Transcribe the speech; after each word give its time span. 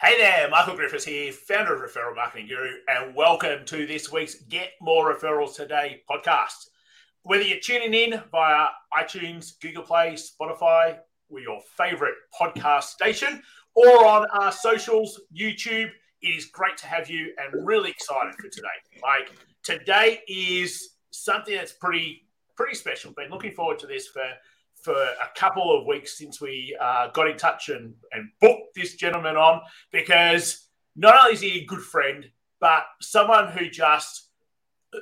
Hey 0.00 0.16
there, 0.16 0.48
Michael 0.48 0.76
Griffiths 0.76 1.04
here, 1.04 1.32
founder 1.32 1.74
of 1.74 1.80
Referral 1.80 2.14
Marketing 2.14 2.46
Guru, 2.46 2.70
and 2.86 3.16
welcome 3.16 3.64
to 3.64 3.84
this 3.84 4.12
week's 4.12 4.36
Get 4.42 4.74
More 4.80 5.12
Referrals 5.12 5.56
Today 5.56 6.02
podcast. 6.08 6.68
Whether 7.24 7.42
you're 7.42 7.58
tuning 7.58 7.92
in 7.94 8.22
via 8.30 8.68
iTunes, 8.96 9.58
Google 9.60 9.82
Play, 9.82 10.14
Spotify, 10.14 10.98
or 11.28 11.40
your 11.40 11.60
favorite 11.76 12.14
podcast 12.40 12.84
station, 12.84 13.42
or 13.74 14.06
on 14.06 14.26
our 14.30 14.52
socials, 14.52 15.20
YouTube, 15.36 15.90
it 16.22 16.28
is 16.28 16.44
great 16.44 16.76
to 16.76 16.86
have 16.86 17.10
you 17.10 17.34
and 17.36 17.66
really 17.66 17.90
excited 17.90 18.36
for 18.36 18.48
today. 18.48 18.68
Like 19.02 19.32
today 19.64 20.20
is 20.28 20.90
something 21.10 21.56
that's 21.56 21.72
pretty 21.72 22.22
pretty 22.56 22.76
special. 22.76 23.10
Been 23.16 23.30
looking 23.30 23.52
forward 23.52 23.80
to 23.80 23.88
this 23.88 24.06
for 24.06 24.22
for 24.88 24.94
a 24.94 25.38
couple 25.38 25.78
of 25.78 25.84
weeks 25.84 26.16
since 26.16 26.40
we 26.40 26.74
uh, 26.80 27.08
got 27.08 27.28
in 27.28 27.36
touch 27.36 27.68
and, 27.68 27.92
and 28.12 28.30
booked 28.40 28.74
this 28.74 28.94
gentleman 28.94 29.36
on 29.36 29.60
because 29.92 30.66
not 30.96 31.14
only 31.20 31.34
is 31.34 31.42
he 31.42 31.60
a 31.60 31.66
good 31.66 31.82
friend, 31.82 32.24
but 32.58 32.84
someone 33.02 33.52
who 33.52 33.68
just 33.68 34.30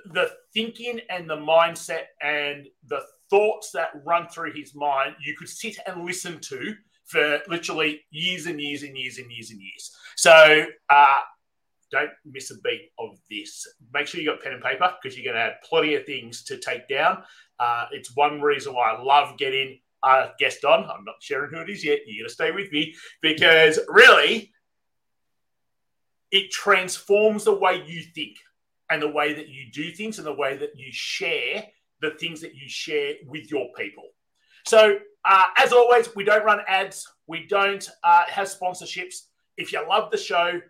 the 0.07 0.29
thinking 0.53 0.99
and 1.09 1.31
the 1.31 1.37
mindset 1.37 2.07
and 2.21 2.67
the 2.89 3.01
thoughts 3.31 3.71
that 3.71 3.91
run 4.05 4.27
through 4.27 4.53
his 4.55 4.75
mind, 4.75 5.15
you 5.25 5.37
could 5.39 5.49
sit 5.49 5.79
and 5.87 6.05
listen 6.05 6.41
to 6.41 6.75
for 7.05 7.39
literally 7.47 8.01
years 8.11 8.47
and 8.47 8.61
years 8.61 8.83
and 8.83 8.97
years 8.97 9.19
and 9.19 9.31
years 9.31 9.53
and 9.53 9.61
years. 9.61 9.97
So 10.17 10.67
uh, 10.91 11.21
don't 11.91 12.11
miss 12.25 12.51
a 12.51 12.55
beat 12.63 12.91
of 12.99 13.19
this. 13.31 13.67
Make 13.93 14.07
sure 14.07 14.21
you 14.21 14.31
got 14.31 14.43
pen 14.43 14.55
and 14.55 14.63
paper 14.63 14.93
because 15.01 15.17
you're 15.17 15.25
going 15.25 15.37
to 15.37 15.51
have 15.51 15.63
plenty 15.69 15.95
of 15.95 16.05
things 16.05 16.43
to 16.45 16.59
take 16.59 16.89
down. 16.89 17.23
Uh, 17.59 17.87
it's 17.93 18.17
one 18.17 18.41
reason 18.41 18.75
why 18.75 18.93
I 18.93 19.03
love 19.03 19.39
getting 19.39 19.79
a 20.03 20.31
guest 20.39 20.65
on. 20.65 20.85
I'm 20.85 21.05
not 21.05 21.17
sharing 21.21 21.51
who 21.51 21.61
it 21.61 21.71
is 21.71 21.85
yet. 21.85 22.01
You're 22.07 22.25
going 22.25 22.29
to 22.29 22.35
stay 22.35 22.51
with 22.51 22.71
me 22.73 22.95
because 23.23 23.79
really, 23.89 24.53
it 26.33 26.51
transforms 26.51 27.45
the 27.45 27.55
way 27.55 27.83
you 27.87 28.03
think 28.03 28.37
and 28.91 29.01
the 29.01 29.09
way 29.09 29.33
that 29.33 29.49
you 29.49 29.71
do 29.73 29.91
things 29.93 30.19
and 30.19 30.27
the 30.27 30.33
way 30.33 30.57
that 30.57 30.77
you 30.77 30.89
share 30.91 31.65
the 32.01 32.11
things 32.11 32.41
that 32.41 32.55
you 32.55 32.69
share 32.69 33.15
with 33.27 33.51
your 33.51 33.69
people. 33.77 34.05
So, 34.67 34.99
uh, 35.25 35.45
as 35.57 35.73
always, 35.73 36.15
we 36.15 36.25
don't 36.25 36.45
run 36.45 36.61
ads, 36.69 37.07
we 37.27 37.47
don't 37.47 37.89
uh, 38.05 38.25
have 38.27 38.49
sponsorships. 38.49 39.27
If 39.57 39.73
you 39.73 39.87
love 39.89 40.11
the 40.11 40.19
show, 40.19 40.61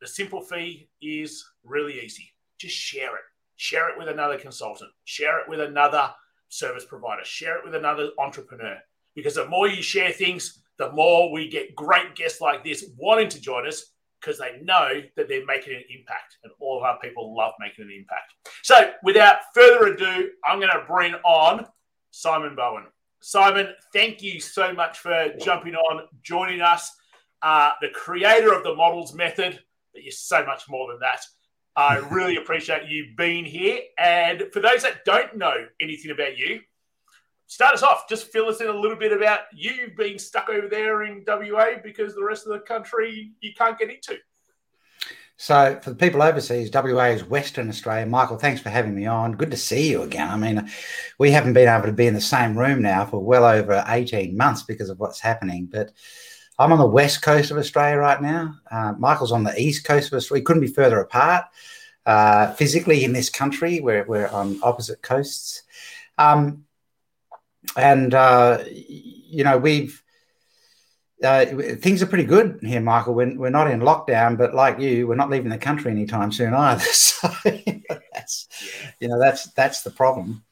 the 0.00 0.06
simple 0.06 0.40
fee 0.40 0.88
is 1.00 1.44
really 1.64 2.00
easy. 2.00 2.32
Just 2.58 2.74
share 2.74 3.14
it. 3.16 3.22
Share 3.56 3.88
it 3.88 3.98
with 3.98 4.08
another 4.08 4.38
consultant. 4.38 4.90
Share 5.04 5.40
it 5.40 5.48
with 5.48 5.60
another 5.60 6.10
service 6.48 6.84
provider. 6.84 7.24
Share 7.24 7.58
it 7.58 7.64
with 7.64 7.74
another 7.74 8.10
entrepreneur. 8.18 8.78
Because 9.14 9.34
the 9.34 9.48
more 9.48 9.68
you 9.68 9.82
share 9.82 10.12
things, 10.12 10.62
the 10.78 10.92
more 10.92 11.32
we 11.32 11.48
get 11.48 11.74
great 11.74 12.14
guests 12.14 12.40
like 12.40 12.62
this 12.62 12.90
wanting 12.98 13.30
to 13.30 13.40
join 13.40 13.66
us 13.66 13.92
because 14.20 14.38
they 14.38 14.58
know 14.62 15.02
that 15.16 15.28
they're 15.28 15.46
making 15.46 15.74
an 15.74 15.84
impact. 15.88 16.36
And 16.44 16.52
all 16.60 16.78
of 16.78 16.84
our 16.84 16.98
people 16.98 17.34
love 17.34 17.52
making 17.60 17.84
an 17.84 17.92
impact. 17.96 18.34
So 18.62 18.92
without 19.02 19.38
further 19.54 19.86
ado, 19.86 20.30
I'm 20.44 20.58
going 20.58 20.72
to 20.72 20.84
bring 20.86 21.14
on 21.24 21.66
Simon 22.10 22.54
Bowen. 22.54 22.84
Simon, 23.20 23.68
thank 23.92 24.22
you 24.22 24.40
so 24.40 24.72
much 24.72 24.98
for 24.98 25.32
jumping 25.40 25.74
on, 25.74 26.06
joining 26.22 26.60
us. 26.60 26.94
Uh, 27.42 27.72
the 27.80 27.88
creator 27.90 28.52
of 28.52 28.64
the 28.64 28.74
models 28.74 29.14
method, 29.14 29.60
but 29.96 30.04
you're 30.04 30.12
so 30.12 30.44
much 30.44 30.68
more 30.68 30.92
than 30.92 31.00
that. 31.00 31.20
I 31.74 31.96
really 32.10 32.36
appreciate 32.42 32.88
you 32.88 33.06
being 33.16 33.46
here. 33.46 33.80
And 33.98 34.44
for 34.52 34.60
those 34.60 34.82
that 34.82 35.04
don't 35.06 35.36
know 35.36 35.66
anything 35.80 36.10
about 36.10 36.36
you, 36.36 36.60
start 37.46 37.74
us 37.74 37.82
off. 37.82 38.08
Just 38.08 38.30
fill 38.30 38.48
us 38.48 38.60
in 38.60 38.68
a 38.68 38.78
little 38.78 38.96
bit 38.96 39.12
about 39.12 39.40
you 39.54 39.90
being 39.96 40.18
stuck 40.18 40.50
over 40.50 40.68
there 40.68 41.04
in 41.04 41.24
WA 41.26 41.78
because 41.82 42.14
the 42.14 42.22
rest 42.22 42.46
of 42.46 42.52
the 42.52 42.60
country 42.60 43.32
you 43.40 43.52
can't 43.56 43.78
get 43.78 43.90
into. 43.90 44.18
So, 45.38 45.78
for 45.82 45.90
the 45.90 45.96
people 45.96 46.22
overseas, 46.22 46.70
WA 46.72 47.06
is 47.06 47.22
Western 47.22 47.68
Australia. 47.68 48.06
Michael, 48.06 48.38
thanks 48.38 48.62
for 48.62 48.70
having 48.70 48.94
me 48.94 49.04
on. 49.04 49.32
Good 49.32 49.50
to 49.50 49.56
see 49.56 49.90
you 49.90 50.00
again. 50.02 50.30
I 50.30 50.36
mean, 50.36 50.70
we 51.18 51.30
haven't 51.30 51.52
been 51.52 51.68
able 51.68 51.86
to 51.86 51.92
be 51.92 52.06
in 52.06 52.14
the 52.14 52.22
same 52.22 52.58
room 52.58 52.80
now 52.80 53.04
for 53.04 53.22
well 53.22 53.44
over 53.44 53.84
18 53.86 54.34
months 54.34 54.62
because 54.62 54.88
of 54.88 54.98
what's 54.98 55.20
happening. 55.20 55.68
But 55.70 55.92
I'm 56.58 56.72
on 56.72 56.78
the 56.78 56.86
west 56.86 57.22
coast 57.22 57.50
of 57.50 57.58
Australia 57.58 57.98
right 57.98 58.20
now. 58.20 58.56
Uh, 58.70 58.94
Michael's 58.98 59.32
on 59.32 59.44
the 59.44 59.58
east 59.60 59.84
coast 59.84 60.12
of 60.12 60.16
Australia. 60.16 60.40
We 60.40 60.44
couldn't 60.44 60.62
be 60.62 60.68
further 60.68 61.00
apart 61.00 61.44
uh, 62.06 62.52
physically 62.54 63.04
in 63.04 63.12
this 63.12 63.28
country. 63.28 63.80
We're, 63.80 64.04
we're 64.04 64.28
on 64.28 64.60
opposite 64.62 65.02
coasts. 65.02 65.62
Um, 66.16 66.64
and, 67.76 68.14
uh, 68.14 68.64
you 68.68 69.44
know, 69.44 69.58
we've, 69.58 70.02
uh, 71.22 71.46
things 71.46 72.02
are 72.02 72.06
pretty 72.06 72.24
good 72.24 72.60
here, 72.62 72.80
Michael. 72.80 73.14
We're, 73.14 73.36
we're 73.36 73.50
not 73.50 73.70
in 73.70 73.80
lockdown, 73.80 74.38
but 74.38 74.54
like 74.54 74.78
you, 74.78 75.06
we're 75.06 75.14
not 75.14 75.30
leaving 75.30 75.50
the 75.50 75.58
country 75.58 75.90
anytime 75.90 76.32
soon 76.32 76.54
either. 76.54 76.84
So 77.16 77.28
that's, 78.12 78.46
you 79.00 79.08
know, 79.08 79.18
that's 79.18 79.50
that's 79.52 79.82
the 79.82 79.90
problem. 79.90 80.44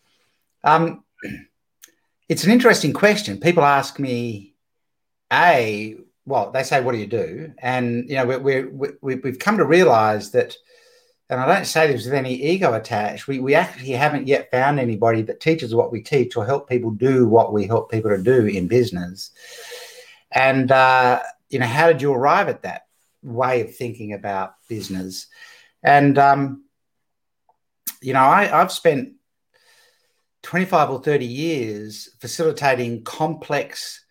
Um, 0.64 1.04
it's 2.28 2.44
an 2.44 2.50
interesting 2.50 2.94
question. 2.94 3.38
People 3.38 3.64
ask 3.64 3.98
me 3.98 4.53
a 5.32 5.96
well, 6.26 6.50
they 6.50 6.62
say, 6.62 6.80
"What 6.80 6.92
do 6.92 6.98
you 6.98 7.06
do?" 7.06 7.52
And 7.58 8.08
you 8.08 8.16
know, 8.16 8.26
we 8.26 8.62
we 8.62 8.94
we, 9.00 9.14
we've 9.16 9.38
come 9.38 9.58
to 9.58 9.64
realise 9.64 10.30
that, 10.30 10.56
and 11.28 11.40
I 11.40 11.46
don't 11.46 11.66
say 11.66 11.86
this 11.86 12.04
with 12.04 12.14
any 12.14 12.34
ego 12.34 12.72
attached. 12.74 13.26
We 13.26 13.40
we 13.40 13.54
actually 13.54 13.90
haven't 13.90 14.26
yet 14.26 14.50
found 14.50 14.80
anybody 14.80 15.22
that 15.22 15.40
teaches 15.40 15.74
what 15.74 15.92
we 15.92 16.02
teach 16.02 16.36
or 16.36 16.46
help 16.46 16.68
people 16.68 16.90
do 16.90 17.26
what 17.26 17.52
we 17.52 17.66
help 17.66 17.90
people 17.90 18.10
to 18.10 18.22
do 18.22 18.46
in 18.46 18.68
business. 18.68 19.30
And 20.30 20.70
uh, 20.72 21.22
you 21.50 21.58
know, 21.58 21.66
how 21.66 21.88
did 21.88 22.02
you 22.02 22.12
arrive 22.12 22.48
at 22.48 22.62
that 22.62 22.86
way 23.22 23.60
of 23.60 23.74
thinking 23.74 24.12
about 24.12 24.54
business? 24.68 25.26
And 25.82 26.18
um, 26.18 26.64
you 28.00 28.12
know, 28.12 28.20
I, 28.20 28.60
I've 28.60 28.72
spent 28.72 29.12
25 30.42 30.90
or 30.90 31.02
30 31.02 31.24
years 31.24 32.10
facilitating 32.20 33.02
complex 33.02 34.03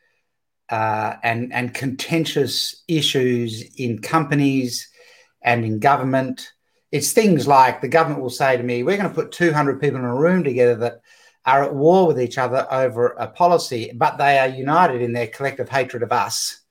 uh, 0.69 1.16
and, 1.24 1.53
and 1.53 1.74
contentious 1.74 2.84
issues 2.88 3.63
in 3.78 4.00
companies 4.00 4.90
and 5.41 5.66
in 5.66 5.79
government. 5.79 6.51
It's 6.91 7.12
things 7.12 7.47
like 7.47 7.81
the 7.81 7.88
government 7.88 8.22
will 8.22 8.29
say 8.29 8.56
to 8.57 8.63
me, 8.63 8.84
We're 8.84 8.97
going 8.97 9.09
to 9.09 9.16
put 9.16 9.31
200 9.31 9.81
people 9.81 10.00
in 10.00 10.06
a 10.06 10.16
room 10.16 10.44
together 10.44 10.75
that 10.75 11.02
are 11.46 11.63
at 11.63 11.75
war 11.75 12.07
with 12.07 12.22
each 12.22 12.38
other 12.38 12.66
over 12.72 13.07
a 13.07 13.28
policy, 13.28 13.91
but 13.94 14.18
they 14.18 14.40
are 14.40 14.47
united 14.47 15.02
in 15.02 15.13
their 15.13 15.28
collective 15.28 15.69
hatred 15.69 16.03
of 16.03 16.12
us. 16.12 16.62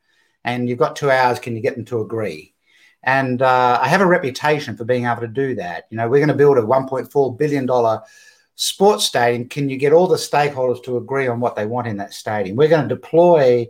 And 0.45 0.69
you've 0.69 0.79
got 0.79 0.97
two 0.97 1.11
hours, 1.11 1.39
can 1.39 1.55
you 1.55 1.63
get 1.63 1.77
them 1.77 1.85
to 1.87 2.01
agree? 2.01 2.55
And 3.03 3.43
uh, 3.43 3.79
I 3.83 3.89
have 3.89 4.01
a 4.01 4.07
reputation 4.07 4.77
for 4.77 4.85
being 4.85 5.07
able 5.07 5.23
to 5.23 5.29
do 5.29 5.57
that. 5.57 5.85
You 5.91 5.97
know, 5.97 6.09
we're 6.09 6.25
going 6.25 6.29
to 6.29 6.35
build 6.35 6.59
a 6.59 6.63
$1.4 6.63 7.39
billion 7.39 7.69
sports 8.63 9.05
stadium. 9.05 9.49
Can 9.49 9.69
you 9.69 9.77
get 9.77 9.93
all 9.93 10.07
the 10.07 10.15
stakeholders 10.15 10.85
to 10.85 10.97
agree 10.97 11.27
on 11.27 11.41
what 11.41 11.57
they 11.57 11.67
want 11.67 11.89
in 11.89 11.97
that 11.97 12.15
stadium? 12.15 12.55
We're 12.55 12.69
going 12.69 12.89
to 12.89 12.95
deploy 12.95 13.67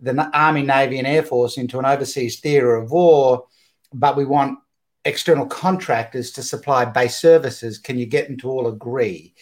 the 0.00 0.28
Army, 0.36 0.62
Navy, 0.62 0.98
and 0.98 1.06
Air 1.06 1.22
Force 1.22 1.58
into 1.58 1.78
an 1.78 1.84
overseas 1.84 2.40
theatre 2.40 2.74
of 2.74 2.90
war, 2.90 3.46
but 3.94 4.16
we 4.16 4.24
want 4.24 4.58
external 5.04 5.46
contractors 5.46 6.32
to 6.32 6.42
supply 6.42 6.84
base 6.84 7.16
services. 7.16 7.78
Can 7.78 7.98
you 7.98 8.06
get 8.06 8.26
them 8.26 8.36
to 8.38 8.50
all 8.50 8.66
agree? 8.66 9.32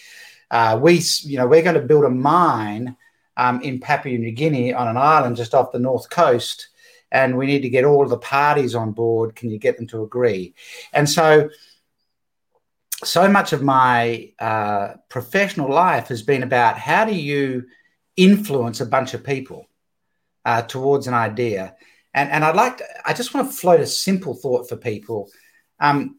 Uh, 0.51 0.79
we, 0.81 1.01
you 1.23 1.39
know, 1.39 1.47
we're 1.47 1.63
going 1.63 1.81
to 1.81 1.81
build 1.81 2.05
a 2.05 2.11
mine 2.11 2.95
um, 3.39 3.63
in 3.63 3.81
Papua 3.81 4.19
New 4.19 4.33
Guinea 4.33 4.75
on 4.75 4.87
an 4.87 4.99
island 4.99 5.37
just 5.37 5.55
off 5.55 5.73
the 5.73 5.79
north 5.79 6.11
coast, 6.11 6.69
and 7.11 7.39
we 7.39 7.47
need 7.47 7.63
to 7.63 7.71
get 7.71 7.87
all 7.87 8.07
the 8.07 8.19
parties 8.19 8.75
on 8.75 8.93
board. 8.93 9.35
Can 9.35 9.49
you 9.49 9.59
get 9.59 9.79
them 9.79 9.87
to 9.87 10.03
agree? 10.03 10.55
And 10.93 11.09
so, 11.09 11.49
so 13.05 13.29
much 13.29 13.53
of 13.53 13.63
my 13.63 14.33
uh, 14.39 14.95
professional 15.09 15.71
life 15.71 16.09
has 16.09 16.23
been 16.23 16.43
about 16.43 16.79
how 16.79 17.05
do 17.05 17.15
you 17.15 17.65
influence 18.17 18.81
a 18.81 18.87
bunch 18.87 19.15
of 19.15 19.25
people 19.25 19.67
uh, 20.45 20.63
towards 20.63 21.07
an 21.07 21.15
idea. 21.15 21.75
And, 22.13 22.31
and 22.31 22.45
I'd 22.45 22.57
like 22.57 22.79
to, 22.79 22.85
I 23.05 23.13
just 23.13 23.35
want 23.35 23.51
to 23.51 23.57
float 23.57 23.81
a 23.81 23.87
simple 23.87 24.35
thought 24.35 24.69
for 24.69 24.77
people. 24.77 25.31
Um, 25.81 26.19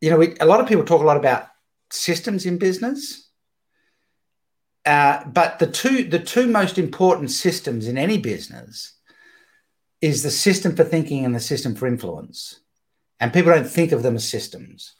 you 0.00 0.10
know, 0.10 0.18
we, 0.18 0.34
a 0.40 0.46
lot 0.46 0.60
of 0.60 0.68
people 0.68 0.84
talk 0.84 1.02
a 1.02 1.06
lot 1.06 1.16
about 1.16 1.46
systems 1.90 2.46
in 2.46 2.58
business. 2.58 3.30
Uh, 4.84 5.24
but 5.26 5.58
the 5.58 5.66
two 5.66 6.04
the 6.04 6.18
two 6.18 6.46
most 6.46 6.78
important 6.78 7.30
systems 7.32 7.88
in 7.88 7.98
any 7.98 8.18
business 8.18 8.92
is 10.00 10.22
the 10.22 10.30
system 10.30 10.76
for 10.76 10.84
thinking 10.84 11.24
and 11.24 11.34
the 11.34 11.40
system 11.40 11.74
for 11.74 11.88
influence. 11.88 12.60
And 13.18 13.32
people 13.32 13.52
don't 13.52 13.68
think 13.68 13.90
of 13.90 14.04
them 14.04 14.14
as 14.14 14.28
systems. 14.28 14.94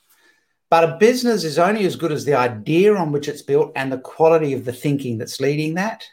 But 0.69 0.85
a 0.85 0.97
business 0.99 1.45
is 1.45 1.59
only 1.59 1.87
as 1.87 1.97
good 1.97 2.13
as 2.13 2.25
the 2.25 2.35
idea 2.35 2.95
on 2.95 3.13
which 3.13 3.29
it's 3.29 3.43
built 3.43 3.73
and 3.77 3.93
the 3.93 3.99
quality 3.99 4.53
of 4.53 4.65
the 4.65 4.73
thinking 4.73 5.19
that's 5.19 5.41
leading 5.41 5.75
that. 5.75 6.05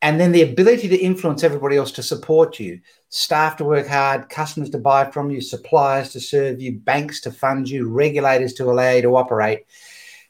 And 0.00 0.20
then 0.20 0.32
the 0.32 0.42
ability 0.42 0.88
to 0.88 0.96
influence 0.96 1.42
everybody 1.42 1.76
else 1.76 1.92
to 1.92 2.02
support 2.02 2.60
you. 2.60 2.80
Staff 3.08 3.56
to 3.56 3.64
work 3.64 3.86
hard 3.86 4.28
customers 4.28 4.70
to 4.70 4.78
buy 4.78 5.10
from 5.10 5.30
you 5.30 5.40
suppliers 5.40 6.10
to 6.12 6.20
serve 6.20 6.60
you 6.60 6.78
banks 6.78 7.20
to 7.22 7.32
fund 7.32 7.68
you 7.68 7.88
regulators 7.88 8.54
to 8.54 8.70
allow 8.70 8.90
you 8.92 9.02
to 9.02 9.16
operate. 9.16 9.66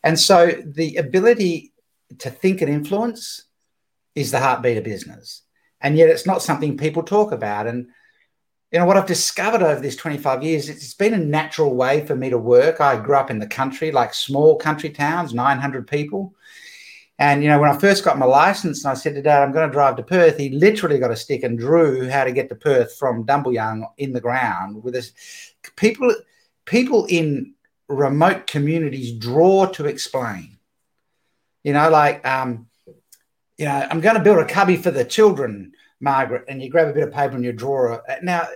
And 0.03 0.19
so 0.19 0.53
the 0.65 0.97
ability 0.97 1.73
to 2.19 2.31
think 2.31 2.63
and 2.63 2.71
influence 2.71 3.45
is 4.15 4.31
the 4.31 4.41
heartbeat 4.41 4.79
of 4.79 4.85
business. 4.85 5.43
And 5.81 5.97
yet 5.97 6.09
it's 6.09 6.27
not 6.27 6.43
something 6.43 6.77
people 6.77 7.03
talk 7.03 7.33
about. 7.33 7.67
And 7.67 7.89
you 8.71 8.79
know 8.79 8.85
what 8.85 8.97
I've 8.97 9.07
discovered 9.07 9.63
over 9.63 9.81
this 9.81 9.97
25 9.97 10.43
years, 10.43 10.69
it's 10.69 10.95
been 10.95 11.15
a 11.15 11.19
natural 11.19 11.75
way 11.75 12.05
for 12.07 12.15
me 12.15 12.29
to 12.31 12.39
work. 12.39 12.81
I 12.81 13.01
grew 13.01 13.17
up 13.17 13.31
in 13.31 13.39
the 13.39 13.47
country, 13.47 13.91
like 13.91 14.13
small 14.13 14.57
country 14.57 14.91
towns, 14.91 15.33
900 15.33 15.87
people. 15.87 16.35
And 17.19 17.43
you 17.43 17.49
know, 17.49 17.59
when 17.59 17.71
I 17.71 17.79
first 17.79 18.05
got 18.05 18.19
my 18.19 18.27
license, 18.27 18.85
and 18.85 18.93
I 18.93 18.95
said 18.95 19.15
to 19.15 19.23
Dad, 19.23 19.43
"I'm 19.43 19.53
going 19.53 19.69
to 19.69 19.73
drive 19.73 19.97
to 19.97 20.03
Perth," 20.03 20.37
he 20.37 20.51
literally 20.51 20.99
got 20.99 21.11
a 21.11 21.17
stick 21.17 21.43
and 21.43 21.59
drew 21.59 22.09
how 22.09 22.25
to 22.25 22.33
get 22.33 22.49
to 22.51 22.55
Perth 22.55 22.97
from 22.97 23.25
Dumbleyung 23.25 23.85
in 23.97 24.13
the 24.13 24.21
ground. 24.21 24.85
With 24.85 24.95
this, 24.95 25.13
people, 25.77 26.15
people 26.65 27.07
in 27.07 27.55
remote 27.89 28.47
communities 28.47 29.13
draw 29.13 29.67
to 29.67 29.87
explain. 29.87 30.59
You 31.65 31.73
know, 31.73 31.91
like, 31.91 32.25
um, 32.27 32.69
you 33.57 33.65
know, 33.65 33.87
I'm 33.91 34.01
going 34.01 34.17
to 34.17 34.23
build 34.23 34.39
a 34.39 34.47
cubby 34.47 34.77
for 34.77 34.93
the 34.93 35.05
children, 35.05 35.73
Margaret, 36.01 36.45
and 36.49 36.63
you 36.63 36.71
grab 36.71 36.89
a 36.89 36.93
bit 36.93 37.05
of 37.07 37.13
paper 37.13 37.35
and 37.35 37.45
you 37.45 37.53
draw. 37.53 37.97
Uh, 37.97 38.17
now, 38.23 38.47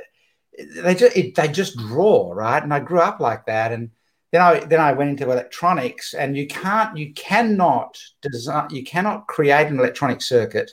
they 0.77 0.95
just 0.95 1.17
it, 1.17 1.35
they 1.35 1.49
just 1.49 1.77
draw, 1.77 2.33
right? 2.33 2.63
And 2.63 2.73
I 2.73 2.81
grew 2.81 3.01
up 3.01 3.21
like 3.21 3.47
that, 3.47 3.73
and 3.73 3.91
then 4.31 4.41
I 4.41 4.61
then 4.61 4.81
I 4.81 4.93
went 4.93 5.11
into 5.11 5.31
electronics, 5.31 6.15
and 6.15 6.37
you 6.37 6.47
can't 6.47 6.97
you 6.97 7.13
cannot 7.15 7.99
design 8.21 8.71
you 8.71 8.85
cannot 8.85 9.27
create 9.27 9.69
an 9.69 9.79
electronic 9.79 10.23
circuit 10.23 10.73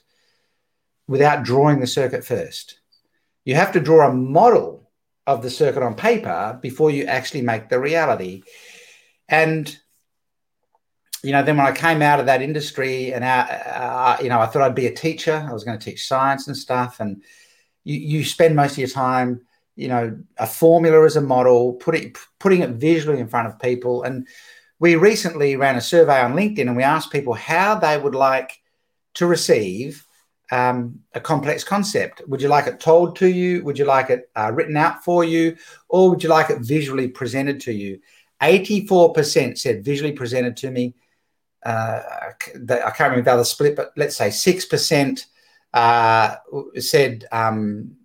without 1.07 1.43
drawing 1.43 1.79
the 1.79 1.87
circuit 1.87 2.23
first. 2.23 2.79
You 3.45 3.55
have 3.55 3.71
to 3.73 3.79
draw 3.79 4.07
a 4.07 4.13
model 4.13 4.91
of 5.25 5.41
the 5.41 5.49
circuit 5.49 5.83
on 5.83 5.95
paper 5.95 6.59
before 6.61 6.91
you 6.91 7.05
actually 7.05 7.41
make 7.41 7.69
the 7.69 7.79
reality. 7.79 8.43
And 9.27 9.75
you 11.23 11.31
know, 11.31 11.43
then 11.43 11.57
when 11.57 11.65
I 11.65 11.71
came 11.71 12.01
out 12.01 12.19
of 12.19 12.25
that 12.27 12.41
industry 12.41 13.13
and 13.13 13.23
out, 13.23 13.49
uh, 13.49 14.17
you 14.21 14.29
know, 14.29 14.39
I 14.39 14.45
thought 14.45 14.61
I'd 14.61 14.75
be 14.75 14.87
a 14.87 14.95
teacher. 14.95 15.45
I 15.47 15.53
was 15.53 15.63
going 15.63 15.77
to 15.77 15.83
teach 15.83 16.07
science 16.07 16.47
and 16.47 16.55
stuff, 16.55 16.99
and 16.99 17.23
you, 17.83 17.97
you 17.97 18.25
spend 18.25 18.55
most 18.55 18.73
of 18.73 18.77
your 18.79 18.87
time 18.87 19.41
you 19.79 19.87
know 19.87 20.19
a 20.37 20.45
formula 20.45 21.05
as 21.05 21.15
a 21.15 21.21
model 21.21 21.71
putting 21.73 22.13
putting 22.37 22.61
it 22.61 22.71
visually 22.71 23.19
in 23.19 23.29
front 23.29 23.47
of 23.47 23.57
people. 23.59 24.03
And 24.03 24.27
we 24.79 24.95
recently 24.95 25.55
ran 25.55 25.77
a 25.77 25.81
survey 25.81 26.21
on 26.21 26.33
linkedin 26.33 26.67
and 26.67 26.75
we 26.75 26.83
asked 26.83 27.11
people 27.11 27.33
how 27.33 27.75
they 27.75 27.97
would 27.97 28.13
like 28.13 28.59
to 29.15 29.25
receive 29.25 30.05
um, 30.51 30.99
a 31.13 31.21
complex 31.21 31.63
concept. 31.63 32.21
Would 32.27 32.41
you 32.41 32.49
like 32.49 32.67
it 32.67 32.81
told 32.81 33.15
to 33.17 33.29
you? 33.29 33.63
Would 33.63 33.79
you 33.79 33.85
like 33.85 34.09
it 34.09 34.29
uh, 34.35 34.51
written 34.53 34.75
out 34.75 35.03
for 35.03 35.23
you? 35.23 35.55
Or 35.87 36.09
would 36.09 36.23
you 36.23 36.29
like 36.29 36.49
it 36.49 36.59
visually 36.59 37.07
presented 37.07 37.61
to 37.61 37.71
you? 37.71 37.99
84% 38.41 39.57
said 39.57 39.83
visually 39.83 40.13
presented 40.13 40.57
to 40.57 40.71
me 40.71 40.93
uh, 41.63 42.01
i 42.03 42.31
can't 42.91 42.99
remember 42.99 43.21
the 43.21 43.33
other 43.33 43.43
split 43.43 43.75
but 43.75 43.91
let's 43.95 44.15
say 44.15 44.29
6% 44.29 45.25
uh, 45.73 46.35
said 46.77 47.25
um, 47.31 47.97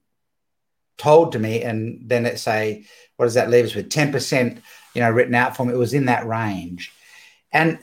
told 0.97 1.33
to 1.33 1.39
me, 1.39 1.63
and 1.63 2.01
then 2.09 2.25
let's 2.25 2.43
say, 2.43 2.87
what 3.17 3.27
does 3.27 3.35
that 3.35 3.51
leave 3.51 3.65
us 3.65 3.75
with? 3.75 3.91
Ten 3.91 4.13
percent, 4.13 4.61
you 4.95 5.01
know, 5.01 5.11
written 5.11 5.35
out 5.35 5.57
for 5.57 5.65
me. 5.65 5.73
It 5.73 5.79
was 5.79 5.95
in 5.95 6.07
that 6.07 6.27
range, 6.27 6.93
and 7.53 7.79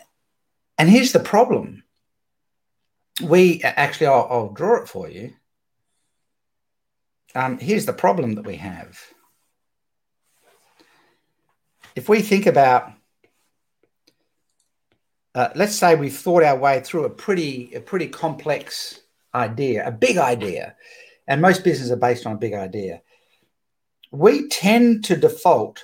and 0.78 0.90
here's 0.90 1.12
the 1.12 1.20
problem. 1.20 1.84
We 3.22 3.62
actually, 3.64 4.08
I'll, 4.08 4.28
I'll 4.30 4.54
draw 4.54 4.82
it 4.82 4.88
for 4.88 5.10
you. 5.10 5.34
Um, 7.36 7.60
here's 7.60 7.86
the 7.86 7.94
problem 7.94 8.36
that 8.36 8.46
we 8.46 8.56
have. 8.56 9.00
If 11.96 12.10
we 12.10 12.22
think 12.22 12.46
about, 12.46 12.92
uh, 15.34 15.50
let's 15.56 15.76
say 15.76 15.96
we've 15.96 16.18
thought 16.18 16.44
our 16.44 16.58
way 16.58 16.82
through 16.82 17.06
a 17.06 17.10
pretty, 17.10 17.74
a 17.74 17.80
pretty 17.80 18.08
complex 18.08 19.02
idea, 19.34 19.88
a 19.88 19.92
big 19.92 20.18
idea, 20.18 20.76
and 21.28 21.42
most 21.42 21.64
businesses 21.64 21.92
are 21.92 21.98
based 21.98 22.26
on 22.26 22.34
a 22.34 22.38
big 22.38 22.54
idea. 22.54 23.02
We 24.12 24.50
tend 24.50 25.06
to 25.06 25.16
default 25.16 25.84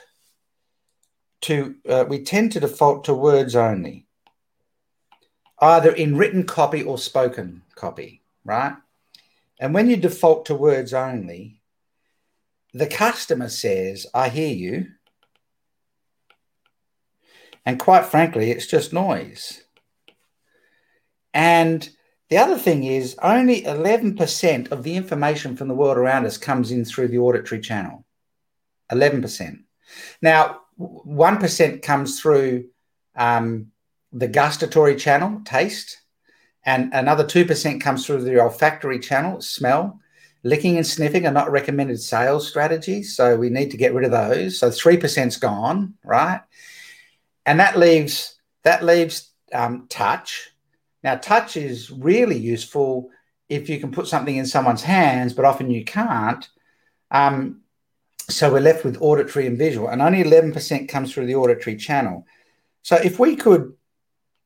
to 1.42 1.76
uh, 1.88 2.06
we 2.10 2.24
tend 2.24 2.52
to 2.54 2.60
default 2.60 3.06
to 3.06 3.14
words 3.14 3.56
only, 3.56 4.08
either 5.60 5.92
in 5.92 6.18
written 6.18 6.44
copy 6.44 6.84
or 6.84 6.98
spoken 6.98 7.62
copy, 7.76 8.22
right? 8.44 8.76
And 9.60 9.74
when 9.74 9.90
you 9.90 9.96
default 9.96 10.46
to 10.48 10.56
words 10.56 10.94
only, 10.94 11.62
the 12.74 12.88
customer 12.88 13.48
says, 13.48 14.08
"I 14.14 14.28
hear 14.28 14.54
you," 14.54 14.88
and 17.68 17.78
quite 17.78 18.06
frankly, 18.06 18.50
it's 18.50 18.66
just 18.66 18.94
noise. 18.94 19.62
And 21.34 21.88
the 22.30 22.38
other 22.38 22.58
thing 22.58 22.86
is, 22.86 23.18
only 23.22 23.64
11% 23.64 24.72
of 24.72 24.84
the 24.84 24.96
information 24.96 25.58
from 25.58 25.68
the 25.68 25.76
world 25.76 25.98
around 25.98 26.26
us 26.26 26.38
comes 26.38 26.72
in 26.72 26.86
through 26.86 27.10
the 27.10 27.18
auditory 27.18 27.60
channel. 27.60 28.06
11%. 28.90 29.66
Now, 30.22 30.62
1% 30.80 31.82
comes 31.82 32.22
through 32.22 32.70
um, 33.18 33.74
the 34.14 34.30
gustatory 34.30 34.96
channel, 34.96 35.42
taste, 35.44 35.98
and 36.66 36.94
another 36.94 37.26
2% 37.26 37.82
comes 37.82 38.06
through 38.06 38.24
the 38.24 38.40
olfactory 38.40 39.00
channel, 39.00 39.42
smell. 39.42 40.00
Licking 40.46 40.78
and 40.78 40.88
sniffing 40.88 41.28
are 41.28 41.34
not 41.34 41.52
recommended 41.52 42.00
sales 42.00 42.48
strategies, 42.48 43.14
so 43.14 43.36
we 43.36 43.50
need 43.50 43.72
to 43.72 43.78
get 43.78 43.94
rid 43.94 44.06
of 44.06 44.12
those. 44.12 44.58
So 44.58 44.70
3%'s 44.70 45.36
gone, 45.36 45.96
right? 46.06 46.40
And 47.48 47.60
that 47.60 47.80
leaves 47.80 48.36
that 48.64 48.84
leaves 48.84 49.32
um, 49.54 49.88
touch, 49.90 50.52
now, 51.08 51.16
touch 51.16 51.56
is 51.56 51.90
really 51.90 52.38
useful 52.38 53.12
if 53.48 53.70
you 53.70 53.80
can 53.80 53.92
put 53.92 54.08
something 54.08 54.36
in 54.36 54.46
someone's 54.46 54.84
hands, 54.84 55.34
but 55.34 55.46
often 55.46 55.72
you 55.72 55.86
can't. 55.86 56.46
Um, 57.12 57.62
so 58.30 58.52
we're 58.52 58.60
left 58.60 58.84
with 58.84 59.02
auditory 59.02 59.48
and 59.48 59.58
visual, 59.58 59.88
and 59.88 60.02
only 60.02 60.22
11% 60.22 60.90
comes 60.90 61.14
through 61.14 61.28
the 61.28 61.36
auditory 61.36 61.78
channel. 61.78 62.26
So 62.82 62.98
if 62.98 63.20
we 63.20 63.38
could, 63.38 63.74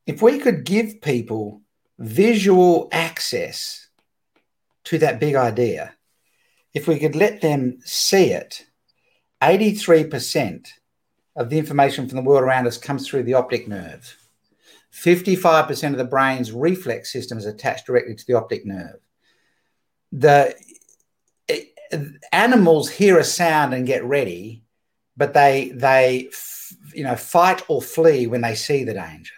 if 0.06 0.22
we 0.22 0.38
could 0.38 0.64
give 0.64 1.02
people 1.02 1.62
visual 1.98 2.90
access 2.92 3.88
to 4.84 5.00
that 5.00 5.20
big 5.20 5.34
idea, 5.34 5.96
if 6.76 6.88
we 6.88 7.00
could 7.00 7.16
let 7.16 7.42
them 7.42 7.80
see 7.84 8.26
it, 8.26 8.66
83% 9.42 10.68
of 11.36 11.50
the 11.50 11.58
information 11.58 12.08
from 12.08 12.18
the 12.18 12.24
world 12.24 12.44
around 12.44 12.68
us 12.68 12.78
comes 12.78 13.08
through 13.08 13.24
the 13.24 13.34
optic 13.34 13.68
nerve. 13.68 14.18
55% 14.94 15.92
of 15.92 15.98
the 15.98 16.04
brain's 16.04 16.52
reflex 16.52 17.12
system 17.12 17.38
is 17.38 17.46
attached 17.46 17.86
directly 17.86 18.16
to 18.16 18.26
the 18.28 18.34
optic 18.34 18.66
nerve. 18.66 19.00
The 20.12 20.56
it, 21.48 21.74
animals 22.34 22.90
hear 22.90 23.18
a 23.18 23.24
sound 23.24 23.74
and 23.74 23.88
get 23.88 24.04
ready, 24.04 24.64
but 25.16 25.34
they 25.34 25.70
they 25.70 26.30
you 26.94 27.04
know 27.04 27.16
fight 27.16 27.64
or 27.70 27.82
flee 27.82 28.28
when 28.28 28.42
they 28.42 28.56
see 28.56 28.84
the 28.84 28.94
danger. 28.94 29.36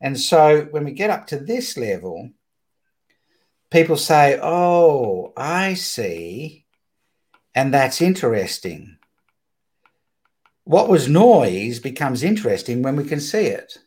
And 0.00 0.20
so 0.20 0.66
when 0.70 0.84
we 0.84 0.92
get 0.92 1.10
up 1.10 1.26
to 1.28 1.38
this 1.38 1.78
level, 1.78 2.30
people 3.70 3.96
say, 3.96 4.38
"Oh, 4.42 5.32
I 5.36 5.74
see." 5.74 6.66
And 7.54 7.72
that's 7.72 8.02
interesting. 8.02 8.95
What 10.66 10.88
was 10.88 11.08
noise 11.08 11.78
becomes 11.78 12.24
interesting 12.24 12.82
when 12.82 12.96
we 12.96 13.04
can 13.04 13.20
see 13.20 13.46
it. 13.46 13.78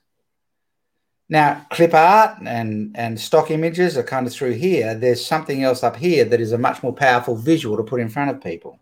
Now, 1.27 1.65
clip 1.71 1.93
art 1.93 2.37
and, 2.45 2.95
and 2.95 3.19
stock 3.19 3.51
images 3.51 3.97
are 3.97 4.03
kind 4.03 4.25
of 4.25 4.31
through 4.31 4.53
here. 4.53 4.95
There's 4.95 5.23
something 5.23 5.61
else 5.61 5.83
up 5.83 5.97
here 5.97 6.23
that 6.23 6.39
is 6.39 6.53
a 6.53 6.57
much 6.57 6.81
more 6.81 6.93
powerful 6.93 7.35
visual 7.35 7.75
to 7.75 7.83
put 7.83 7.99
in 7.99 8.07
front 8.07 8.31
of 8.31 8.41
people. 8.41 8.79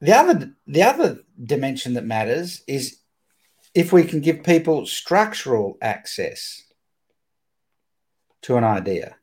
The 0.00 0.16
other, 0.16 0.50
the 0.66 0.82
other 0.82 1.20
dimension 1.40 1.94
that 1.94 2.04
matters 2.04 2.62
is 2.66 2.98
if 3.72 3.92
we 3.92 4.02
can 4.02 4.20
give 4.20 4.42
people 4.42 4.84
structural 4.84 5.78
access 5.80 6.64
to 8.42 8.56
an 8.56 8.64
idea. 8.64 9.17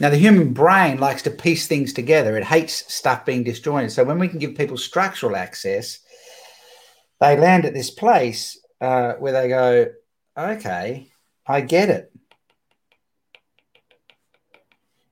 Now, 0.00 0.08
the 0.08 0.16
human 0.16 0.54
brain 0.54 0.98
likes 0.98 1.22
to 1.22 1.30
piece 1.30 1.66
things 1.66 1.92
together. 1.92 2.34
It 2.36 2.44
hates 2.44 2.92
stuff 2.92 3.26
being 3.26 3.44
disjointed. 3.44 3.92
So, 3.92 4.02
when 4.02 4.18
we 4.18 4.28
can 4.28 4.38
give 4.38 4.54
people 4.56 4.78
structural 4.78 5.36
access, 5.36 6.00
they 7.20 7.38
land 7.38 7.66
at 7.66 7.74
this 7.74 7.90
place 7.90 8.58
uh, 8.80 9.12
where 9.14 9.34
they 9.34 9.48
go, 9.48 9.88
okay, 10.38 11.12
I 11.46 11.60
get 11.60 11.90
it. 11.90 12.12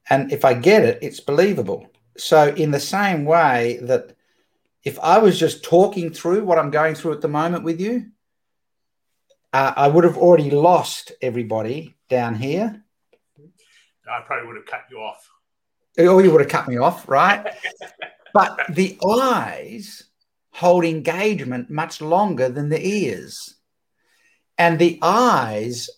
And 0.09 0.33
if 0.33 0.47
I 0.47 0.54
get 0.54 0.85
it, 0.85 1.00
it's 1.02 1.21
believable. 1.21 1.87
So, 2.16 2.49
in 2.49 2.71
the 2.71 2.80
same 2.80 3.26
way 3.26 3.78
that 3.83 4.16
if 4.85 4.99
I 5.00 5.18
was 5.18 5.38
just 5.38 5.62
talking 5.62 6.11
through 6.11 6.45
what 6.45 6.59
I'm 6.59 6.71
going 6.71 6.95
through 6.95 7.12
at 7.12 7.21
the 7.21 7.28
moment 7.28 7.62
with 7.62 7.78
you, 7.78 8.07
uh, 9.52 9.75
I 9.76 9.88
would 9.88 10.04
have 10.04 10.16
already 10.16 10.50
lost 10.50 11.12
everybody 11.21 11.97
down 12.09 12.37
here. 12.37 12.85
I 14.11 14.21
probably 14.23 14.47
would 14.47 14.57
have 14.57 14.67
cut 14.67 14.85
you 14.91 14.99
off. 14.99 15.29
Or 15.99 16.23
you 16.23 16.31
would 16.31 16.41
have 16.41 16.50
cut 16.50 16.69
me 16.69 16.79
off, 16.79 17.09
right? 17.09 17.47
but 18.35 18.61
the 18.71 18.99
eyes 19.05 20.05
hold 20.53 20.85
engagement 20.85 21.71
much 21.71 22.00
longer 22.00 22.49
than 22.49 22.69
the 22.69 22.85
ears 22.85 23.55
and 24.57 24.79
the 24.79 24.99
eyes 25.03 25.88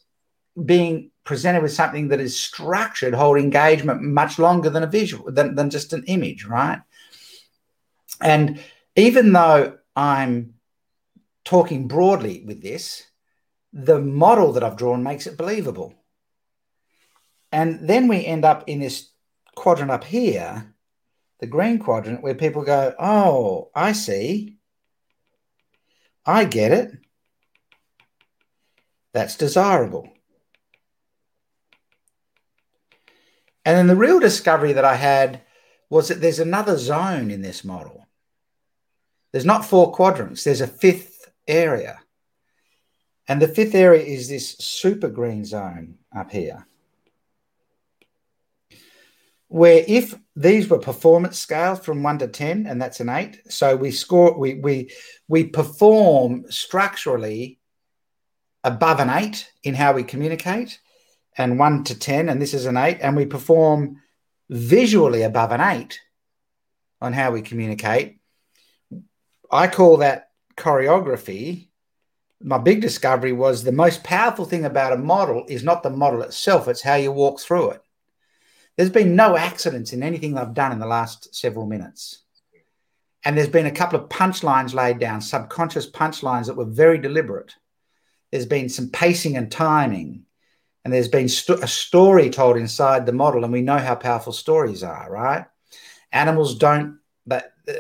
being 0.65 1.11
presented 1.25 1.63
with 1.63 1.73
something 1.73 2.09
that 2.09 2.21
is 2.21 2.39
structured, 2.39 3.15
hold 3.15 3.39
engagement 3.39 4.03
much 4.03 4.39
longer 4.39 4.69
than 4.69 4.83
a 4.83 4.87
visual, 4.87 5.31
than, 5.33 5.55
than 5.55 5.71
just 5.71 5.93
an 5.93 6.05
image, 6.07 6.45
right? 6.45 6.81
And 8.21 8.61
even 8.97 9.33
though 9.33 9.79
I'm 9.97 10.55
talking 11.45 11.89
broadly 11.89 12.43
with 12.47 12.63
this, 12.63 13.07
the 13.73 14.01
model 14.01 14.53
that 14.53 14.65
I've 14.65 14.77
drawn 14.77 15.03
makes 15.03 15.27
it 15.27 15.39
believable. 15.39 15.95
And 17.53 17.89
then 17.89 18.09
we 18.09 18.25
end 18.25 18.45
up 18.45 18.65
in 18.69 18.81
this 18.81 19.11
quadrant 19.55 19.91
up 19.91 20.05
here, 20.05 20.75
the 21.41 21.47
green 21.47 21.79
quadrant, 21.79 22.23
where 22.23 22.35
people 22.35 22.63
go, 22.63 22.95
Oh, 22.99 23.71
I 23.75 23.93
see. 23.93 24.59
I 26.25 26.45
get 26.45 26.73
it. 26.73 26.93
That's 29.13 29.37
desirable. 29.37 30.09
And 33.65 33.77
then 33.77 33.87
the 33.89 33.97
real 33.97 34.21
discovery 34.21 34.73
that 34.73 34.85
I 34.85 34.95
had 34.95 35.43
was 35.89 36.09
that 36.09 36.21
there's 36.21 36.39
another 36.39 36.79
zone 36.79 37.31
in 37.31 37.43
this 37.43 37.65
model. 37.65 38.07
There's 39.33 39.45
not 39.45 39.65
four 39.65 39.93
quadrants, 39.93 40.45
there's 40.45 40.61
a 40.61 40.67
fifth 40.67 41.31
area. 41.47 42.01
And 43.29 43.41
the 43.41 43.49
fifth 43.49 43.75
area 43.75 44.03
is 44.03 44.29
this 44.29 44.57
super 44.59 45.09
green 45.09 45.45
zone 45.45 45.99
up 46.15 46.31
here. 46.31 46.67
Where 49.51 49.85
if 49.89 50.17
these 50.37 50.69
were 50.69 50.79
performance 50.79 51.37
scales 51.37 51.81
from 51.81 52.05
one 52.05 52.19
to 52.19 52.29
10, 52.29 52.67
and 52.69 52.81
that's 52.81 53.01
an 53.01 53.09
eight, 53.09 53.41
so 53.49 53.75
we 53.75 53.91
score, 53.91 54.39
we, 54.39 54.55
we, 54.55 54.93
we 55.27 55.43
perform 55.43 56.45
structurally 56.51 57.59
above 58.63 59.01
an 59.01 59.11
eight 59.11 59.51
in 59.65 59.75
how 59.75 59.93
we 59.93 60.05
communicate, 60.05 60.79
and 61.37 61.59
one 61.59 61.83
to 61.83 61.99
10, 61.99 62.29
and 62.29 62.41
this 62.41 62.55
is 62.55 62.67
an 62.67 62.77
eight, 62.77 62.99
and 63.01 63.17
we 63.17 63.27
perform 63.27 63.97
visually 64.49 65.23
above 65.23 65.51
an 65.51 65.61
eight 65.61 65.99
on 67.01 67.13
how 67.13 67.33
we 67.33 67.43
communicate. 67.43 68.21
I 69.51 69.67
call 69.67 69.97
that 69.97 70.29
choreography. 70.57 71.71
My 72.41 72.59
big 72.59 72.81
discovery 72.81 73.33
was 73.33 73.65
the 73.65 73.73
most 73.73 74.05
powerful 74.05 74.45
thing 74.45 74.65
about 74.65 74.93
a 74.93 74.97
model 74.97 75.45
is 75.49 75.65
not 75.65 75.83
the 75.83 75.91
model 75.91 76.23
itself, 76.23 76.69
it's 76.69 76.83
how 76.83 76.95
you 76.95 77.11
walk 77.11 77.41
through 77.41 77.71
it. 77.71 77.83
There's 78.81 78.89
been 78.89 79.15
no 79.15 79.37
accidents 79.37 79.93
in 79.93 80.03
anything 80.03 80.39
I've 80.39 80.55
done 80.55 80.73
in 80.73 80.79
the 80.79 80.87
last 80.87 81.35
several 81.35 81.67
minutes. 81.67 82.23
And 83.23 83.37
there's 83.37 83.51
been 83.51 83.67
a 83.67 83.71
couple 83.71 84.01
of 84.01 84.09
punchlines 84.09 84.73
laid 84.73 84.99
down, 84.99 85.21
subconscious 85.21 85.91
punchlines 85.91 86.47
that 86.47 86.57
were 86.57 86.65
very 86.65 86.97
deliberate. 86.97 87.55
There's 88.33 88.47
been 88.47 88.71
some 88.71 88.89
pacing 88.89 89.37
and 89.37 89.53
timing, 89.53 90.25
and 90.83 90.95
there's 90.95 91.09
been 91.09 91.29
st- 91.29 91.63
a 91.63 91.67
story 91.67 92.31
told 92.31 92.57
inside 92.57 93.05
the 93.05 93.13
model, 93.13 93.45
and 93.45 93.53
we 93.53 93.61
know 93.61 93.77
how 93.77 93.97
powerful 93.97 94.33
stories 94.33 94.83
are, 94.83 95.11
right? 95.11 95.45
Animals 96.11 96.55
don't 96.55 97.01
but, 97.27 97.53
uh, 97.69 97.75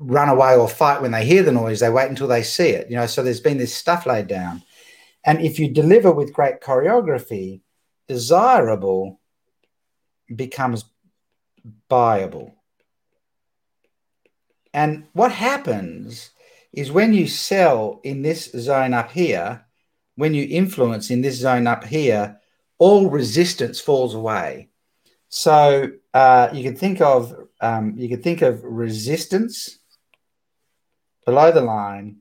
run 0.00 0.28
away 0.28 0.56
or 0.56 0.68
fight 0.68 1.00
when 1.00 1.12
they 1.12 1.24
hear 1.24 1.44
the 1.44 1.52
noise; 1.52 1.78
they 1.78 1.90
wait 1.90 2.10
until 2.10 2.26
they 2.26 2.42
see 2.42 2.70
it. 2.70 2.90
You 2.90 2.96
know, 2.96 3.06
so 3.06 3.22
there's 3.22 3.38
been 3.38 3.58
this 3.58 3.72
stuff 3.72 4.04
laid 4.04 4.26
down, 4.26 4.64
and 5.24 5.40
if 5.40 5.60
you 5.60 5.68
deliver 5.70 6.10
with 6.10 6.32
great 6.32 6.60
choreography, 6.60 7.60
desirable 8.08 9.20
becomes 10.34 10.84
buyable. 11.90 12.52
And 14.72 15.06
what 15.12 15.32
happens 15.32 16.30
is 16.72 16.90
when 16.90 17.14
you 17.14 17.28
sell 17.28 18.00
in 18.02 18.22
this 18.22 18.50
zone 18.50 18.92
up 18.92 19.12
here, 19.12 19.64
when 20.16 20.34
you 20.34 20.46
influence 20.48 21.10
in 21.10 21.22
this 21.22 21.36
zone 21.36 21.66
up 21.66 21.84
here, 21.84 22.40
all 22.78 23.08
resistance 23.08 23.80
falls 23.80 24.14
away. 24.14 24.68
So 25.28 25.90
uh, 26.12 26.48
you 26.52 26.62
can 26.62 26.76
think 26.76 27.00
of 27.00 27.34
um, 27.60 27.94
you 27.96 28.08
can 28.08 28.22
think 28.22 28.42
of 28.42 28.62
resistance 28.62 29.78
below 31.24 31.50
the 31.50 31.60
line 31.60 32.18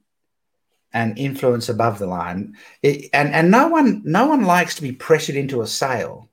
and 0.93 1.17
influence 1.17 1.69
above 1.69 1.99
the 1.99 2.07
line. 2.07 2.55
It, 2.81 3.09
and 3.13 3.33
and 3.33 3.51
no 3.51 3.67
one 3.67 4.03
no 4.05 4.27
one 4.27 4.45
likes 4.45 4.75
to 4.75 4.81
be 4.81 4.91
pressured 4.91 5.35
into 5.35 5.61
a 5.61 5.67
sale. 5.67 6.29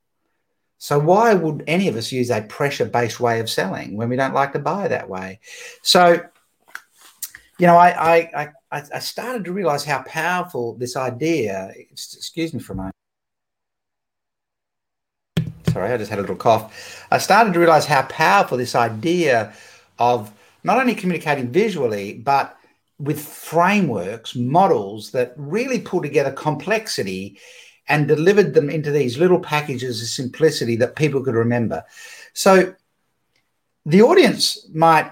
So 0.80 0.98
why 0.98 1.34
would 1.34 1.62
any 1.66 1.88
of 1.88 1.96
us 1.96 2.10
use 2.10 2.30
a 2.30 2.40
pressure 2.40 2.86
based 2.86 3.20
way 3.20 3.38
of 3.38 3.50
selling 3.50 3.98
when 3.98 4.08
we 4.08 4.16
don't 4.16 4.32
like 4.32 4.54
to 4.54 4.58
buy 4.58 4.88
that 4.88 5.10
way? 5.10 5.38
So 5.82 6.22
you 7.58 7.66
know, 7.66 7.76
I 7.76 8.30
I, 8.32 8.52
I, 8.72 8.82
I 8.94 8.98
started 8.98 9.44
to 9.44 9.52
realize 9.52 9.84
how 9.84 10.02
powerful 10.04 10.74
this 10.76 10.96
idea. 10.96 11.70
Excuse 11.90 12.54
me 12.54 12.60
for 12.60 12.72
a 12.72 12.76
moment. 12.76 12.94
Sorry, 15.68 15.92
I 15.92 15.98
just 15.98 16.08
had 16.08 16.18
a 16.18 16.22
little 16.22 16.34
cough. 16.34 17.06
I 17.10 17.18
started 17.18 17.52
to 17.52 17.58
realize 17.60 17.84
how 17.84 18.02
powerful 18.04 18.56
this 18.56 18.74
idea 18.74 19.52
of 19.98 20.32
not 20.64 20.78
only 20.78 20.94
communicating 20.94 21.52
visually, 21.52 22.14
but 22.14 22.56
with 22.98 23.20
frameworks, 23.20 24.34
models 24.34 25.10
that 25.10 25.34
really 25.36 25.78
pull 25.78 26.00
together 26.00 26.32
complexity 26.32 27.38
and 27.90 28.06
delivered 28.06 28.54
them 28.54 28.70
into 28.70 28.92
these 28.92 29.18
little 29.18 29.40
packages 29.40 30.00
of 30.00 30.08
simplicity 30.08 30.76
that 30.76 30.94
people 30.94 31.22
could 31.22 31.34
remember. 31.34 31.84
So 32.32 32.74
the 33.84 34.02
audience 34.02 34.66
might 34.72 35.10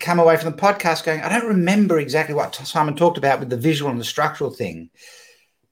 come 0.00 0.18
away 0.18 0.38
from 0.38 0.50
the 0.50 0.56
podcast 0.56 1.04
going, 1.04 1.20
I 1.20 1.28
don't 1.28 1.48
remember 1.48 1.98
exactly 1.98 2.34
what 2.34 2.54
Simon 2.54 2.96
talked 2.96 3.18
about 3.18 3.38
with 3.38 3.50
the 3.50 3.56
visual 3.56 3.90
and 3.90 4.00
the 4.00 4.04
structural 4.04 4.50
thing, 4.50 4.88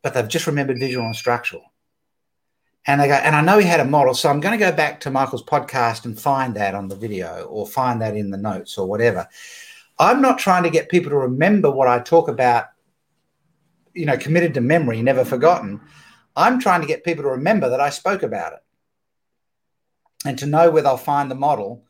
but 0.03 0.13
they've 0.13 0.29
just 0.29 0.47
remembered 0.47 0.79
visual 0.79 1.07
and 1.07 1.17
structural. 1.17 1.63
And 2.87 3.01
they 3.01 3.09
go, 3.09 3.15
and 3.15 3.35
I 3.35 3.41
know 3.41 3.57
he 3.57 3.67
had 3.67 3.81
a 3.81 3.87
model, 3.87 4.13
so 4.13 4.29
I'm 4.29 4.41
going 4.41 4.59
to 4.59 4.63
go 4.63 4.71
back 4.71 5.01
to 5.01 5.11
Michael's 5.11 5.43
podcast 5.43 6.05
and 6.05 6.21
find 6.21 6.55
that 6.57 6.75
on 6.75 6.89
the 6.89 6.97
video 6.97 7.45
or 7.45 7.67
find 7.67 8.03
that 8.03 8.15
in 8.15 8.31
the 8.31 8.37
notes 8.37 8.77
or 8.77 8.87
whatever. 8.87 9.27
I'm 9.99 10.21
not 10.21 10.39
trying 10.39 10.65
to 10.65 10.71
get 10.71 10.91
people 10.91 11.09
to 11.11 11.17
remember 11.17 11.71
what 11.71 11.89
I 11.89 12.01
talk 12.01 12.29
about, 12.29 12.67
you 13.95 14.05
know, 14.05 14.19
committed 14.19 14.53
to 14.55 14.61
memory, 14.61 15.01
never 15.01 15.25
forgotten. 15.25 15.81
I'm 16.37 16.61
trying 16.61 16.81
to 16.81 16.87
get 16.87 17.05
people 17.05 17.25
to 17.25 17.31
remember 17.31 17.71
that 17.71 17.81
I 17.81 17.91
spoke 17.91 18.23
about 18.23 18.55
it 18.55 18.61
and 20.25 20.39
to 20.39 20.47
know 20.47 20.71
where 20.71 20.83
they'll 20.83 20.97
find 20.97 21.31
the 21.31 21.37
model 21.37 21.85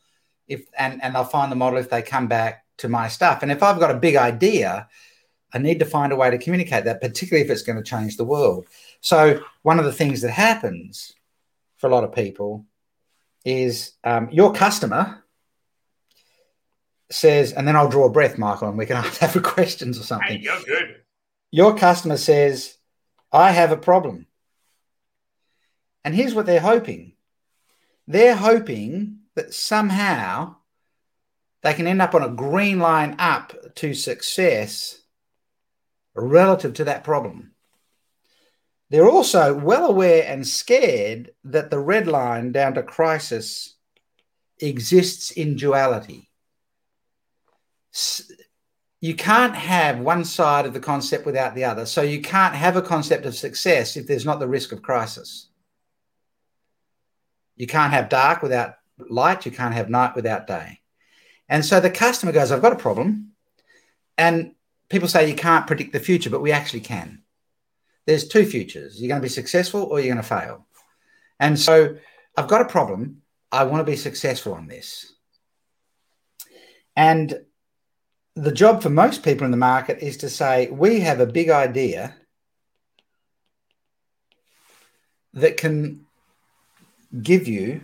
if 0.47 0.67
and, 0.79 1.03
and 1.03 1.15
they'll 1.15 1.25
find 1.25 1.51
the 1.51 1.57
model 1.57 1.79
if 1.79 1.89
they 1.91 2.03
come 2.03 2.27
back 2.27 2.65
to 2.79 2.89
my 2.89 3.09
stuff. 3.09 3.43
And 3.43 3.51
if 3.51 3.63
I've 3.63 3.81
got 3.81 3.91
a 3.91 3.99
big 3.99 4.17
idea, 4.17 4.89
I 5.53 5.59
need 5.59 5.79
to 5.79 5.85
find 5.85 6.13
a 6.13 6.17
way 6.17 6.31
to 6.31 6.39
communicate 6.39 6.85
that, 6.85 7.01
particularly 7.01 7.45
if 7.45 7.51
it's 7.51 7.63
going 7.63 7.77
to 7.77 7.83
change 7.83 8.17
the 8.17 8.25
world. 8.25 8.67
So 9.01 9.41
one 9.63 9.79
of 9.79 9.85
the 9.85 9.93
things 9.93 10.21
that 10.23 10.33
happens 10.33 11.15
for 11.77 11.89
a 11.89 11.91
lot 11.95 12.05
of 12.05 12.15
people 12.15 12.67
is 13.45 13.93
um, 14.03 14.29
your 14.33 14.53
customer 14.53 15.25
says, 17.11 17.53
and 17.53 17.69
then 17.69 17.77
I'll 17.77 17.89
draw 17.89 18.07
a 18.07 18.11
breath, 18.11 18.39
Michael, 18.39 18.69
and 18.69 18.79
we 18.79 18.87
can 18.87 18.97
have 19.21 19.43
questions 19.43 19.99
or 19.99 20.03
something. 20.03 20.39
Hey, 20.39 20.43
you're 20.43 20.63
good. 20.63 21.03
Your 21.51 21.77
customer 21.77 22.17
says, 22.17 22.77
I 23.31 23.53
have 23.53 23.71
a 23.71 23.77
problem. 23.77 24.27
And 26.05 26.15
here's 26.15 26.35
what 26.35 26.47
they're 26.47 26.61
hoping 26.61 27.13
they're 28.07 28.37
hoping 28.37 29.21
that 29.35 29.55
somehow 29.55 30.57
they 31.63 31.73
can 31.73 31.87
end 31.87 32.03
up 32.03 32.15
on 32.15 32.23
a 32.23 32.29
green 32.29 32.79
line 32.79 33.17
up 33.19 33.75
to 33.77 33.95
success 33.95 35.01
relative 36.15 36.75
to 36.75 36.85
that 36.85 37.03
problem. 37.03 37.53
They're 38.91 39.09
also 39.09 39.55
well 39.55 39.87
aware 39.87 40.25
and 40.27 40.47
scared 40.47 41.33
that 41.45 41.71
the 41.71 41.79
red 41.79 42.07
line 42.07 42.53
down 42.53 42.75
to 42.75 42.83
crisis 42.83 43.75
exists 44.61 45.31
in 45.31 45.57
duality. 45.57 46.31
You 49.01 49.15
can't 49.15 49.55
have 49.55 49.99
one 49.99 50.25
side 50.25 50.67
of 50.67 50.75
the 50.75 50.81
concept 50.81 51.27
without 51.27 51.55
the 51.55 51.65
other. 51.65 51.87
So 51.87 52.03
you 52.03 52.21
can't 52.21 52.55
have 52.55 52.77
a 52.77 52.83
concept 52.83 53.27
of 53.27 53.35
success 53.35 53.97
if 53.97 54.07
there's 54.07 54.27
not 54.27 54.39
the 54.39 54.49
risk 54.49 54.73
of 54.73 54.83
crisis. 54.83 55.49
You 57.57 57.67
can't 57.67 57.93
have 57.93 58.09
dark 58.09 58.43
without 58.43 58.77
light, 58.99 59.47
you 59.47 59.53
can't 59.53 59.75
have 59.75 59.89
night 59.89 60.15
without 60.15 60.47
day. 60.47 60.81
And 61.49 61.65
so 61.65 61.81
the 61.81 61.91
customer 61.91 62.33
goes, 62.33 62.51
I've 62.51 62.63
got 62.63 62.73
a 62.73 62.77
problem. 62.77 63.33
And 64.17 64.55
people 64.89 65.09
say 65.09 65.29
you 65.29 65.35
can't 65.35 65.67
predict 65.67 65.93
the 65.93 66.01
future, 66.01 66.31
but 66.31 66.41
we 66.41 66.53
actually 66.53 66.81
can. 66.81 67.23
There's 68.07 68.29
two 68.29 68.45
futures. 68.45 69.01
You're 69.01 69.09
going 69.09 69.21
to 69.21 69.25
be 69.25 69.31
successful 69.31 69.83
or 69.83 69.99
you're 69.99 70.15
going 70.15 70.23
to 70.23 70.29
fail. 70.29 70.67
And 71.41 71.59
so 71.59 71.97
I've 72.37 72.49
got 72.49 72.61
a 72.61 72.67
problem. 72.67 73.23
I 73.51 73.65
want 73.65 73.87
to 73.87 73.91
be 73.91 73.97
successful 73.97 74.55
on 74.55 74.67
this. 74.67 75.13
And 76.97 77.41
the 78.37 78.53
job 78.53 78.83
for 78.83 78.91
most 78.91 79.23
people 79.23 79.45
in 79.45 79.51
the 79.51 79.57
market 79.57 79.99
is 80.01 80.19
to 80.19 80.29
say, 80.29 80.69
we 80.71 81.01
have 81.01 81.21
a 81.21 81.27
big 81.27 81.51
idea 81.51 82.15
that 85.35 85.57
can 85.57 86.04
give 87.23 87.47
you 87.47 87.83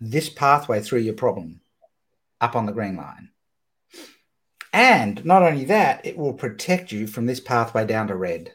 this 0.00 0.28
pathway 0.28 0.80
through 0.80 1.00
your 1.00 1.14
problem 1.14 1.60
up 2.40 2.54
on 2.54 2.66
the 2.66 2.72
green 2.72 2.96
line. 2.96 3.30
And 4.72 5.24
not 5.24 5.42
only 5.42 5.64
that, 5.66 6.04
it 6.06 6.16
will 6.16 6.34
protect 6.34 6.92
you 6.92 7.06
from 7.06 7.26
this 7.26 7.40
pathway 7.40 7.86
down 7.86 8.08
to 8.08 8.14
red. 8.14 8.52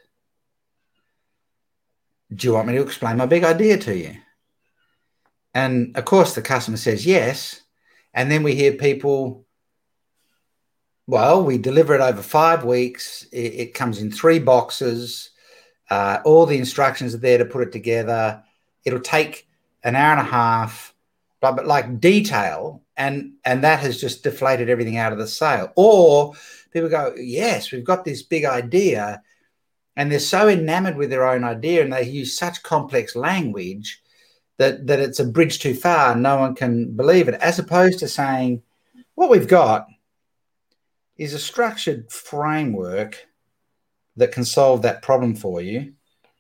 Do 2.33 2.47
you 2.47 2.53
want 2.53 2.67
me 2.67 2.75
to 2.75 2.81
explain 2.81 3.17
my 3.17 3.25
big 3.25 3.43
idea 3.43 3.77
to 3.79 3.95
you? 3.95 4.15
And 5.53 5.95
of 5.97 6.05
course, 6.05 6.33
the 6.33 6.41
customer 6.41 6.77
says 6.77 7.05
yes. 7.05 7.61
And 8.13 8.31
then 8.31 8.43
we 8.43 8.55
hear 8.55 8.73
people, 8.73 9.45
well, 11.07 11.43
we 11.43 11.57
deliver 11.57 11.93
it 11.93 12.01
over 12.01 12.21
five 12.21 12.63
weeks. 12.63 13.23
It, 13.31 13.53
it 13.53 13.73
comes 13.73 13.99
in 13.99 14.11
three 14.11 14.39
boxes. 14.39 15.31
Uh, 15.89 16.19
all 16.23 16.45
the 16.45 16.57
instructions 16.57 17.13
are 17.13 17.19
there 17.19 17.39
to 17.39 17.45
put 17.45 17.67
it 17.67 17.71
together. 17.71 18.43
It'll 18.85 18.99
take 18.99 19.47
an 19.83 19.95
hour 19.95 20.11
and 20.17 20.27
a 20.27 20.31
half, 20.31 20.93
but, 21.41 21.55
but 21.55 21.67
like 21.67 21.99
detail, 21.99 22.81
and 22.95 23.33
and 23.43 23.63
that 23.63 23.79
has 23.79 23.99
just 23.99 24.23
deflated 24.23 24.69
everything 24.69 24.97
out 24.97 25.11
of 25.11 25.19
the 25.19 25.27
sale. 25.27 25.71
Or 25.75 26.33
people 26.71 26.89
go, 26.89 27.13
yes, 27.17 27.71
we've 27.71 27.83
got 27.83 28.05
this 28.05 28.23
big 28.23 28.45
idea, 28.45 29.21
and 29.95 30.11
they're 30.11 30.19
so 30.19 30.47
enamored 30.47 30.97
with 30.97 31.09
their 31.09 31.27
own 31.27 31.43
idea, 31.43 31.83
and 31.83 31.91
they 31.91 32.03
use 32.03 32.37
such 32.37 32.63
complex 32.63 33.15
language 33.15 34.03
that 34.57 34.87
that 34.87 34.99
it's 34.99 35.19
a 35.19 35.25
bridge 35.25 35.59
too 35.59 35.73
far 35.73 36.15
no 36.15 36.37
one 36.37 36.55
can 36.55 36.91
believe 36.95 37.27
it 37.27 37.35
as 37.35 37.59
opposed 37.59 37.99
to 37.99 38.07
saying 38.07 38.61
what 39.15 39.29
we've 39.29 39.47
got 39.47 39.87
is 41.17 41.33
a 41.33 41.39
structured 41.39 42.11
framework 42.11 43.27
that 44.15 44.31
can 44.31 44.45
solve 44.45 44.81
that 44.81 45.01
problem 45.01 45.35
for 45.35 45.61
you 45.61 45.93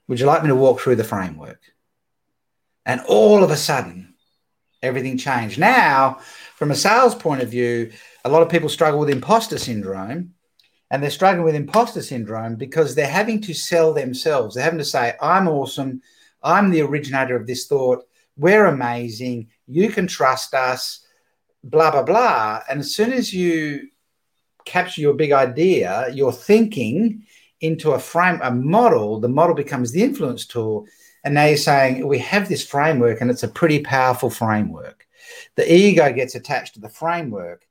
would 0.07 0.19
you 0.19 0.25
like 0.25 0.43
me 0.43 0.49
to 0.49 0.55
walk 0.55 0.79
through 0.79 0.95
the 0.95 1.03
framework 1.03 1.72
and 2.85 3.01
all 3.07 3.43
of 3.43 3.51
a 3.51 3.57
sudden 3.57 4.13
everything 4.81 5.17
changed 5.17 5.59
now 5.59 6.17
from 6.55 6.71
a 6.71 6.75
sales 6.75 7.15
point 7.15 7.41
of 7.41 7.49
view 7.49 7.91
a 8.25 8.29
lot 8.29 8.41
of 8.41 8.49
people 8.49 8.69
struggle 8.69 8.99
with 8.99 9.09
imposter 9.09 9.57
syndrome 9.57 10.33
and 10.91 11.01
they're 11.01 11.09
struggling 11.09 11.45
with 11.45 11.55
imposter 11.55 12.01
syndrome 12.01 12.55
because 12.55 12.93
they're 12.93 13.07
having 13.07 13.41
to 13.41 13.53
sell 13.53 13.93
themselves 13.93 14.55
they're 14.55 14.63
having 14.63 14.79
to 14.79 14.85
say 14.85 15.13
i'm 15.21 15.47
awesome 15.47 16.01
I'm 16.43 16.69
the 16.69 16.81
originator 16.81 17.35
of 17.35 17.47
this 17.47 17.65
thought. 17.65 18.03
We're 18.35 18.65
amazing. 18.65 19.47
You 19.67 19.89
can 19.89 20.07
trust 20.07 20.53
us, 20.53 21.05
blah, 21.63 21.91
blah, 21.91 22.03
blah. 22.03 22.61
And 22.69 22.81
as 22.81 22.93
soon 22.93 23.13
as 23.13 23.33
you 23.33 23.87
capture 24.65 25.01
your 25.01 25.13
big 25.13 25.31
idea, 25.31 26.09
your 26.13 26.33
thinking 26.33 27.25
into 27.61 27.91
a 27.91 27.99
frame, 27.99 28.39
a 28.43 28.51
model, 28.51 29.19
the 29.19 29.29
model 29.29 29.55
becomes 29.55 29.91
the 29.91 30.03
influence 30.03 30.45
tool. 30.45 30.85
And 31.23 31.33
now 31.33 31.45
you're 31.45 31.57
saying, 31.57 32.05
we 32.07 32.19
have 32.19 32.49
this 32.49 32.65
framework 32.65 33.21
and 33.21 33.31
it's 33.31 33.43
a 33.43 33.47
pretty 33.47 33.79
powerful 33.79 34.29
framework. 34.29 35.07
The 35.55 35.71
ego 35.71 36.11
gets 36.11 36.35
attached 36.35 36.73
to 36.75 36.81
the 36.81 36.89
framework. 36.89 37.65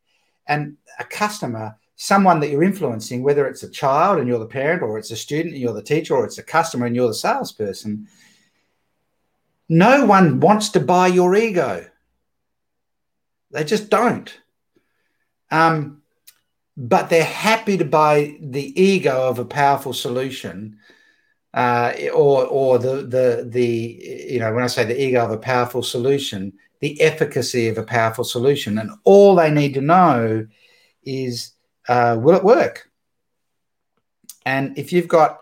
And 0.46 0.76
a 0.98 1.04
customer, 1.04 1.76
someone 1.96 2.40
that 2.40 2.50
you're 2.50 2.62
influencing, 2.62 3.22
whether 3.22 3.46
it's 3.46 3.62
a 3.62 3.70
child 3.70 4.18
and 4.18 4.26
you're 4.26 4.38
the 4.38 4.46
parent, 4.46 4.82
or 4.82 4.98
it's 4.98 5.10
a 5.10 5.16
student 5.16 5.54
and 5.54 5.62
you're 5.62 5.74
the 5.74 5.82
teacher, 5.82 6.16
or 6.16 6.24
it's 6.24 6.38
a 6.38 6.42
customer 6.42 6.86
and 6.86 6.96
you're 6.96 7.08
the 7.08 7.14
salesperson, 7.14 8.08
no 9.68 10.04
one 10.06 10.40
wants 10.40 10.70
to 10.70 10.80
buy 10.80 11.06
your 11.06 11.34
ego. 11.36 11.86
They 13.50 13.64
just 13.64 13.90
don't. 13.90 14.34
Um, 15.50 16.02
but 16.76 17.10
they're 17.10 17.24
happy 17.24 17.76
to 17.76 17.84
buy 17.84 18.38
the 18.40 18.82
ego 18.82 19.28
of 19.28 19.38
a 19.38 19.44
powerful 19.44 19.92
solution, 19.92 20.78
uh, 21.54 21.92
or 22.14 22.46
or 22.46 22.78
the 22.78 23.02
the 23.02 23.46
the 23.48 24.26
you 24.30 24.38
know 24.38 24.52
when 24.54 24.64
I 24.64 24.68
say 24.68 24.84
the 24.84 25.00
ego 25.00 25.24
of 25.24 25.30
a 25.30 25.38
powerful 25.38 25.82
solution, 25.82 26.52
the 26.80 27.00
efficacy 27.00 27.68
of 27.68 27.78
a 27.78 27.82
powerful 27.82 28.24
solution, 28.24 28.78
and 28.78 28.90
all 29.04 29.34
they 29.34 29.50
need 29.50 29.74
to 29.74 29.80
know 29.80 30.46
is 31.04 31.52
uh, 31.88 32.16
will 32.18 32.36
it 32.36 32.44
work? 32.44 32.88
And 34.46 34.78
if 34.78 34.92
you've 34.92 35.08
got 35.08 35.40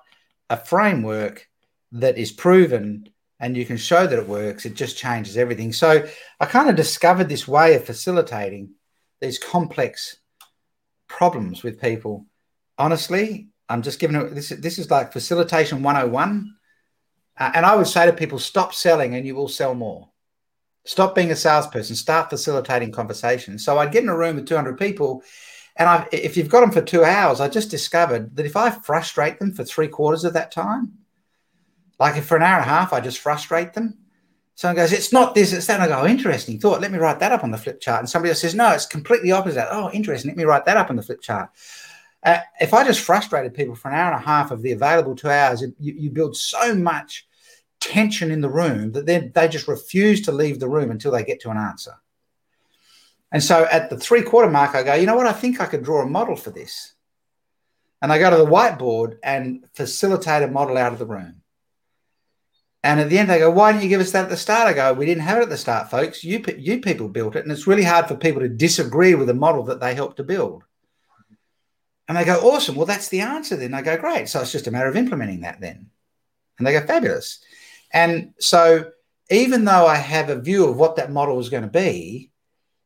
a 0.49 0.57
framework 0.57 1.49
that 1.93 2.19
is 2.19 2.33
proven 2.33 3.09
and 3.39 3.57
you 3.57 3.65
can 3.65 3.77
show 3.77 4.07
that 4.07 4.19
it 4.19 4.29
works, 4.29 4.67
it 4.67 4.75
just 4.75 4.99
changes 4.99 5.37
everything. 5.37 5.73
So 5.73 6.07
I 6.39 6.47
kind 6.47 6.69
of 6.69 6.77
discovered 6.77 7.29
this 7.29 7.49
way 7.49 7.75
of 7.75 7.85
facilitating 7.85 8.71
these 9.21 9.39
complex 9.39 10.17
problems 11.09 11.63
with 11.63 11.81
people. 11.81 12.27
Honestly, 12.79 13.49
I'm 13.71 13.83
just 13.83 14.01
giving 14.01 14.17
it 14.17 14.35
this. 14.35 14.49
This 14.51 14.79
is 14.79 14.91
like 14.91 15.13
facilitation 15.13 15.83
101. 15.83 16.57
Uh, 17.39 17.53
and 17.55 17.65
I 17.65 17.77
would 17.77 17.87
say 17.87 18.05
to 18.05 18.13
people, 18.13 18.39
stop 18.39 18.75
selling 18.75 19.15
and 19.15 19.25
you 19.25 19.35
will 19.35 19.49
sell 19.49 19.75
more. 19.75 20.11
Stop 20.85 21.15
being 21.15 21.31
a 21.31 21.37
salesperson, 21.37 21.95
start 21.95 22.31
facilitating 22.31 22.91
conversations. 22.91 23.65
So 23.65 23.79
I'd 23.79 23.93
get 23.93 24.03
in 24.03 24.09
a 24.09 24.17
room 24.17 24.37
with 24.37 24.49
200 24.49 24.77
people. 24.79 25.23
And 25.77 25.89
I, 25.89 26.09
if 26.11 26.37
you've 26.37 26.49
got 26.49 26.61
them 26.61 26.73
for 26.73 26.83
two 26.83 27.05
hours, 27.05 27.41
I 27.41 27.49
just 27.49 27.71
discovered 27.71 28.37
that 28.37 28.45
if 28.45 28.57
I 28.57 28.71
frustrate 28.71 29.39
them 29.39 29.53
for 29.53 29.65
three 29.65 29.89
quarters 29.89 30.25
of 30.25 30.33
that 30.35 30.51
time, 30.51 30.99
like 31.99 32.17
if 32.17 32.27
for 32.27 32.37
an 32.37 32.43
hour 32.43 32.59
and 32.59 32.67
a 32.67 32.69
half, 32.69 32.93
I 32.93 33.01
just 33.01 33.19
frustrate 33.21 33.73
them. 33.73 33.99
Someone 34.57 34.77
goes, 34.77 34.93
it's 34.93 35.13
not 35.13 35.35
this, 35.35 35.53
it's 35.53 35.67
that. 35.67 35.81
And 35.81 35.85
I 35.85 35.97
go, 35.97 36.03
oh, 36.03 36.07
interesting 36.07 36.59
thought. 36.59 36.81
Let 36.81 36.93
me 36.93 36.99
write 36.99 37.21
that 37.21 37.33
up 37.33 37.45
on 37.45 37.51
the 37.51 37.57
flip 37.57 37.81
chart. 37.81 38.01
And 38.01 38.11
somebody 38.11 38.31
else 38.31 38.41
says, 38.41 38.55
no, 38.55 38.73
it's 38.73 38.85
completely 38.85 39.33
opposite. 39.33 39.69
Oh, 39.71 39.91
interesting. 39.93 40.31
Let 40.31 40.37
me 40.37 40.45
write 40.45 40.65
that 40.67 40.77
up 40.77 40.91
on 40.91 40.97
the 40.97 41.03
flip 41.03 41.23
chart. 41.23 41.51
Uh, 42.23 42.39
if 42.61 42.75
I 42.75 42.85
just 42.85 43.01
frustrated 43.01 43.55
people 43.55 43.75
for 43.75 43.89
an 43.89 43.95
hour 43.95 44.13
and 44.13 44.23
a 44.23 44.27
half 44.27 44.51
of 44.51 44.61
the 44.63 44.73
available 44.73 45.15
two 45.15 45.31
hours, 45.31 45.63
you, 45.63 45.73
you, 45.79 46.11
build 46.11 46.37
so 46.37 46.75
much 46.75 47.27
tension 47.81 48.31
in 48.31 48.43
the 48.43 48.51
room 48.51 48.93
that 48.93 49.07
they, 49.07 49.31
they 49.35 49.49
just 49.49 49.69
refuse 49.69 50.21
to 50.23 50.33
leave 50.33 50.61
the 50.61 50.69
room 50.69 50.91
until 50.91 51.13
they 51.13 51.25
get 51.25 51.41
to 51.41 51.51
an 51.51 51.57
answer. 51.57 51.95
And 53.33 53.43
so 53.43 53.67
at 53.71 53.89
the 53.89 53.97
three 53.97 54.23
quarter 54.23 54.51
mark, 54.51 54.75
I 54.75 54.83
go, 54.83 54.95
you 54.95 55.07
know 55.07 55.17
what? 55.17 55.27
I 55.27 55.33
think 55.33 55.61
I 55.61 55.67
could 55.67 55.83
draw 55.83 56.03
a 56.03 56.07
model 56.07 56.37
for 56.37 56.51
this. 56.51 56.93
And 58.03 58.13
I 58.13 58.19
go 58.19 58.31
to 58.31 58.37
the 58.37 58.47
whiteboard 58.47 59.19
and 59.23 59.65
facilitate 59.75 60.43
a 60.43 60.49
model 60.49 60.77
out 60.77 60.93
of 60.93 60.99
the 60.99 61.07
room. 61.07 61.41
And 62.83 62.99
at 62.99 63.11
the 63.11 63.19
end, 63.19 63.29
they 63.29 63.39
go, 63.39 63.51
"Why 63.51 63.73
didn't 63.73 63.85
you 63.85 63.91
give 63.91 64.01
us 64.01 64.13
that 64.13 64.25
at 64.25 64.31
the 64.31 64.39
start?" 64.39 64.67
I 64.67 64.73
go, 64.73 64.95
"We 64.95 65.05
didn't 65.05 65.25
have 65.25 65.37
it 65.37 65.43
at 65.43 65.51
the 65.51 65.59
start, 65.59 65.91
folks. 65.91 66.25
You 66.25 66.43
you 66.57 66.81
people 66.81 67.09
built 67.09 67.37
it, 67.37 67.43
and 67.43 67.53
it's 67.53 67.67
really 67.67 67.83
hard 67.83 68.09
for 68.09 68.17
people 68.17 68.41
to 68.41 68.49
disagree 68.49 69.15
with 69.15 69.29
a 69.29 69.35
model 69.35 69.65
that 69.65 69.81
they 69.81 69.95
helped 69.95 70.17
to 70.17 70.25
build." 70.25 70.65
And 72.11 72.19
they 72.19 72.25
go, 72.25 72.41
"Awesome. 72.41 72.75
Well, 72.75 72.87
that's 72.87 73.07
the 73.07 73.21
answer 73.21 73.55
then." 73.55 73.73
I 73.73 73.83
go, 73.83 73.97
"Great. 73.97 74.29
So 74.29 74.41
it's 74.41 74.51
just 74.51 74.67
a 74.67 74.73
matter 74.73 74.89
of 74.89 74.97
implementing 74.97 75.43
that 75.43 75.61
then." 75.61 75.91
And 76.59 76.67
they 76.67 76.73
go, 76.73 76.85
"Fabulous." 76.85 77.39
And 77.93 78.35
so, 78.41 78.91
even 79.31 79.65
though 79.65 79.87
I 79.87 79.95
have 79.95 80.29
a 80.29 80.41
view 80.41 80.67
of 80.67 80.77
what 80.77 80.97
that 80.97 81.13
model 81.13 81.39
is 81.39 81.51
going 81.51 81.63
to 81.63 81.69
be, 81.69 82.33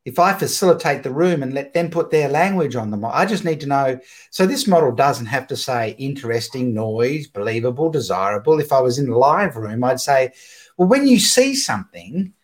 if 0.05 0.19
I 0.19 0.35
facilitate 0.35 1.03
the 1.03 1.11
room 1.11 1.43
and 1.43 1.55
let 1.55 1.73
them 1.73 1.89
put 1.89 2.11
their 2.11 2.29
language 2.29 2.77
on 2.77 2.91
the 2.91 2.99
model, 2.99 3.17
I 3.17 3.25
just 3.25 3.47
need 3.47 3.61
to 3.61 3.67
know. 3.67 3.99
So 4.31 4.45
this 4.45 4.67
model 4.67 4.93
doesn't 4.93 5.25
have 5.25 5.47
to 5.47 5.57
say 5.57 5.97
interesting, 5.99 6.75
noise, 6.75 7.27
believable, 7.27 7.89
desirable. 7.89 8.61
If 8.61 8.73
I 8.73 8.81
was 8.83 8.99
in 8.99 9.09
the 9.09 9.17
live 9.17 9.57
room, 9.57 9.85
I'd 9.85 10.01
say, 10.01 10.33
well, 10.77 10.89
when 10.89 11.07
you 11.07 11.19
see 11.19 11.55
something, 11.55 12.35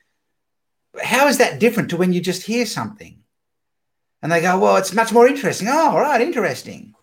how 1.03 1.29
is 1.29 1.37
that 1.37 1.61
different 1.61 1.91
to 1.91 1.99
when 1.99 2.15
you 2.15 2.23
just 2.23 2.43
hear 2.43 2.65
something? 2.65 3.20
And 4.23 4.31
they 4.31 4.43
go, 4.43 4.59
well, 4.59 4.77
it's 4.77 4.93
much 4.93 5.13
more 5.13 5.27
interesting. 5.27 5.69
Oh, 5.69 5.91
all 5.91 6.01
right, 6.01 6.21
interesting. 6.21 6.95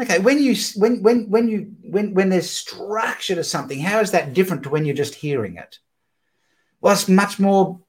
Okay, 0.00 0.20
when 0.20 0.42
you 0.42 0.54
when 0.76 1.02
when 1.02 1.28
when 1.28 1.48
you 1.48 1.72
when 1.82 2.14
when 2.14 2.28
there's 2.30 2.48
structure 2.48 3.34
to 3.34 3.44
something, 3.44 3.78
how 3.80 4.00
is 4.00 4.12
that 4.12 4.32
different 4.32 4.62
to 4.62 4.70
when 4.70 4.84
you're 4.84 4.94
just 4.94 5.14
hearing 5.14 5.56
it? 5.56 5.80
Well, 6.80 6.94
it's 6.94 7.08
much 7.08 7.38
more 7.38 7.80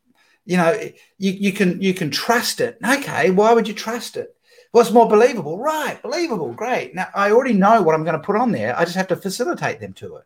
you 0.46 0.58
know, 0.58 0.78
you, 1.18 1.32
you 1.32 1.54
can 1.54 1.82
you 1.82 1.94
can 1.94 2.12
trust 2.12 2.60
it. 2.60 2.78
Okay, 2.86 3.32
why 3.32 3.54
would 3.54 3.68
you 3.68 3.74
trust 3.74 4.18
it? 4.18 4.36
What's 4.72 4.92
more 4.92 5.08
believable? 5.08 5.58
Right, 5.58 6.02
believable, 6.02 6.52
great. 6.52 6.96
Now 6.96 7.08
I 7.14 7.32
already 7.32 7.54
know 7.54 7.82
what 7.82 7.96
I'm 7.96 8.04
going 8.04 8.20
to 8.20 8.26
put 8.26 8.36
on 8.36 8.52
there. 8.52 8.78
I 8.78 8.84
just 8.84 8.98
have 8.98 9.08
to 9.10 9.16
facilitate 9.16 9.80
them 9.80 9.94
to 9.94 10.18
it. 10.18 10.26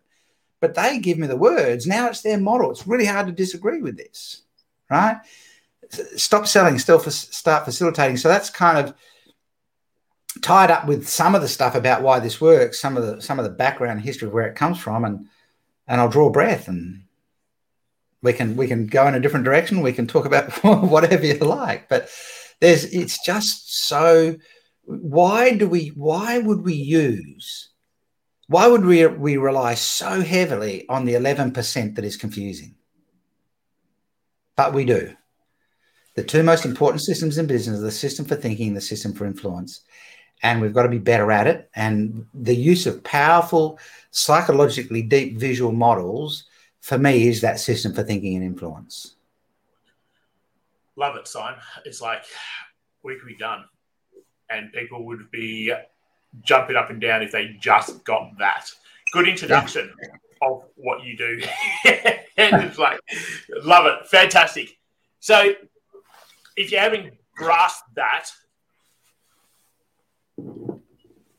But 0.59 0.73
they 0.73 0.99
give 0.99 1.19
me 1.19 1.27
the 1.27 1.35
words. 1.35 1.85
Now 1.85 2.07
it's 2.07 2.21
their 2.21 2.39
model. 2.39 2.71
It's 2.71 2.87
really 2.87 3.05
hard 3.05 3.27
to 3.27 3.33
disagree 3.33 3.81
with 3.81 3.97
this, 3.97 4.41
right? 4.89 5.17
Stop 6.15 6.47
selling, 6.47 6.79
still 6.79 6.99
start 6.99 7.65
facilitating. 7.65 8.17
So 8.17 8.27
that's 8.27 8.49
kind 8.49 8.77
of 8.77 8.93
tied 10.41 10.71
up 10.71 10.87
with 10.87 11.07
some 11.07 11.35
of 11.35 11.41
the 11.41 11.47
stuff 11.47 11.75
about 11.75 12.01
why 12.01 12.19
this 12.19 12.41
works, 12.41 12.79
some 12.79 12.97
of 12.97 13.05
the 13.05 13.21
some 13.21 13.39
of 13.39 13.45
the 13.45 13.51
background 13.51 14.01
history 14.01 14.27
of 14.27 14.33
where 14.33 14.47
it 14.47 14.55
comes 14.55 14.77
from, 14.79 15.05
and 15.05 15.27
and 15.87 16.01
I'll 16.01 16.09
draw 16.09 16.29
breath 16.29 16.67
and 16.67 17.03
we 18.21 18.33
can 18.33 18.55
we 18.55 18.67
can 18.67 18.87
go 18.87 19.07
in 19.07 19.15
a 19.15 19.19
different 19.19 19.45
direction. 19.45 19.81
We 19.81 19.93
can 19.93 20.07
talk 20.07 20.25
about 20.25 20.51
whatever 20.63 21.25
you 21.25 21.35
like, 21.35 21.89
but 21.89 22.09
there's 22.59 22.85
it's 22.85 23.23
just 23.25 23.87
so. 23.87 24.35
Why 24.83 25.55
do 25.55 25.67
we? 25.67 25.89
Why 25.89 26.37
would 26.39 26.61
we 26.61 26.73
use? 26.73 27.69
Why 28.47 28.67
would 28.67 28.85
we 28.85 29.05
we 29.05 29.37
rely 29.37 29.73
so 29.75 30.21
heavily 30.21 30.87
on 30.87 31.05
the 31.05 31.15
eleven 31.15 31.51
percent 31.51 31.95
that 31.95 32.05
is 32.05 32.17
confusing? 32.17 32.75
But 34.55 34.73
we 34.73 34.85
do. 34.85 35.16
The 36.17 36.23
two 36.23 36.41
most 36.41 36.65
important 36.65 37.03
systems 37.03 37.37
in 37.37 37.45
business 37.45 37.77
are 37.77 37.83
the 37.83 37.91
system 37.91 38.25
for 38.25 38.35
thinking 38.35 38.69
and 38.69 38.75
the 38.75 38.81
system 38.81 39.13
for 39.13 39.27
influence. 39.27 39.81
And 40.41 40.59
we've 40.59 40.73
got 40.73 40.81
to 40.81 40.89
be 40.89 40.97
better 40.97 41.31
at 41.31 41.45
it. 41.45 41.69
And 41.75 42.25
the 42.33 42.55
use 42.55 42.87
of 42.87 43.03
powerful, 43.03 43.77
psychologically 44.09 45.03
deep 45.03 45.37
visual 45.37 45.71
models 45.71 46.45
for 46.81 46.97
me 46.97 47.27
is 47.27 47.41
that 47.41 47.59
system 47.59 47.93
for 47.93 48.01
thinking 48.01 48.35
and 48.35 48.43
influence. 48.43 49.13
Love 50.95 51.17
it, 51.17 51.27
Simon. 51.27 51.59
It's 51.85 52.01
like 52.01 52.23
we 53.03 53.15
could 53.19 53.27
be 53.27 53.37
done, 53.37 53.65
and 54.49 54.73
people 54.73 55.05
would 55.05 55.29
be 55.29 55.71
jumping 56.41 56.75
up 56.75 56.89
and 56.89 56.99
down 56.99 57.21
if 57.21 57.31
they 57.31 57.55
just 57.59 58.03
got 58.03 58.35
that. 58.39 58.71
Good 59.11 59.27
introduction. 59.27 59.93
of 60.41 60.63
what 60.77 61.03
you 61.03 61.15
do. 61.15 61.43
and 62.37 62.63
it's 62.63 62.79
like, 62.79 62.99
love 63.63 63.85
it. 63.85 64.07
Fantastic. 64.07 64.79
So 65.19 65.53
if 66.57 66.71
you 66.71 66.79
haven't 66.79 67.13
grasped 67.35 67.95
that, 67.95 68.29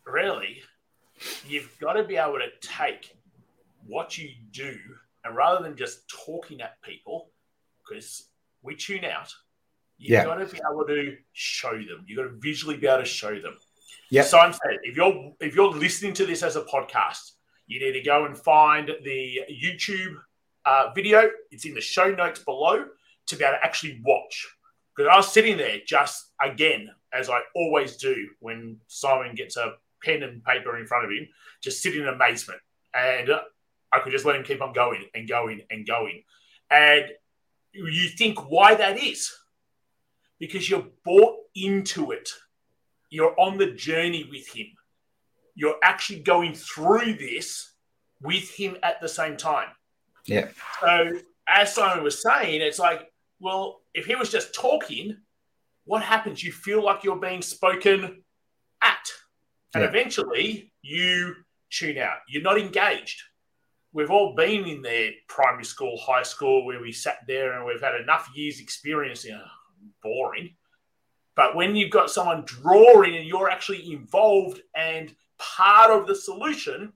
really, 0.06 0.62
you've 1.46 1.76
got 1.80 1.94
to 1.94 2.04
be 2.04 2.16
able 2.16 2.38
to 2.38 2.48
take 2.62 3.16
what 3.86 4.16
you 4.16 4.30
do 4.52 4.78
and 5.24 5.36
rather 5.36 5.62
than 5.62 5.76
just 5.76 6.08
talking 6.08 6.60
at 6.60 6.80
people, 6.82 7.30
because 7.86 8.28
we 8.62 8.76
tune 8.76 9.04
out, 9.04 9.32
you've 9.98 10.10
yeah. 10.10 10.24
got 10.24 10.36
to 10.36 10.46
be 10.46 10.60
able 10.70 10.86
to 10.86 11.16
show 11.32 11.72
them. 11.72 12.04
You've 12.06 12.16
got 12.16 12.30
to 12.30 12.38
visually 12.38 12.76
be 12.76 12.86
able 12.86 13.02
to 13.02 13.04
show 13.04 13.38
them. 13.38 13.56
Yeah. 14.10 14.22
So 14.22 14.38
I'm 14.38 14.52
saying 14.52 14.78
if 14.82 14.96
you're 14.96 15.32
if 15.40 15.54
you're 15.54 15.70
listening 15.70 16.14
to 16.14 16.26
this 16.26 16.42
as 16.42 16.56
a 16.56 16.62
podcast, 16.62 17.32
you 17.66 17.80
need 17.80 17.92
to 17.92 18.02
go 18.02 18.24
and 18.24 18.38
find 18.38 18.90
the 19.04 19.40
YouTube 19.50 20.14
uh, 20.64 20.90
video. 20.94 21.28
It's 21.50 21.66
in 21.66 21.74
the 21.74 21.80
show 21.80 22.10
notes 22.10 22.42
below 22.42 22.86
to 23.26 23.36
be 23.36 23.44
able 23.44 23.58
to 23.58 23.64
actually 23.64 24.00
watch. 24.04 24.46
Because 24.98 25.12
I 25.12 25.16
was 25.16 25.32
sitting 25.32 25.56
there 25.56 25.78
just 25.86 26.32
again, 26.44 26.90
as 27.12 27.30
I 27.30 27.38
always 27.54 27.98
do 27.98 28.30
when 28.40 28.78
Simon 28.88 29.36
gets 29.36 29.56
a 29.56 29.74
pen 30.02 30.24
and 30.24 30.42
paper 30.42 30.76
in 30.76 30.88
front 30.88 31.04
of 31.04 31.12
him, 31.12 31.28
just 31.62 31.80
sitting 31.80 32.02
in 32.02 32.08
amazement. 32.08 32.60
And 32.92 33.30
I 33.92 34.00
could 34.00 34.10
just 34.10 34.24
let 34.24 34.34
him 34.34 34.42
keep 34.42 34.60
on 34.60 34.72
going 34.72 35.04
and 35.14 35.28
going 35.28 35.62
and 35.70 35.86
going. 35.86 36.24
And 36.68 37.04
you 37.72 38.08
think 38.08 38.50
why 38.50 38.74
that 38.74 38.98
is? 38.98 39.32
Because 40.40 40.68
you're 40.68 40.88
bought 41.04 41.36
into 41.54 42.10
it. 42.10 42.28
You're 43.08 43.38
on 43.38 43.56
the 43.56 43.70
journey 43.70 44.28
with 44.28 44.48
him. 44.48 44.66
You're 45.54 45.78
actually 45.80 46.20
going 46.22 46.54
through 46.54 47.14
this 47.18 47.72
with 48.20 48.50
him 48.50 48.76
at 48.82 49.00
the 49.00 49.08
same 49.08 49.36
time. 49.36 49.68
Yeah. 50.26 50.48
So 50.80 51.12
as 51.46 51.72
Simon 51.72 52.02
was 52.02 52.20
saying, 52.20 52.62
it's 52.62 52.80
like, 52.80 53.12
well, 53.38 53.82
if 53.98 54.06
he 54.06 54.14
was 54.14 54.30
just 54.30 54.54
talking, 54.54 55.16
what 55.84 56.02
happens? 56.02 56.42
You 56.42 56.52
feel 56.52 56.84
like 56.84 57.04
you're 57.04 57.16
being 57.16 57.42
spoken 57.42 58.22
at. 58.80 59.10
And 59.74 59.82
yeah. 59.82 59.88
eventually 59.88 60.72
you 60.82 61.34
tune 61.70 61.98
out. 61.98 62.18
You're 62.28 62.42
not 62.42 62.58
engaged. 62.58 63.22
We've 63.92 64.10
all 64.10 64.34
been 64.34 64.66
in 64.66 64.82
there, 64.82 65.10
primary 65.28 65.64
school, 65.64 65.98
high 65.98 66.22
school, 66.22 66.64
where 66.64 66.80
we 66.80 66.92
sat 66.92 67.18
there 67.26 67.54
and 67.54 67.66
we've 67.66 67.80
had 67.80 68.00
enough 68.00 68.30
years' 68.34 68.60
experience. 68.60 69.24
You 69.24 69.32
know, 69.32 69.44
boring. 70.02 70.54
But 71.34 71.54
when 71.54 71.76
you've 71.76 71.90
got 71.90 72.10
someone 72.10 72.44
drawing 72.44 73.16
and 73.16 73.26
you're 73.26 73.50
actually 73.50 73.92
involved 73.92 74.60
and 74.74 75.14
part 75.38 75.90
of 75.90 76.06
the 76.06 76.14
solution, 76.14 76.92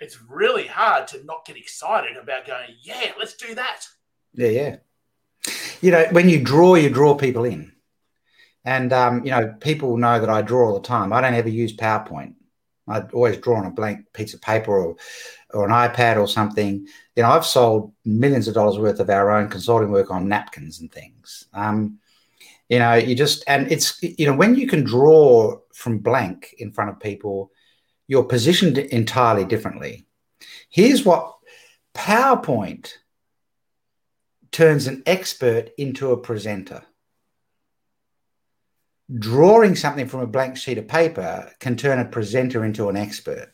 it's 0.00 0.22
really 0.22 0.66
hard 0.66 1.06
to 1.08 1.24
not 1.24 1.44
get 1.44 1.56
excited 1.56 2.16
about 2.16 2.46
going, 2.46 2.70
yeah, 2.82 3.12
let's 3.18 3.34
do 3.34 3.54
that. 3.54 3.82
Yeah, 4.32 4.48
yeah. 4.48 4.76
You 5.80 5.90
know, 5.92 6.06
when 6.10 6.28
you 6.28 6.42
draw, 6.42 6.74
you 6.74 6.90
draw 6.90 7.14
people 7.14 7.44
in. 7.44 7.72
And, 8.64 8.92
um, 8.92 9.24
you 9.24 9.30
know, 9.30 9.54
people 9.60 9.96
know 9.96 10.20
that 10.20 10.28
I 10.28 10.42
draw 10.42 10.68
all 10.68 10.74
the 10.74 10.86
time. 10.86 11.12
I 11.12 11.20
don't 11.20 11.34
ever 11.34 11.48
use 11.48 11.76
PowerPoint. 11.76 12.34
I 12.88 13.00
always 13.12 13.36
draw 13.36 13.58
on 13.58 13.66
a 13.66 13.70
blank 13.70 14.12
piece 14.12 14.34
of 14.34 14.40
paper 14.40 14.76
or, 14.76 14.96
or 15.54 15.66
an 15.66 15.70
iPad 15.70 16.18
or 16.18 16.26
something. 16.26 16.86
You 17.16 17.22
know, 17.22 17.30
I've 17.30 17.46
sold 17.46 17.92
millions 18.04 18.48
of 18.48 18.54
dollars 18.54 18.78
worth 18.78 19.00
of 19.00 19.10
our 19.10 19.30
own 19.30 19.48
consulting 19.48 19.90
work 19.90 20.10
on 20.10 20.28
napkins 20.28 20.80
and 20.80 20.90
things. 20.90 21.46
Um, 21.52 21.98
you 22.68 22.78
know, 22.78 22.94
you 22.94 23.14
just, 23.14 23.44
and 23.46 23.70
it's, 23.70 24.02
you 24.02 24.26
know, 24.26 24.34
when 24.34 24.54
you 24.54 24.66
can 24.66 24.84
draw 24.84 25.58
from 25.72 25.98
blank 25.98 26.54
in 26.58 26.72
front 26.72 26.90
of 26.90 27.00
people, 27.00 27.50
you're 28.06 28.24
positioned 28.24 28.78
entirely 28.78 29.44
differently. 29.44 30.06
Here's 30.70 31.04
what 31.04 31.36
PowerPoint 31.94 32.92
turns 34.50 34.86
an 34.86 35.02
expert 35.06 35.70
into 35.78 36.12
a 36.12 36.16
presenter. 36.16 36.82
Drawing 39.18 39.74
something 39.74 40.06
from 40.06 40.20
a 40.20 40.26
blank 40.26 40.56
sheet 40.56 40.78
of 40.78 40.86
paper 40.88 41.50
can 41.60 41.76
turn 41.76 41.98
a 41.98 42.04
presenter 42.04 42.64
into 42.64 42.88
an 42.88 42.96
expert. 42.96 43.52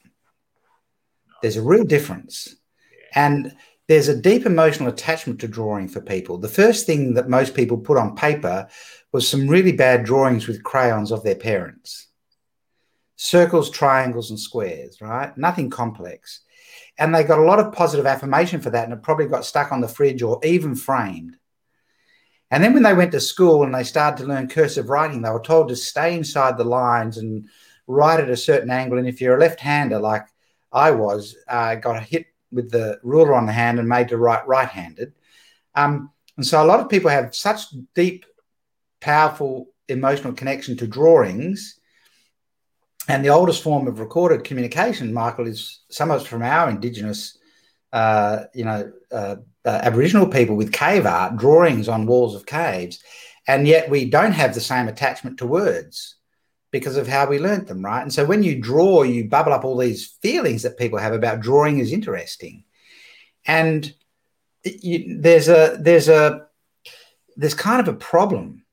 There's 1.43 1.57
a 1.57 1.63
real 1.63 1.85
difference. 1.85 2.57
And 3.15 3.55
there's 3.87 4.09
a 4.09 4.21
deep 4.21 4.47
emotional 4.47 4.89
attachment 4.89 5.41
to 5.41 5.49
drawing 5.49 5.89
for 5.89 6.01
people. 6.01 6.39
The 6.39 6.49
first 6.49 6.87
thing 6.87 7.15
that 7.15 7.29
most 7.29 7.55
people 7.55 7.77
put 7.77 7.99
on 7.99 8.17
paper 8.17 8.67
was 9.13 9.29
some 9.29 9.47
really 9.47 9.73
bad 9.73 10.05
drawings 10.05 10.49
with 10.49 10.65
crayons 10.65 11.13
of 11.13 11.23
their 11.23 11.37
parents 11.37 12.09
circles, 13.17 13.71
triangles, 13.71 14.31
and 14.31 14.41
squares, 14.41 15.01
right? 15.01 15.37
Nothing 15.39 15.71
complex. 15.71 16.41
And 16.99 17.15
they 17.15 17.25
got 17.25 17.41
a 17.41 17.45
lot 17.45 17.59
of 17.59 17.73
positive 17.73 18.07
affirmation 18.07 18.61
for 18.61 18.71
that, 18.71 18.85
and 18.85 18.93
it 18.93 19.03
probably 19.03 19.27
got 19.27 19.45
stuck 19.45 19.73
on 19.73 19.81
the 19.81 19.89
fridge 19.89 20.23
or 20.23 20.39
even 20.45 20.77
framed. 20.77 21.37
And 22.51 22.63
then 22.63 22.73
when 22.73 22.85
they 22.85 22.95
went 22.95 23.13
to 23.13 23.21
school 23.21 23.65
and 23.65 23.75
they 23.75 23.83
started 23.83 24.23
to 24.23 24.29
learn 24.29 24.49
cursive 24.49 24.89
writing, 24.89 25.23
they 25.23 25.31
were 25.31 25.41
told 25.41 25.69
to 25.69 25.77
stay 25.77 26.17
inside 26.17 26.57
the 26.57 26.65
lines 26.65 27.19
and 27.19 27.49
write 27.89 28.21
at 28.21 28.31
a 28.31 28.37
certain 28.37 28.71
angle. 28.71 28.99
And 28.99 29.09
if 29.09 29.21
you're 29.21 29.37
a 29.37 29.41
left 29.41 29.59
hander, 29.59 29.99
like 29.99 30.27
I 30.71 30.93
was, 30.93 31.37
uh, 31.49 31.75
got 31.77 32.05
hit 32.05 32.27
with 32.53 32.71
the 32.71 33.01
ruler 33.03 33.35
on 33.35 33.47
the 33.47 33.53
hand 33.53 33.81
and 33.81 33.89
made 33.89 34.09
to 34.09 34.19
write 34.19 34.47
right 34.47 34.69
handed. 34.69 35.15
Um, 35.75 36.13
and 36.37 36.47
so 36.47 36.63
a 36.63 36.67
lot 36.67 36.81
of 36.81 36.89
people 36.89 37.11
have 37.11 37.35
such 37.35 37.63
deep, 37.95 38.25
powerful 39.01 39.71
emotional 39.89 40.33
connection 40.33 40.77
to 40.77 40.87
drawings 40.87 41.81
and 43.09 43.25
the 43.25 43.29
oldest 43.29 43.63
form 43.63 43.87
of 43.87 44.01
recorded 44.01 44.45
communication, 44.45 45.13
Michael, 45.13 45.47
is 45.47 45.81
some 45.91 46.11
of 46.11 46.23
us 46.23 46.27
from 46.27 46.43
our 46.43 46.71
Indigenous, 46.71 47.37
uh, 47.93 48.45
you 48.55 48.65
know, 48.65 48.91
uh, 49.13 49.37
uh, 49.65 49.81
Aboriginal 49.83 50.27
people 50.27 50.57
with 50.57 50.73
cave 50.73 51.07
art, 51.07 51.37
drawings 51.37 51.89
on 51.89 52.07
walls 52.07 52.35
of 52.35 52.47
caves, 52.47 53.03
and 53.47 53.69
yet 53.69 53.91
we 53.91 54.09
don't 54.09 54.33
have 54.33 54.55
the 54.55 54.61
same 54.61 54.89
attachment 54.89 55.39
to 55.39 55.47
words 55.47 56.17
because 56.71 56.97
of 56.97 57.07
how 57.07 57.27
we 57.27 57.39
learnt 57.39 57.69
them, 57.69 57.85
right? 57.85 58.03
And 58.03 58.13
so 58.13 58.25
when 58.25 58.43
you 58.43 58.61
draw, 58.61 59.03
you 59.03 59.29
bubble 59.29 59.53
up 59.53 59.65
all 59.65 59.77
these 59.77 60.17
feelings 60.23 60.63
that 60.63 60.79
people 60.79 60.99
have 60.99 61.13
about 61.13 61.41
drawing 61.41 61.79
is 61.79 61.93
interesting, 61.93 62.65
and 63.47 63.95
you, 64.65 65.19
there's 65.21 65.49
a 65.49 65.77
there's 65.79 66.09
a 66.09 66.47
there's 67.37 67.55
kind 67.55 67.81
of 67.81 67.89
a 67.89 67.99
problem 67.99 68.64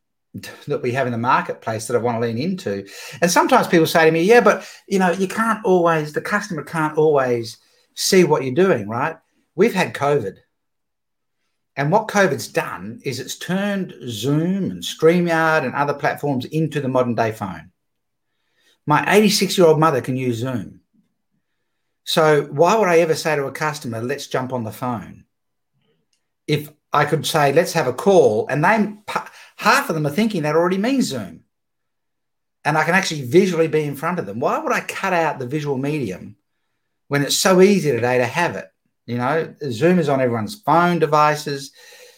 that 0.67 0.82
we 0.82 0.91
have 0.94 1.08
in 1.08 1.12
the 1.12 1.17
marketplace 1.17 1.88
that 1.88 1.96
I 1.96 2.00
want 2.00 2.15
to 2.15 2.28
lean 2.28 2.38
into. 2.38 2.88
And 3.22 3.30
sometimes 3.30 3.67
people 3.67 3.88
say 3.88 4.06
to 4.06 4.12
me, 4.12 4.24
yeah, 4.24 4.41
but 4.41 4.65
you 4.88 5.00
know, 5.00 5.12
you 5.12 5.28
can't 5.28 5.63
always, 5.65 6.13
the 6.13 6.22
customer 6.22 6.63
can't 6.63 6.98
always 6.98 7.58
see 7.96 8.24
what 8.24 8.44
you're 8.44 8.54
doing, 8.54 8.88
right? 8.88 9.17
We've 9.56 9.74
had 9.74 9.94
COVID. 9.94 10.38
And 11.76 11.91
what 11.91 12.08
COVID's 12.08 12.48
done 12.48 13.00
is 13.04 13.20
it's 13.20 13.38
turned 13.38 13.94
Zoom 14.08 14.72
and 14.72 14.84
StreamYard 14.84 15.63
and 15.63 15.74
other 15.74 15.94
platforms 15.94 16.46
into 16.46 16.82
the 16.82 16.89
modern 16.89 17.15
day 17.15 17.32
phone. 17.32 17.72
My 18.86 19.06
86 19.08 19.58
year 19.58 19.67
old 19.67 19.80
mother 19.80 20.02
can 20.02 20.17
use 20.17 20.38
Zoom. 20.38 20.82
So 22.04 22.44
why 22.52 22.76
would 22.76 22.89
I 22.89 23.00
ever 23.00 23.15
say 23.15 23.36
to 23.36 23.46
a 23.46 23.52
customer, 23.52 24.02
let's 24.02 24.28
jump 24.28 24.54
on 24.54 24.63
the 24.63 24.72
phone? 24.72 25.26
If 26.48 26.70
I 26.91 27.06
could 27.06 27.26
say, 27.26 27.54
let's 27.54 27.74
have 27.74 27.88
a 27.88 27.94
call, 27.94 28.48
and 28.48 28.63
they 28.63 28.94
half 29.62 29.89
of 29.89 29.95
them 29.95 30.08
are 30.08 30.12
thinking 30.12 30.41
that 30.41 30.56
already 30.56 30.80
means 30.80 31.06
Zoom. 31.06 31.41
And 32.65 32.80
I 32.80 32.84
can 32.84 32.95
actually 32.95 33.26
visually 33.26 33.67
be 33.67 33.84
in 33.84 33.95
front 33.95 34.17
of 34.17 34.26
them. 34.26 34.39
Why 34.39 34.58
would 34.58 34.74
I 34.74 34.80
cut 34.80 35.13
out 35.13 35.38
the 35.38 35.45
visual 35.45 35.78
medium 35.78 36.36
when 37.10 37.21
it's 37.21 37.38
so 37.38 37.62
easy 37.62 37.91
today 37.91 38.17
to 38.17 38.26
have 38.26 38.56
it? 38.56 38.65
You 39.06 39.17
know, 39.17 39.54
Zoom 39.69 40.00
is 40.00 40.10
on 40.10 40.19
everyone's 40.19 40.56
phone 40.56 40.97
devices, 40.97 41.74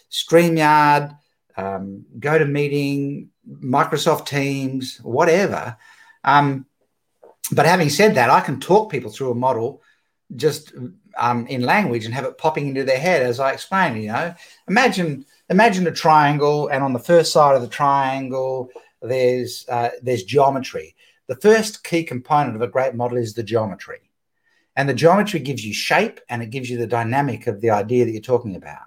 StreamYard, 0.10 1.18
um, 1.58 2.06
GoToMeeting, 2.18 3.28
Microsoft 3.62 4.26
Teams, 4.26 5.00
whatever. 5.02 5.76
Um, 6.24 6.66
but 7.52 7.66
having 7.66 7.90
said 7.90 8.16
that, 8.16 8.30
I 8.30 8.40
can 8.40 8.62
talk 8.62 8.90
people 8.90 9.12
through 9.12 9.32
a 9.32 9.36
model 9.36 9.82
just 10.34 10.72
um, 11.18 11.46
in 11.48 11.64
language 11.64 12.06
and 12.06 12.14
have 12.14 12.24
it 12.24 12.38
popping 12.38 12.70
into 12.70 12.86
their 12.86 13.00
head 13.00 13.22
as 13.22 13.42
I 13.42 13.52
explain. 13.52 14.02
You 14.02 14.14
know, 14.14 14.34
imagine 14.70 15.26
imagine 15.50 15.88
a 15.88 15.92
triangle, 15.92 16.68
and 16.68 16.84
on 16.84 16.94
the 16.94 17.00
first 17.00 17.32
side 17.32 17.56
of 17.56 17.62
the 17.62 17.68
triangle, 17.68 18.70
there's 19.02 19.66
uh, 19.70 19.90
there's 20.02 20.24
geometry. 20.24 20.96
The 21.28 21.36
first 21.36 21.84
key 21.84 22.04
component 22.04 22.56
of 22.56 22.62
a 22.62 22.68
great 22.68 22.96
model 22.96 23.18
is 23.18 23.34
the 23.34 23.44
geometry, 23.44 24.12
and 24.76 24.88
the 24.88 24.94
geometry 24.94 25.40
gives 25.40 25.66
you 25.66 25.74
shape 25.74 26.20
and 26.30 26.42
it 26.42 26.50
gives 26.50 26.70
you 26.70 26.78
the 26.78 26.88
dynamic 26.88 27.48
of 27.48 27.62
the 27.62 27.72
idea 27.72 28.06
that 28.06 28.12
you're 28.12 28.22
talking 28.22 28.56
about. 28.56 28.82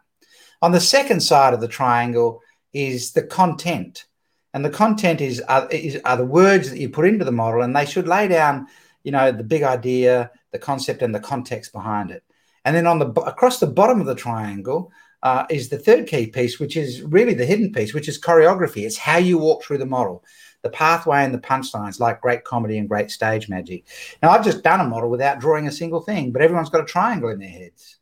On 0.63 0.73
the 0.73 0.81
second 0.81 1.21
side 1.21 1.55
of 1.55 1.61
the 1.61 1.69
triangle 1.69 2.41
is 2.73 3.13
the 3.13 3.23
content, 3.23 4.07
and 4.55 4.65
the 4.65 4.71
content 4.71 5.21
is 5.21 5.41
are, 5.43 5.69
is, 5.71 6.01
are 6.05 6.17
the 6.17 6.25
words 6.25 6.71
that 6.71 6.79
you 6.79 6.89
put 6.89 7.07
into 7.07 7.25
the 7.25 7.33
model, 7.33 7.63
and 7.63 7.77
they 7.77 7.87
should 7.87 8.09
lay 8.09 8.29
down, 8.29 8.67
you 9.03 9.13
know, 9.13 9.33
the 9.33 9.45
big 9.45 9.63
idea, 9.63 10.31
the 10.53 10.59
concept, 10.59 11.03
and 11.03 11.15
the 11.15 11.21
context 11.21 11.73
behind 11.73 12.11
it. 12.11 12.23
And 12.65 12.75
then 12.75 12.87
on 12.87 12.99
the 12.99 13.09
across 13.21 13.61
the 13.61 13.67
bottom 13.67 14.01
of 14.01 14.07
the 14.07 14.15
triangle 14.15 14.91
uh, 15.23 15.47
is 15.51 15.69
the 15.69 15.79
third 15.79 16.07
key 16.07 16.27
piece, 16.27 16.59
which 16.59 16.77
is 16.77 17.03
really 17.03 17.35
the 17.35 17.47
hidden 17.47 17.73
piece, 17.73 17.95
which 17.95 18.09
is 18.09 18.21
choreography. 18.21 18.85
It's 18.85 18.99
how 18.99 19.19
you 19.19 19.39
walk 19.39 19.63
through 19.63 19.79
the 19.79 19.87
model, 19.87 20.25
the 20.63 20.71
pathway 20.71 21.25
and 21.25 21.35
the 21.35 21.39
punchlines, 21.39 22.01
like 22.01 22.21
great 22.21 22.45
comedy 22.45 22.79
and 22.79 22.89
great 22.89 23.11
stage 23.11 23.49
magic. 23.49 23.87
Now, 24.23 24.31
I've 24.31 24.45
just 24.45 24.63
done 24.63 24.81
a 24.81 24.85
model 24.85 25.11
without 25.11 25.41
drawing 25.41 25.67
a 25.67 25.73
single 25.73 26.01
thing, 26.01 26.33
but 26.33 26.43
everyone's 26.43 26.71
got 26.71 26.83
a 26.83 26.87
triangle 26.87 27.31
in 27.31 27.39
their 27.39 27.49
heads. 27.49 27.99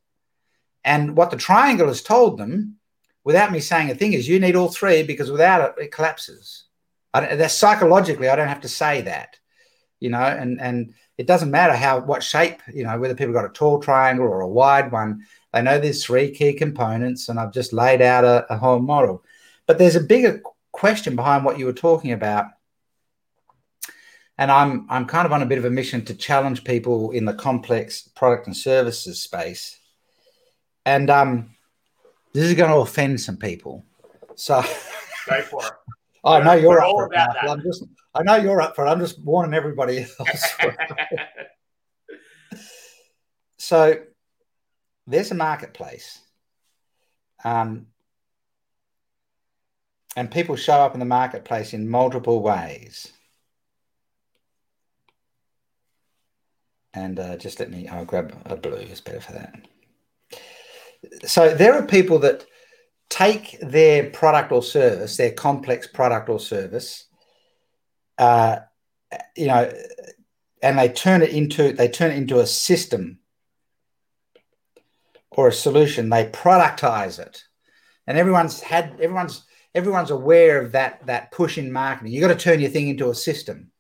And 0.85 1.17
what 1.17 1.31
the 1.31 1.37
triangle 1.37 1.89
has 1.89 2.03
told 2.03 2.39
them, 2.39 2.77
without 3.25 3.53
me 3.53 3.61
saying 3.61 3.91
a 3.91 3.95
thing, 3.95 4.13
is 4.13 4.29
you 4.29 4.39
need 4.39 4.57
all 4.57 4.69
three 4.69 5.03
because 5.03 5.31
without 5.31 5.77
it, 5.79 5.85
it 5.85 5.93
collapses. 5.93 6.65
I 7.15 7.37
that's 7.37 7.55
psychologically, 7.55 8.29
I 8.29 8.37
don't 8.37 8.49
have 8.49 8.63
to 8.63 8.69
say 8.69 9.03
that, 9.03 9.39
you 10.01 10.11
know, 10.11 10.19
and 10.19 10.61
and 10.61 10.95
it 11.17 11.27
doesn't 11.27 11.51
matter 11.51 11.75
how 11.75 12.01
what 12.01 12.23
shape, 12.23 12.61
you 12.73 12.85
know, 12.85 12.99
whether 12.99 13.15
people 13.15 13.33
got 13.33 13.45
a 13.45 13.51
tall 13.51 13.79
triangle 13.81 14.27
or 14.27 14.41
a 14.41 14.49
wide 14.49 14.91
one. 14.91 15.25
They 15.53 15.63
know 15.63 15.79
there's 15.79 16.05
three 16.05 16.33
key 16.33 16.55
components, 16.55 17.29
and 17.29 17.39
I've 17.39 17.53
just 17.53 17.73
laid 17.73 18.03
out 18.03 18.25
a, 18.25 18.53
a 18.53 18.57
whole 18.57 18.81
model. 18.81 19.23
But 19.67 19.79
there's 19.79 19.97
a 19.97 20.01
bigger 20.01 20.43
question 20.73 21.15
behind 21.15 21.45
what 21.45 21.59
you 21.59 21.67
were 21.67 21.73
talking 21.73 22.11
about, 22.11 22.47
and 24.37 24.51
I'm 24.51 24.87
I'm 24.91 25.07
kind 25.07 25.27
of 25.27 25.33
on 25.33 25.43
a 25.43 25.47
bit 25.47 25.59
of 25.59 25.65
a 25.65 25.71
mission 25.71 26.05
to 26.07 26.15
challenge 26.15 26.65
people 26.65 27.13
in 27.13 27.25
the 27.25 27.35
complex 27.35 28.03
product 28.03 28.49
and 28.49 28.57
services 28.57 29.23
space, 29.23 29.79
and 30.85 31.09
um, 31.11 31.51
this 32.33 32.45
is 32.45 32.55
going 32.55 32.71
to 32.71 32.79
offend 32.79 33.21
some 33.21 33.37
people. 33.37 33.85
So 34.35 34.63
go 35.29 35.43
for 35.43 35.65
it. 35.65 35.73
I 36.25 36.43
know 36.43 36.55
you're 36.55 36.81
up 36.81 36.91
for 36.91 37.13
it. 37.13 37.19
I'm 37.19 37.63
just, 37.63 37.85
I 38.15 38.23
know 38.23 38.37
you're 38.37 38.61
up 38.61 38.75
for 38.75 38.87
it. 38.87 38.89
I'm 38.89 39.01
just 39.01 39.23
warning 39.23 39.55
everybody 39.55 40.07
else. 40.19 40.55
so 43.59 43.97
there's 45.07 45.31
a 45.31 45.35
marketplace. 45.35 46.21
Um, 47.45 47.89
and 50.17 50.31
people 50.31 50.57
show 50.57 50.75
up 50.75 50.95
in 50.95 51.01
the 51.01 51.07
marketplace 51.07 51.75
in 51.75 51.89
multiple 51.89 52.41
ways. 52.41 53.13
And 56.95 57.19
uh, 57.19 57.37
just 57.37 57.59
let 57.59 57.71
me, 57.71 57.89
I'll 57.89 58.05
grab 58.05 58.41
a 58.47 58.57
blue, 58.57 58.75
it's 58.75 59.01
better 59.01 59.21
for 59.21 59.33
that. 59.33 59.67
So 61.27 61.55
there 61.55 61.75
are 61.75 61.85
people 61.85 62.21
that 62.21 62.47
take 63.09 63.59
their 63.61 64.11
product 64.11 64.53
or 64.53 64.63
service, 64.63 65.17
their 65.17 65.33
complex 65.33 65.87
product 65.87 66.29
or 66.29 66.41
service, 66.41 67.07
uh, 68.19 68.59
you 69.37 69.47
know, 69.47 69.73
and 70.63 70.79
they 70.79 70.89
turn 70.89 71.23
it 71.23 71.31
into 71.31 71.73
they 71.73 71.89
turn 71.89 72.11
it 72.11 72.17
into 72.17 72.41
a 72.41 72.47
system 72.47 73.19
or 75.31 75.49
a 75.49 75.53
solution. 75.53 76.09
They 76.09 76.27
productize 76.27 77.19
it, 77.19 77.45
and 78.07 78.17
everyone's 78.17 78.61
had 78.61 78.93
everyone's 79.01 79.45
everyone's 79.75 80.11
aware 80.11 80.61
of 80.61 80.73
that 80.73 81.07
that 81.07 81.33
push 81.33 81.59
in 81.59 81.73
marketing. 81.73 82.13
You've 82.13 82.23
got 82.23 82.29
to 82.29 82.43
turn 82.43 82.61
your 82.61 82.71
thing 82.71 82.89
into 82.89 83.11
a 83.11 83.15
system. 83.15 83.71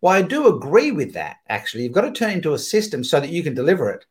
Well, 0.00 0.12
I 0.12 0.22
do 0.22 0.54
agree 0.54 0.92
with 0.92 1.14
that. 1.14 1.36
Actually, 1.48 1.84
you've 1.84 1.92
got 1.92 2.02
to 2.02 2.12
turn 2.12 2.30
it 2.30 2.36
into 2.36 2.52
a 2.52 2.58
system 2.58 3.02
so 3.02 3.20
that 3.20 3.30
you 3.30 3.42
can 3.42 3.54
deliver 3.54 3.90
it 3.90 4.04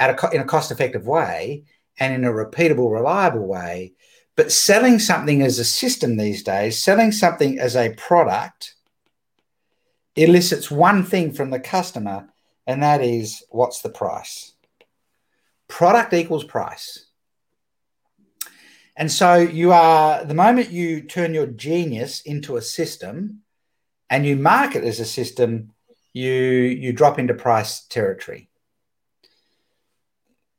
at 0.00 0.10
a 0.10 0.30
in 0.34 0.40
a 0.40 0.44
cost 0.44 0.70
effective 0.72 1.06
way 1.06 1.64
and 1.98 2.14
in 2.14 2.24
a 2.24 2.32
repeatable, 2.32 2.92
reliable 2.92 3.46
way. 3.46 3.94
But 4.36 4.52
selling 4.52 4.98
something 4.98 5.42
as 5.42 5.58
a 5.58 5.64
system 5.64 6.16
these 6.16 6.42
days, 6.42 6.80
selling 6.80 7.10
something 7.10 7.58
as 7.58 7.74
a 7.74 7.94
product, 7.94 8.74
elicits 10.14 10.70
one 10.70 11.04
thing 11.04 11.32
from 11.32 11.50
the 11.50 11.60
customer, 11.60 12.28
and 12.66 12.82
that 12.82 13.02
is 13.02 13.42
what's 13.50 13.80
the 13.80 13.88
price? 13.88 14.54
Product 15.66 16.12
equals 16.12 16.44
price. 16.44 17.06
And 18.96 19.10
so 19.10 19.36
you 19.36 19.72
are, 19.72 20.24
the 20.24 20.34
moment 20.34 20.70
you 20.70 21.02
turn 21.02 21.34
your 21.34 21.46
genius 21.46 22.20
into 22.22 22.56
a 22.56 22.62
system 22.62 23.42
and 24.10 24.26
you 24.26 24.36
market 24.36 24.82
as 24.82 24.98
a 24.98 25.04
system, 25.04 25.72
you 26.12 26.32
you 26.32 26.92
drop 26.92 27.18
into 27.18 27.34
price 27.34 27.82
territory. 27.86 28.48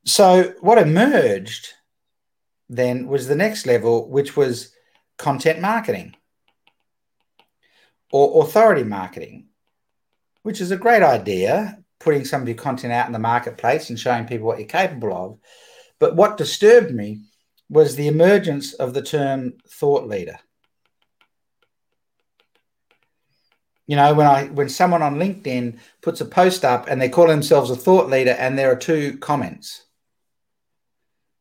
So 0.05 0.53
what 0.62 0.77
emerged 0.77 1.73
then 2.69 3.07
was 3.07 3.27
the 3.27 3.35
next 3.35 3.65
level, 3.65 4.09
which 4.09 4.38
was 4.38 4.71
content 5.17 5.59
marketing 5.59 6.15
or 8.12 8.43
authority 8.43 8.83
marketing, 8.83 9.47
which 10.43 10.62
is 10.62 10.71
a 10.71 10.77
great 10.77 11.03
idea, 11.03 11.79
putting 11.99 12.25
some 12.25 12.41
of 12.41 12.47
your 12.47 12.57
content 12.57 12.93
out 12.93 13.07
in 13.07 13.13
the 13.13 13.19
marketplace 13.19 13.89
and 13.89 13.99
showing 13.99 14.25
people 14.25 14.47
what 14.47 14.59
you're 14.59 14.67
capable 14.67 15.13
of. 15.13 15.39
But 15.99 16.15
what 16.15 16.38
disturbed 16.38 16.93
me 16.93 17.21
was 17.69 17.95
the 17.95 18.07
emergence 18.07 18.73
of 18.73 18.93
the 18.93 19.01
term 19.01 19.53
thought 19.67 20.07
leader. 20.07 20.39
You 23.85 23.95
know, 23.95 24.13
when 24.13 24.27
I 24.27 24.45
when 24.45 24.69
someone 24.69 25.01
on 25.01 25.15
LinkedIn 25.15 25.79
puts 26.01 26.21
a 26.21 26.25
post 26.25 26.63
up 26.63 26.88
and 26.88 27.01
they 27.01 27.09
call 27.09 27.27
themselves 27.27 27.71
a 27.71 27.75
thought 27.75 28.07
leader 28.07 28.31
and 28.31 28.57
there 28.57 28.71
are 28.71 28.75
two 28.75 29.17
comments 29.17 29.85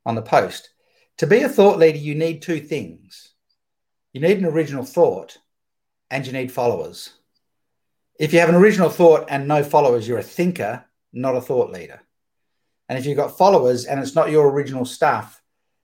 on 0.09 0.17
the 0.17 0.23
post. 0.23 0.71
To 1.19 1.27
be 1.27 1.43
a 1.43 1.49
thought 1.49 1.79
leader, 1.79 1.99
you 1.99 2.17
need 2.17 2.43
two 2.43 2.59
things 2.59 3.29
you 4.13 4.23
need 4.23 4.39
an 4.39 4.47
original 4.47 4.85
thought 4.85 5.39
and 6.11 6.27
you 6.27 6.33
need 6.33 6.51
followers. 6.51 7.11
If 8.19 8.33
you 8.33 8.41
have 8.41 8.49
an 8.49 8.55
original 8.55 8.89
thought 8.89 9.27
and 9.29 9.47
no 9.47 9.63
followers, 9.63 10.09
you're 10.09 10.19
a 10.19 10.23
thinker, 10.23 10.85
not 11.13 11.37
a 11.37 11.41
thought 11.41 11.71
leader. 11.71 12.01
And 12.89 12.99
if 12.99 13.07
you've 13.07 13.19
got 13.19 13.37
followers 13.37 13.85
and 13.85 14.01
it's 14.01 14.15
not 14.15 14.31
your 14.31 14.51
original 14.51 14.85
stuff, 14.85 15.43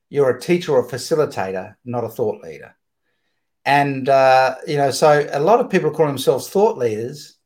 you're 0.08 0.30
a 0.30 0.40
teacher 0.40 0.72
or 0.72 0.80
a 0.80 0.88
facilitator, 0.88 1.76
not 1.84 2.02
a 2.02 2.08
thought 2.08 2.42
leader. 2.42 2.74
And, 3.64 4.08
uh, 4.08 4.56
you 4.66 4.78
know, 4.78 4.90
so 4.90 5.26
a 5.30 5.38
lot 5.38 5.60
of 5.60 5.70
people 5.70 5.90
call 5.90 6.06
themselves 6.06 6.48
thought 6.48 6.78
leaders 6.78 7.36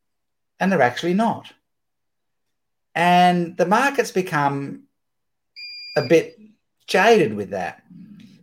and 0.60 0.70
they're 0.70 0.80
actually 0.80 1.14
not. 1.14 1.52
And 2.94 3.56
the 3.56 3.66
market's 3.66 4.12
become 4.12 4.84
a 5.96 6.02
bit 6.02 6.37
jaded 6.88 7.34
with 7.34 7.50
that 7.50 7.82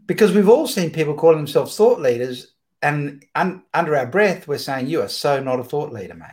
because 0.08 0.34
we've 0.34 0.50
all 0.50 0.68
seen 0.68 0.92
people 0.92 1.16
calling 1.16 1.38
themselves 1.38 1.76
thought 1.76 2.00
leaders, 2.00 2.54
and 2.82 3.26
un- 3.34 3.64
under 3.74 3.96
our 3.96 4.06
breath, 4.06 4.48
we're 4.48 4.58
saying, 4.58 4.88
You 4.88 5.02
are 5.02 5.08
so 5.08 5.42
not 5.42 5.60
a 5.60 5.64
thought 5.64 5.92
leader, 5.92 6.14
mate. 6.14 6.30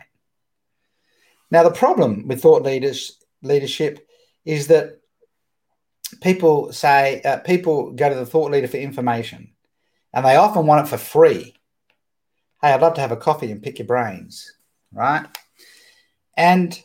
Now, 1.49 1.63
the 1.63 1.71
problem 1.71 2.27
with 2.27 2.41
thought 2.41 2.63
leaders 2.63 3.19
leadership 3.41 4.07
is 4.45 4.67
that 4.67 4.99
people 6.21 6.71
say, 6.71 7.21
uh, 7.23 7.37
people 7.39 7.91
go 7.91 8.09
to 8.09 8.15
the 8.15 8.25
thought 8.25 8.51
leader 8.51 8.67
for 8.67 8.77
information, 8.77 9.53
and 10.13 10.25
they 10.25 10.35
often 10.35 10.67
want 10.67 10.85
it 10.85 10.89
for 10.89 10.97
free. 10.97 11.55
Hey, 12.61 12.71
I'd 12.71 12.81
love 12.81 12.93
to 12.95 13.01
have 13.01 13.11
a 13.11 13.17
coffee 13.17 13.51
and 13.51 13.61
pick 13.61 13.79
your 13.79 13.87
brains, 13.87 14.55
right? 14.91 15.25
And 16.37 16.79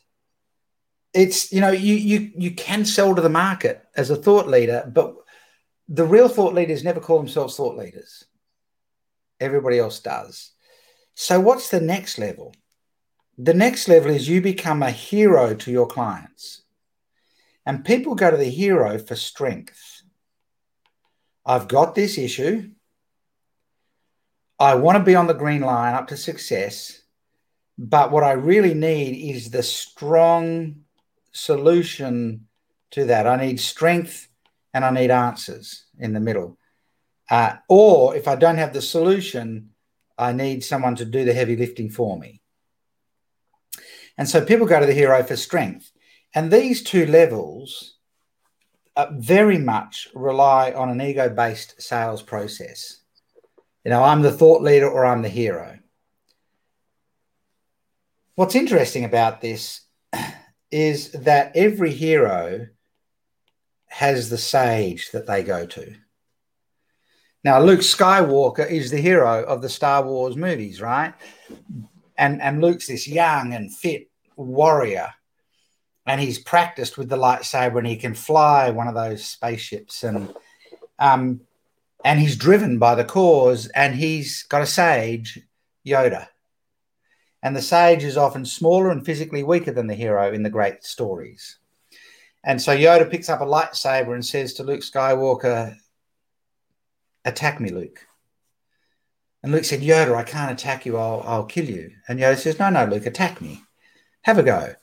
it's 1.15 1.53
you 1.53 1.61
know 1.61 1.71
you 1.71 1.95
you 1.95 2.31
you 2.37 2.51
can 2.51 2.85
sell 2.85 3.15
to 3.15 3.23
the 3.23 3.29
market 3.29 3.83
as 3.97 4.11
a 4.11 4.17
thought 4.17 4.47
leader 4.47 4.91
but 4.93 5.15
the 5.89 6.05
real 6.05 6.29
thought 6.29 6.55
leaders 6.55 6.85
never 6.85 7.01
call 7.01 7.19
themselves 7.19 7.57
thought 7.57 7.77
leaders. 7.77 8.25
Everybody 9.41 9.79
else 9.79 10.01
does. 10.01 10.53
So 11.15 11.41
what's 11.41 11.71
the 11.71 11.81
next 11.81 12.19
level? 12.19 12.55
The 13.39 13.55
next 13.55 13.89
level 13.89 14.11
is 14.11 14.29
you 14.29 14.43
become 14.43 14.83
a 14.83 14.91
hero 14.91 15.55
to 15.55 15.71
your 15.71 15.87
clients. 15.87 16.63
And 17.65 17.85
people 17.85 18.15
go 18.15 18.31
to 18.31 18.37
the 18.37 18.51
hero 18.51 18.99
for 18.99 19.17
strength. 19.17 20.03
I've 21.47 21.69
got 21.69 21.95
this 21.95 22.19
issue. 22.19 22.71
I 24.61 24.75
want 24.75 24.99
to 24.99 25.05
be 25.05 25.15
on 25.15 25.27
the 25.27 25.35
green 25.35 25.63
line 25.63 25.95
up 25.95 26.09
to 26.09 26.17
success 26.17 27.01
but 27.79 28.11
what 28.11 28.25
i 28.25 28.33
really 28.33 28.75
need 28.75 29.33
is 29.33 29.51
the 29.51 29.63
strong 29.63 30.75
solution 31.39 32.47
to 32.91 33.05
that. 33.07 33.27
I 33.27 33.37
need 33.37 33.61
strength 33.61 34.29
and 34.75 34.85
I 34.85 34.91
need 34.91 35.11
answers 35.11 35.85
in 35.99 36.13
the 36.13 36.21
middle. 36.21 36.59
Uh, 37.31 37.57
or 37.69 38.17
if 38.17 38.27
I 38.27 38.37
don't 38.37 38.57
have 38.57 38.73
the 38.73 38.83
solution, 38.83 39.71
I 40.17 40.33
need 40.33 40.65
someone 40.65 40.97
to 40.97 41.05
do 41.05 41.25
the 41.25 41.35
heavy 41.35 41.57
lifting 41.57 41.91
for 41.91 42.19
me. 42.19 42.41
And 44.17 44.29
so 44.29 44.45
people 44.45 44.67
go 44.67 44.81
to 44.81 44.87
the 44.87 44.95
hero 44.95 45.23
for 45.23 45.37
strength. 45.37 45.93
And 46.35 46.51
these 46.51 46.83
two 46.83 47.07
levels 47.07 47.97
uh, 48.97 49.07
very 49.13 49.59
much 49.59 50.09
rely 50.15 50.73
on 50.73 50.91
an 50.91 51.01
ego 51.01 51.29
based 51.29 51.81
sales 51.81 52.23
process. 52.23 53.01
You 53.85 53.91
know, 53.91 54.03
I'm 54.03 54.23
the 54.23 54.33
thought 54.33 54.61
leader 54.61 54.89
or 54.89 55.07
I'm 55.07 55.23
the 55.23 55.29
hero. 55.29 55.79
What's 58.35 58.55
interesting 58.55 59.05
about 59.05 59.41
this 59.41 59.81
is 60.71 61.11
that 61.13 61.53
every 61.55 61.93
hero 61.93 62.67
has 63.87 64.29
the 64.29 64.39
sage 64.39 65.11
that 65.13 65.27
they 65.27 65.43
go 65.43 65.67
to. 65.67 65.95
Now, 67.45 67.61
Luke 67.61 67.81
Skywalker 67.81 68.69
is 68.69 68.91
the 68.91 69.01
hero 69.01 69.45
of 69.45 69.63
the 69.63 69.69
Star 69.69 70.03
Wars 70.05 70.37
movies, 70.37 70.81
right? 70.81 71.15
And, 72.17 72.43
and 72.43 72.61
Luke's 72.61 72.89
this 72.89 73.09
young 73.09 73.55
and 73.55 73.75
fit 73.75 74.11
warrior. 74.37 75.15
And 76.07 76.21
he's 76.21 76.39
practiced 76.39 76.99
with 76.99 77.09
the 77.09 77.17
lightsaber 77.17 77.79
and 77.79 77.87
he 77.87 77.97
can 77.97 78.15
fly 78.15 78.71
one 78.71 78.89
of 78.89 78.95
those 78.95 79.25
spaceships. 79.25 80.05
And 80.05 80.35
Um, 81.01 81.43
and 82.05 82.19
he's 82.19 82.37
driven 82.37 82.81
by 82.81 82.97
the 82.97 83.05
cause, 83.05 83.69
and 83.69 83.95
he's 83.95 84.43
got 84.43 84.63
a 84.63 84.67
sage, 84.67 85.39
Yoda. 85.87 86.27
And 87.43 87.55
the 87.55 87.63
sage 87.63 88.05
is 88.05 88.17
often 88.17 88.45
smaller 88.45 88.91
and 88.91 89.05
physically 89.05 89.43
weaker 89.43 89.73
than 89.73 89.87
the 89.87 89.95
hero 89.95 90.33
in 90.33 90.43
the 90.43 90.51
great 90.51 90.85
stories. 90.85 91.59
And 92.45 92.61
so 92.61 92.77
Yoda 92.77 93.11
picks 93.11 93.29
up 93.29 93.41
a 93.41 93.45
lightsaber 93.45 94.15
and 94.15 94.25
says 94.25 94.55
to 94.55 94.65
Luke 94.65 94.81
Skywalker, 94.81 95.77
Attack 97.25 97.61
me, 97.61 97.71
Luke. 97.71 98.07
And 99.43 99.53
Luke 99.53 99.65
said, 99.65 99.81
Yoda, 99.81 100.15
I 100.15 100.23
can't 100.23 100.53
attack 100.53 100.87
you, 100.87 100.97
I'll, 100.97 101.23
I'll 101.27 101.45
kill 101.45 101.67
you. 101.67 101.93
And 102.09 102.19
Yoda 102.19 102.39
says, 102.39 102.59
No, 102.59 102.71
no, 102.71 102.87
Luke, 102.87 103.07
attack 103.07 103.41
me. 103.41 103.63
Have 104.23 104.39
a 104.39 104.43
go. 104.43 104.75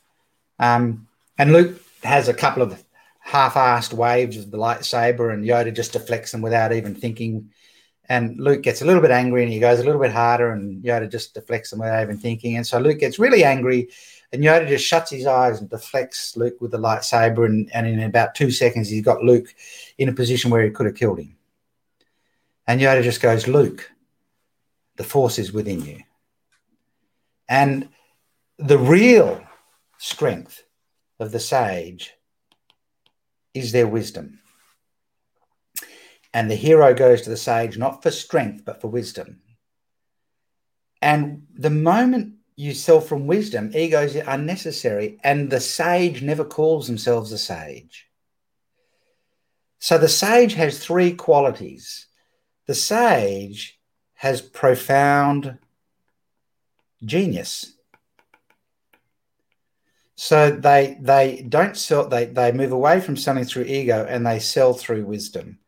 Um, 0.59 1.07
and 1.37 1.51
Luke 1.51 1.81
has 2.03 2.27
a 2.27 2.33
couple 2.33 2.61
of 2.61 2.83
half-assed 3.19 3.93
waves 3.93 4.37
of 4.37 4.51
the 4.51 4.57
lightsaber, 4.57 5.33
and 5.33 5.43
Yoda 5.43 5.73
just 5.75 5.93
deflects 5.93 6.31
them 6.31 6.41
without 6.41 6.71
even 6.71 6.95
thinking. 6.95 7.51
And 8.07 8.39
Luke 8.39 8.61
gets 8.61 8.81
a 8.81 8.85
little 8.85 9.01
bit 9.01 9.11
angry, 9.11 9.43
and 9.43 9.51
he 9.51 9.59
goes 9.59 9.79
a 9.79 9.83
little 9.83 10.01
bit 10.01 10.11
harder, 10.11 10.51
and 10.51 10.83
Yoda 10.83 11.09
just 11.09 11.33
deflects 11.33 11.71
them 11.71 11.79
without 11.79 12.03
even 12.03 12.17
thinking. 12.17 12.55
And 12.55 12.65
so 12.65 12.77
Luke 12.77 12.99
gets 12.99 13.17
really 13.17 13.43
angry, 13.43 13.89
and 14.31 14.43
Yoda 14.43 14.67
just 14.67 14.85
shuts 14.85 15.11
his 15.11 15.25
eyes 15.25 15.59
and 15.59 15.69
deflects 15.69 16.37
Luke 16.37 16.61
with 16.61 16.71
the 16.71 16.77
lightsaber, 16.77 17.45
and, 17.45 17.69
and 17.73 17.87
in 17.87 18.01
about 18.01 18.35
two 18.35 18.51
seconds, 18.51 18.89
he's 18.89 19.03
got 19.03 19.23
Luke 19.23 19.53
in 19.97 20.09
a 20.09 20.13
position 20.13 20.51
where 20.51 20.63
he 20.63 20.69
could 20.69 20.85
have 20.85 20.95
killed 20.95 21.19
him. 21.19 21.35
And 22.67 22.81
Yoda 22.81 23.03
just 23.03 23.21
goes, 23.21 23.47
Luke, 23.47 23.91
the 24.97 25.03
force 25.03 25.39
is 25.39 25.51
within 25.51 25.83
you. 25.83 26.01
And 27.47 27.89
the 28.57 28.77
real 28.77 29.43
strength 29.97 30.63
of 31.19 31.31
the 31.31 31.39
sage 31.39 32.13
is 33.53 33.71
their 33.71 33.87
wisdom. 33.87 34.39
And 36.35 36.51
the 36.51 36.55
hero 36.55 36.93
goes 36.93 37.21
to 37.21 37.29
the 37.29 37.37
sage 37.37 37.77
not 37.77 38.03
for 38.03 38.11
strength, 38.11 38.65
but 38.65 38.81
for 38.81 38.89
wisdom. 38.89 39.39
And 41.01 41.43
the 41.53 41.69
moment 41.69 42.33
you 42.57 42.73
sell 42.73 42.99
from 42.99 43.25
wisdom, 43.25 43.71
egos 43.73 44.17
are 44.17 44.29
unnecessary. 44.29 45.17
And 45.23 45.49
the 45.49 45.61
sage 45.61 46.21
never 46.21 46.43
calls 46.43 46.87
themselves 46.87 47.31
a 47.31 47.37
sage. 47.37 48.07
So 49.79 49.97
the 49.97 50.09
sage 50.09 50.55
has 50.55 50.77
three 50.77 51.13
qualities. 51.13 52.07
The 52.67 52.75
sage 52.75 53.79
has 54.15 54.41
profound 54.41 55.57
genius. 57.05 57.77
So 60.17 60.51
they 60.51 60.97
they 60.99 61.45
don't 61.47 61.77
sell 61.77 62.09
they 62.09 62.25
they 62.25 62.51
move 62.51 62.73
away 62.73 62.99
from 62.99 63.15
selling 63.15 63.45
through 63.45 63.63
ego 63.63 64.05
and 64.09 64.27
they 64.27 64.39
sell 64.39 64.73
through 64.73 65.05
wisdom. 65.05 65.59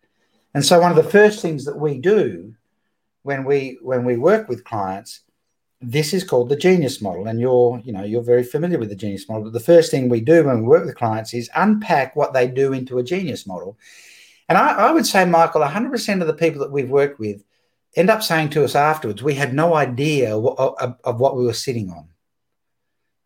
And 0.58 0.65
so 0.65 0.80
one 0.80 0.89
of 0.89 0.98
the 0.98 1.04
first 1.12 1.39
things 1.39 1.65
that 1.65 1.78
we 1.78 2.00
do 2.00 2.56
when 3.22 3.46
we 3.46 3.78
when 3.84 4.04
we 4.06 4.17
work 4.17 4.50
with 4.50 4.63
clients 4.63 5.22
this 5.82 6.15
is 6.15 6.24
called 6.24 6.50
the 6.50 6.56
genius 6.56 7.00
model. 7.00 7.28
And 7.28 7.39
you're 7.39 7.80
you 7.86 7.93
know 7.93 8.04
you're 8.04 8.24
very 8.24 8.41
familiar 8.41 8.80
with 8.80 8.89
the 8.89 8.96
genius 8.96 9.30
model. 9.30 9.43
But 9.43 9.54
the 9.54 9.60
first 9.60 9.91
thing 9.91 10.10
we 10.10 10.20
do 10.20 10.46
when 10.46 10.62
we 10.63 10.67
work 10.67 10.84
with 10.84 10.96
clients 10.96 11.36
is 11.36 11.48
unpack 11.56 12.15
what 12.15 12.34
they 12.34 12.48
do 12.48 12.74
into 12.74 12.98
a 12.98 13.04
genius 13.04 13.46
model. 13.46 13.78
And 14.50 14.58
i, 14.58 14.88
I 14.88 14.91
would 14.91 15.06
say 15.06 15.26
michael 15.26 15.62
100% 15.62 16.22
of 16.22 16.26
the 16.26 16.34
people 16.34 16.62
that 16.62 16.72
we've 16.72 16.89
worked 16.89 17.20
with 17.20 17.43
end 17.96 18.10
up 18.10 18.24
saying 18.24 18.50
to 18.50 18.63
us 18.63 18.74
afterwards 18.74 19.22
we 19.22 19.36
had 19.36 19.54
no 19.54 19.76
idea 19.76 20.36
of, 20.36 20.96
of 21.04 21.20
what 21.20 21.38
we 21.38 21.46
were 21.46 21.54
sitting 21.54 21.91
on 21.91 22.08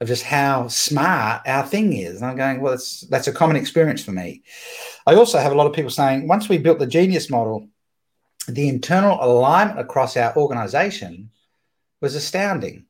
of 0.02 0.08
just 0.08 0.24
how 0.24 0.68
smart 0.68 1.44
our 1.46 1.66
thing 1.66 1.94
is. 1.94 2.18
And 2.18 2.26
I'm 2.26 2.36
going, 2.36 2.60
well, 2.60 2.72
that's 2.72 3.02
that's 3.02 3.28
a 3.28 3.32
common 3.32 3.56
experience 3.56 4.04
for 4.04 4.12
me. 4.12 4.42
I 5.06 5.14
also 5.14 5.38
have 5.38 5.52
a 5.52 5.56
lot 5.56 5.68
of 5.68 5.74
people 5.74 5.92
saying 5.92 6.28
once 6.28 6.50
we 6.50 6.58
built 6.58 6.80
the 6.80 6.88
genius 6.88 7.30
model, 7.30 7.68
the 8.48 8.68
internal 8.68 9.24
alignment 9.24 9.80
across 9.80 10.18
our 10.18 10.36
organization 10.36 11.30
was 12.02 12.16
astounding. 12.16 12.88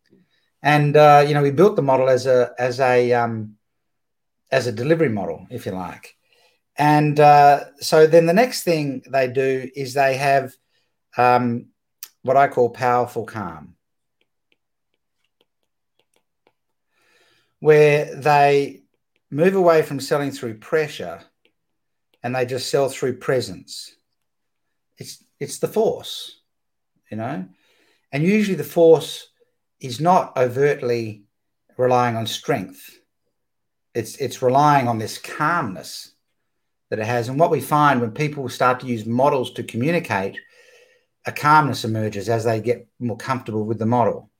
And 0.63 0.95
uh, 0.95 1.25
you 1.27 1.33
know, 1.33 1.43
we 1.43 1.51
built 1.51 1.75
the 1.75 1.81
model 1.81 2.07
as 2.09 2.25
a 2.27 2.53
as 2.57 2.79
a 2.79 3.11
um, 3.11 3.57
as 4.49 4.67
a 4.67 4.71
delivery 4.71 5.09
model, 5.09 5.45
if 5.49 5.65
you 5.65 5.73
like. 5.73 6.15
And 6.77 7.19
uh, 7.19 7.65
so 7.81 8.07
then 8.07 8.25
the 8.25 8.33
next 8.33 8.63
thing 8.63 9.03
they 9.09 9.27
do 9.27 9.69
is 9.75 9.93
they 9.93 10.15
have 10.15 10.53
um, 11.17 11.67
what 12.21 12.37
I 12.37 12.47
call 12.47 12.69
powerful 12.69 13.25
calm. 13.25 13.75
Where 17.61 18.13
they 18.15 18.81
move 19.29 19.55
away 19.55 19.83
from 19.83 19.99
selling 19.99 20.31
through 20.31 20.57
pressure 20.57 21.21
and 22.21 22.35
they 22.35 22.45
just 22.45 22.69
sell 22.69 22.89
through 22.89 23.17
presence. 23.17 23.95
It's 24.97 25.23
it's 25.39 25.59
the 25.59 25.67
force, 25.67 26.41
you 27.09 27.17
know, 27.17 27.45
and 28.11 28.23
usually 28.23 28.55
the 28.55 28.63
force 28.63 29.29
is 29.79 30.01
not 30.01 30.35
overtly 30.37 31.23
relying 31.77 32.15
on 32.15 32.27
strength. 32.27 32.99
It's 33.93 34.15
it's 34.17 34.41
relying 34.41 34.87
on 34.87 34.97
this 34.97 35.17
calmness 35.17 36.13
that 36.89 36.99
it 36.99 37.05
has. 37.05 37.29
And 37.29 37.39
what 37.39 37.51
we 37.51 37.61
find 37.61 38.01
when 38.01 38.11
people 38.11 38.49
start 38.49 38.79
to 38.79 38.87
use 38.87 39.05
models 39.05 39.53
to 39.53 39.63
communicate, 39.63 40.39
a 41.25 41.31
calmness 41.31 41.85
emerges 41.85 42.27
as 42.27 42.43
they 42.43 42.59
get 42.59 42.87
more 42.99 43.17
comfortable 43.17 43.65
with 43.65 43.77
the 43.77 43.85
model 43.85 44.30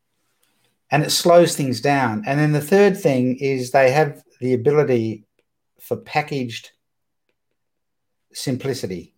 and 0.91 1.04
it 1.04 1.10
slows 1.10 1.56
things 1.56 1.80
down. 1.80 2.23
And 2.27 2.39
then 2.39 2.51
the 2.51 2.62
third 2.62 2.99
thing 2.99 3.38
is 3.38 3.71
they 3.71 3.91
have 3.91 4.21
the 4.41 4.54
ability 4.54 5.23
for 5.80 5.95
packaged 5.95 6.71
simplicity. 8.34 9.15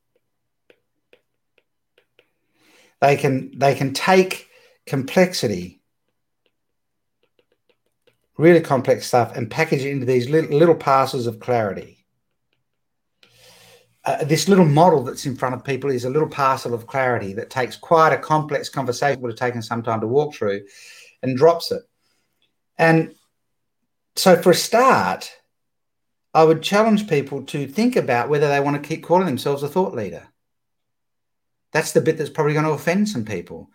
They 3.01 3.17
can 3.17 3.51
they 3.57 3.75
can 3.75 3.93
take 3.93 4.47
complexity, 4.85 5.81
really 8.37 8.61
complex 8.61 9.07
stuff, 9.07 9.35
and 9.35 9.51
package 9.51 9.83
it 9.83 9.91
into 9.91 10.05
these 10.05 10.29
little, 10.29 10.57
little 10.57 10.75
parcels 10.75 11.27
of 11.27 11.39
clarity. 11.39 12.05
Uh, 14.05 14.23
this 14.25 14.49
little 14.49 14.65
model 14.65 15.01
that's 15.01 15.25
in 15.25 15.35
front 15.35 15.55
of 15.55 15.63
people 15.63 15.89
is 15.89 16.03
a 16.03 16.09
little 16.09 16.27
parcel 16.27 16.73
of 16.73 16.87
clarity 16.87 17.33
that 17.33 17.49
takes 17.49 17.77
quite 17.77 18.11
a 18.11 18.17
complex 18.17 18.67
conversation 18.67 19.21
would 19.21 19.31
have 19.31 19.39
taken 19.39 19.61
some 19.61 19.81
time 19.81 20.01
to 20.01 20.07
walk 20.07 20.35
through 20.35 20.61
and 21.23 21.37
drops 21.37 21.71
it. 21.71 21.81
And 22.77 23.15
so, 24.15 24.39
for 24.39 24.51
a 24.51 24.55
start, 24.55 25.31
I 26.33 26.43
would 26.43 26.61
challenge 26.61 27.07
people 27.07 27.43
to 27.45 27.67
think 27.67 27.95
about 27.95 28.29
whether 28.29 28.47
they 28.47 28.59
want 28.59 28.81
to 28.81 28.87
keep 28.87 29.03
calling 29.03 29.25
themselves 29.25 29.63
a 29.63 29.67
thought 29.67 29.95
leader. 29.95 30.27
That's 31.71 31.93
the 31.93 32.01
bit 32.01 32.17
that's 32.17 32.29
probably 32.29 32.53
going 32.53 32.65
to 32.65 32.71
offend 32.71 33.09
some 33.09 33.25
people, 33.25 33.69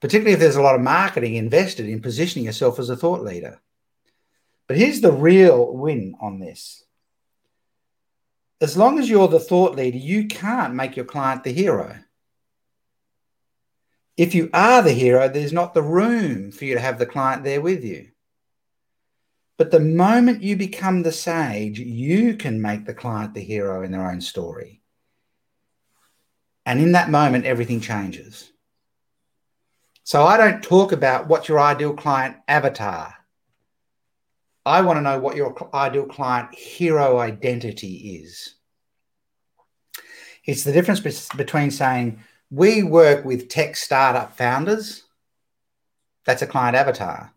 particularly 0.00 0.34
if 0.34 0.40
there's 0.40 0.56
a 0.56 0.62
lot 0.62 0.74
of 0.74 0.82
marketing 0.82 1.36
invested 1.36 1.88
in 1.88 2.02
positioning 2.02 2.44
yourself 2.44 2.78
as 2.78 2.90
a 2.90 2.96
thought 2.96 3.22
leader. 3.22 3.60
But 4.66 4.76
here's 4.76 5.00
the 5.00 5.12
real 5.12 5.72
win 5.74 6.14
on 6.20 6.40
this. 6.40 6.84
As 8.60 8.76
long 8.76 8.98
as 8.98 9.08
you're 9.08 9.28
the 9.28 9.40
thought 9.40 9.76
leader, 9.76 9.96
you 9.96 10.26
can't 10.26 10.74
make 10.74 10.96
your 10.96 11.06
client 11.06 11.44
the 11.44 11.52
hero. 11.52 11.96
If 14.18 14.34
you 14.34 14.50
are 14.52 14.82
the 14.82 14.92
hero, 14.92 15.28
there's 15.28 15.52
not 15.52 15.74
the 15.74 15.82
room 15.82 16.50
for 16.50 16.64
you 16.64 16.74
to 16.74 16.80
have 16.80 16.98
the 16.98 17.06
client 17.06 17.44
there 17.44 17.60
with 17.60 17.84
you. 17.84 18.08
But 19.56 19.70
the 19.70 19.80
moment 19.80 20.42
you 20.42 20.56
become 20.56 21.02
the 21.02 21.12
sage, 21.12 21.78
you 21.78 22.34
can 22.34 22.60
make 22.60 22.84
the 22.84 22.94
client 22.94 23.34
the 23.34 23.40
hero 23.40 23.84
in 23.84 23.92
their 23.92 24.10
own 24.10 24.20
story. 24.20 24.82
And 26.66 26.80
in 26.80 26.92
that 26.92 27.10
moment, 27.10 27.46
everything 27.46 27.80
changes. 27.80 28.50
So 30.02 30.24
I 30.24 30.36
don't 30.36 30.64
talk 30.64 30.90
about 30.90 31.28
what 31.28 31.48
your 31.48 31.60
ideal 31.60 31.94
client 31.94 32.36
avatar. 32.48 33.14
I 34.66 34.82
want 34.82 34.96
to 34.96 35.00
know 35.00 35.20
what 35.20 35.36
your 35.36 35.54
ideal 35.72 36.06
client 36.06 36.54
hero 36.54 37.18
identity 37.18 38.20
is. 38.22 38.56
It's 40.44 40.64
the 40.64 40.72
difference 40.72 41.28
between 41.30 41.70
saying, 41.70 42.20
we 42.50 42.82
work 42.82 43.24
with 43.24 43.48
tech 43.48 43.76
startup 43.76 44.36
founders. 44.36 45.04
That's 46.24 46.42
a 46.42 46.46
client 46.46 46.76
avatar. 46.76 47.32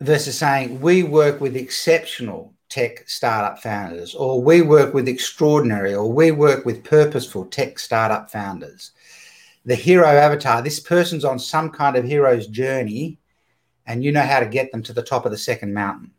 Versus 0.00 0.38
saying 0.38 0.80
we 0.80 1.02
work 1.02 1.40
with 1.40 1.56
exceptional 1.56 2.54
tech 2.68 3.08
startup 3.08 3.60
founders, 3.60 4.14
or 4.14 4.42
we 4.42 4.62
work 4.62 4.94
with 4.94 5.08
extraordinary, 5.08 5.94
or 5.94 6.10
we 6.12 6.30
work 6.30 6.64
with 6.64 6.84
purposeful 6.84 7.46
tech 7.46 7.78
startup 7.78 8.30
founders. 8.30 8.92
The 9.64 9.74
hero 9.74 10.06
avatar, 10.06 10.62
this 10.62 10.78
person's 10.78 11.24
on 11.24 11.38
some 11.38 11.70
kind 11.70 11.96
of 11.96 12.04
hero's 12.04 12.46
journey, 12.46 13.18
and 13.86 14.04
you 14.04 14.12
know 14.12 14.22
how 14.22 14.40
to 14.40 14.46
get 14.46 14.70
them 14.70 14.82
to 14.84 14.92
the 14.92 15.02
top 15.02 15.24
of 15.24 15.32
the 15.32 15.38
second 15.38 15.72
mountain. 15.72 16.12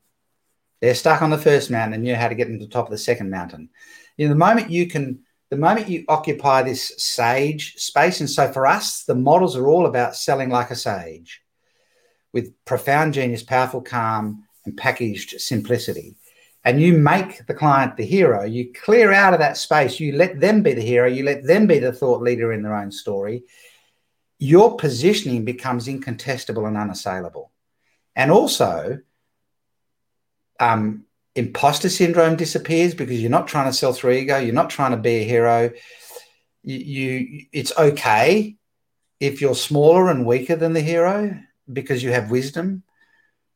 They're 0.82 0.96
stuck 0.96 1.22
on 1.22 1.30
the 1.30 1.38
first 1.38 1.70
mountain, 1.70 1.94
and 1.94 2.06
you 2.06 2.14
know 2.14 2.20
how 2.20 2.30
to 2.30 2.36
get 2.36 2.48
them 2.48 2.60
to 2.60 2.66
the 2.66 2.72
top 2.72 2.86
of 2.86 2.92
the 2.92 2.98
second 2.98 3.30
mountain. 3.30 3.70
In 4.18 4.30
the 4.30 4.36
moment 4.36 4.72
you 4.72 4.88
can 4.88 5.20
the 5.50 5.58
moment 5.58 5.90
you 5.90 6.06
occupy 6.08 6.62
this 6.62 6.94
sage 6.98 7.76
space, 7.76 8.20
and 8.20 8.30
so 8.30 8.52
for 8.52 8.68
us, 8.68 9.04
the 9.04 9.16
models 9.16 9.56
are 9.56 9.68
all 9.68 9.88
about 9.88 10.16
selling 10.16 10.50
like 10.50 10.72
a 10.72 10.76
sage 10.76 11.42
with 12.34 12.54
profound 12.66 13.14
genius, 13.16 13.42
powerful 13.42 13.82
calm, 13.82 14.44
and 14.66 14.78
packaged 14.78 15.42
simplicity. 15.42 16.16
and 16.66 16.82
you 16.82 16.94
make 16.94 17.46
the 17.48 17.54
client 17.54 17.96
the 17.96 18.06
hero, 18.06 18.44
you 18.44 18.72
clear 18.74 19.12
out 19.12 19.34
of 19.34 19.40
that 19.40 19.58
space, 19.58 20.00
you 20.00 20.14
let 20.14 20.40
them 20.40 20.62
be 20.62 20.74
the 20.74 20.82
hero, 20.82 21.08
you 21.08 21.24
let 21.24 21.44
them 21.44 21.68
be 21.68 21.80
the 21.80 21.94
thought 21.94 22.22
leader 22.22 22.52
in 22.52 22.62
their 22.62 22.76
own 22.76 22.92
story, 22.92 23.44
your 24.40 24.76
positioning 24.78 25.46
becomes 25.46 25.88
incontestable 25.88 26.66
and 26.66 26.78
unassailable. 26.78 27.52
And 28.16 28.30
also, 28.32 29.00
um, 30.60 31.06
imposter 31.36 31.90
syndrome 31.90 32.36
disappears 32.36 32.94
because 32.94 33.22
you're 33.22 33.30
not 33.30 33.48
trying 33.48 33.70
to 33.70 33.78
sell 33.78 33.94
through 33.94 34.14
ego, 34.14 34.38
you're 34.38 34.54
not 34.54 34.70
trying 34.70 34.92
to 34.92 34.98
be 34.98 35.18
a 35.18 35.24
hero. 35.24 35.72
You, 36.64 36.78
you 36.78 37.46
it's 37.52 37.78
okay 37.78 38.58
if 39.20 39.42
you're 39.42 39.56
smaller 39.56 40.10
and 40.10 40.26
weaker 40.26 40.56
than 40.56 40.74
the 40.74 40.82
hero 40.82 41.40
because 41.72 42.04
you 42.04 42.12
have 42.12 42.32
wisdom 42.32 42.84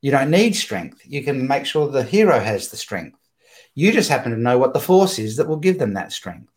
you 0.04 0.12
don't 0.12 0.32
need 0.32 0.54
strength. 0.54 1.02
You 1.06 1.24
can 1.24 1.48
make 1.48 1.66
sure 1.66 1.88
the 1.88 2.04
hero 2.04 2.38
has 2.38 2.68
the 2.68 2.76
strength. 2.76 3.18
You 3.74 3.94
just 3.94 4.10
happen 4.10 4.34
to 4.34 4.38
know 4.38 4.58
what 4.58 4.74
the 4.74 4.82
force 4.82 5.18
is 5.18 5.38
that 5.38 5.48
will 5.48 5.56
give 5.56 5.80
them 5.80 5.94
that 5.94 6.12
strength. 6.12 6.52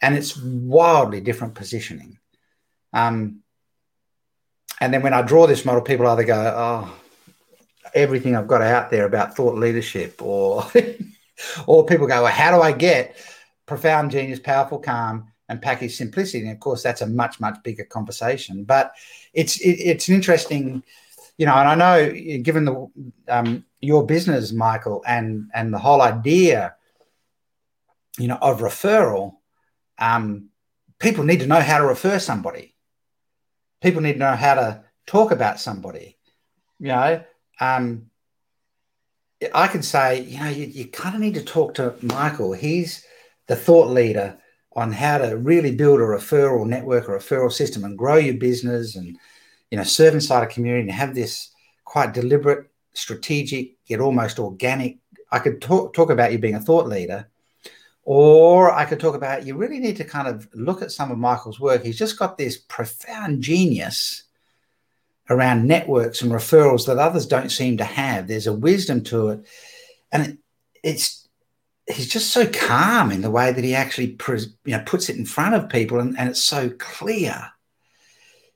And 0.00 0.16
it's 0.16 0.36
wildly 0.36 1.20
different 1.20 1.54
positioning. 1.54 2.18
Um, 2.92 3.44
and 4.80 4.92
then 4.92 5.02
when 5.02 5.14
I 5.14 5.22
draw 5.22 5.46
this 5.46 5.64
model, 5.64 5.80
people 5.80 6.08
either 6.08 6.24
go, 6.24 6.54
oh, 6.56 6.92
everything 7.94 8.36
I've 8.36 8.48
got 8.48 8.62
out 8.62 8.90
there 8.90 9.06
about 9.06 9.36
thought 9.36 9.56
leadership, 9.56 10.20
or, 10.22 10.64
or 11.66 11.86
people 11.86 12.06
go, 12.06 12.22
well, 12.22 12.32
how 12.32 12.56
do 12.56 12.62
I 12.62 12.72
get 12.72 13.16
profound 13.66 14.10
genius, 14.10 14.40
powerful, 14.40 14.78
calm, 14.78 15.28
and 15.48 15.60
package 15.60 15.96
simplicity? 15.96 16.40
And 16.40 16.52
of 16.52 16.60
course, 16.60 16.82
that's 16.82 17.02
a 17.02 17.06
much, 17.06 17.40
much 17.40 17.62
bigger 17.62 17.84
conversation. 17.84 18.64
But 18.64 18.92
it's 19.32 19.60
it, 19.60 19.78
it's 19.80 20.08
an 20.08 20.14
interesting 20.14 20.82
you 21.38 21.46
know, 21.46 21.54
and 21.54 21.68
I 21.68 21.74
know 21.74 22.38
given 22.42 22.64
the 22.64 22.90
um, 23.28 23.64
your 23.80 24.06
business, 24.06 24.52
Michael, 24.52 25.02
and 25.06 25.50
and 25.54 25.72
the 25.72 25.78
whole 25.78 26.02
idea, 26.02 26.76
you 28.18 28.28
know, 28.28 28.38
of 28.40 28.60
referral, 28.60 29.36
um, 29.98 30.50
people 30.98 31.24
need 31.24 31.40
to 31.40 31.46
know 31.46 31.60
how 31.60 31.78
to 31.78 31.86
refer 31.86 32.18
somebody. 32.18 32.74
People 33.80 34.02
need 34.02 34.14
to 34.14 34.18
know 34.18 34.36
how 34.36 34.54
to 34.54 34.84
talk 35.06 35.32
about 35.32 35.58
somebody. 35.58 36.16
You 36.78 36.88
know, 36.88 37.24
um, 37.62 38.10
I 39.54 39.68
can 39.68 39.82
say, 39.82 40.22
you 40.22 40.40
know, 40.40 40.48
you, 40.48 40.66
you 40.66 40.86
kind 40.86 41.14
of 41.14 41.20
need 41.20 41.34
to 41.34 41.44
talk 41.44 41.74
to 41.74 41.94
Michael. 42.02 42.52
He's 42.52 43.04
the 43.46 43.56
thought 43.56 43.88
leader 43.88 44.38
on 44.74 44.92
how 44.92 45.18
to 45.18 45.36
really 45.36 45.74
build 45.74 46.00
a 46.00 46.04
referral 46.04 46.66
network, 46.66 47.08
a 47.08 47.12
referral 47.12 47.52
system, 47.52 47.84
and 47.84 47.98
grow 47.98 48.16
your 48.16 48.34
business 48.34 48.96
and 48.96 49.18
you 49.70 49.78
know, 49.78 49.84
serve 49.84 50.14
inside 50.14 50.42
a 50.42 50.46
community 50.46 50.82
and 50.82 50.90
have 50.90 51.14
this 51.14 51.50
quite 51.84 52.12
deliberate, 52.12 52.70
strategic, 52.94 53.76
yet 53.86 54.00
almost 54.00 54.38
organic. 54.38 54.98
I 55.30 55.38
could 55.38 55.62
talk, 55.62 55.94
talk 55.94 56.10
about 56.10 56.30
you 56.32 56.38
being 56.38 56.56
a 56.56 56.60
thought 56.60 56.86
leader, 56.86 57.28
or 58.02 58.70
I 58.72 58.84
could 58.84 59.00
talk 59.00 59.14
about 59.14 59.46
you 59.46 59.56
really 59.56 59.78
need 59.78 59.96
to 59.96 60.04
kind 60.04 60.28
of 60.28 60.46
look 60.52 60.82
at 60.82 60.92
some 60.92 61.10
of 61.10 61.16
Michael's 61.16 61.58
work. 61.58 61.82
He's 61.82 61.98
just 61.98 62.18
got 62.18 62.36
this 62.36 62.58
profound 62.58 63.42
genius 63.42 64.24
around 65.30 65.66
networks 65.66 66.22
and 66.22 66.32
referrals 66.32 66.86
that 66.86 66.98
others 66.98 67.26
don't 67.26 67.50
seem 67.50 67.76
to 67.76 67.84
have. 67.84 68.26
There's 68.26 68.46
a 68.46 68.52
wisdom 68.52 69.02
to 69.04 69.28
it. 69.30 69.46
And 70.10 70.38
it's 70.82 71.28
he's 71.86 72.08
just 72.08 72.30
so 72.30 72.46
calm 72.46 73.10
in 73.10 73.22
the 73.22 73.30
way 73.30 73.52
that 73.52 73.64
he 73.64 73.74
actually 73.74 74.16
you 74.64 74.76
know 74.76 74.82
puts 74.86 75.08
it 75.08 75.16
in 75.16 75.26
front 75.26 75.54
of 75.54 75.68
people 75.68 75.98
and, 75.98 76.16
and 76.18 76.28
it's 76.28 76.42
so 76.42 76.70
clear 76.78 77.52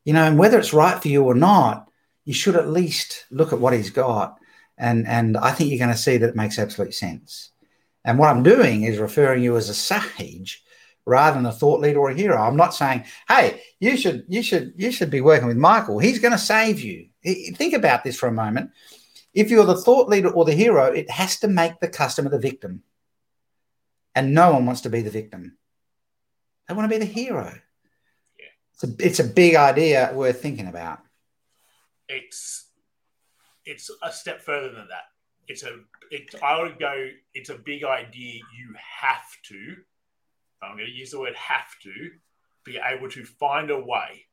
you 0.07 0.13
know, 0.13 0.23
and 0.23 0.39
whether 0.39 0.59
it's 0.59 0.73
right 0.73 1.03
for 1.03 1.09
you 1.09 1.25
or 1.25 1.35
not, 1.35 1.91
you 2.25 2.33
should 2.33 2.55
at 2.55 2.69
least 2.69 3.27
look 3.31 3.53
at 3.53 3.59
what 3.59 3.73
he's 3.73 3.91
got. 3.91 4.39
And, 4.79 5.05
and 5.07 5.37
I 5.37 5.51
think 5.51 5.69
you're 5.69 5.81
going 5.81 5.91
to 5.91 6.01
see 6.01 6.17
that 6.17 6.29
it 6.29 6.37
makes 6.37 6.61
absolute 6.61 6.95
sense. 6.95 7.51
And 8.05 8.17
what 8.17 8.29
I'm 8.31 8.45
doing 8.45 8.85
is 8.85 8.99
referring 8.99 9.43
you 9.43 9.57
as 9.57 9.69
a 9.69 9.75
sage 9.75 10.63
rather 11.07 11.37
than 11.37 11.47
a 11.47 11.53
thought 11.53 11.81
leader 11.81 12.01
or 12.01 12.11
a 12.11 12.15
hero. 12.15 12.37
I'm 12.37 12.57
not 12.57 12.75
saying, 12.75 13.05
hey, 13.29 13.63
you 13.81 13.97
should, 13.97 14.25
you 14.29 14.43
should, 14.43 14.75
you 14.77 14.91
should 14.91 15.11
be 15.11 15.21
working 15.21 15.49
with 15.49 15.57
Michael. 15.57 15.99
He's 15.99 16.19
going 16.19 16.33
to 16.33 16.39
save 16.39 16.81
you. 16.81 17.09
Think 17.55 17.75
about 17.75 18.05
this 18.05 18.19
for 18.19 18.29
a 18.29 18.33
moment. 18.33 18.71
If 19.33 19.51
you're 19.51 19.65
the 19.65 19.77
thought 19.77 20.09
leader 20.09 20.31
or 20.31 20.45
the 20.45 20.55
hero, 20.55 20.87
it 20.87 21.11
has 21.11 21.39
to 21.41 21.49
make 21.49 21.81
the 21.81 21.89
customer 21.89 22.31
the 22.31 22.39
victim. 22.39 22.83
And 24.15 24.35
no 24.35 24.53
one 24.53 24.67
wants 24.67 24.83
to 24.83 24.91
be 24.91 25.03
the 25.03 25.11
victim. 25.11 25.57
They 26.67 26.75
want 26.75 26.91
to 26.91 26.99
be 26.99 27.05
the 27.05 27.11
hero 27.11 27.53
it's 28.77 28.85
a, 28.85 29.07
it's 29.07 29.21
a 29.21 29.25
big 29.25 29.55
idea 29.55 30.11
worth 30.15 30.43
thinking 30.43 30.69
about. 30.69 30.99
It's 32.09 32.67
it's 33.65 33.91
a 34.03 34.13
step 34.13 34.43
further 34.43 34.69
than 34.69 34.89
that. 34.89 35.05
It's 35.49 35.63
a 35.63 35.79
it, 36.11 36.35
I 36.43 36.61
would 36.63 36.79
go. 36.79 37.09
It's 37.35 37.51
a 37.51 37.57
big 37.57 37.85
idea. 37.85 38.35
You 38.35 38.75
have 39.01 39.25
to. 39.49 39.77
I'm 40.63 40.77
going 40.77 40.87
to 40.87 40.93
use 40.93 41.11
the 41.11 41.21
word 41.21 41.35
have 41.35 41.69
to 41.83 42.11
be 42.65 42.79
able 42.85 43.09
to 43.11 43.25
find 43.25 43.71
a 43.71 43.79
way 43.79 44.27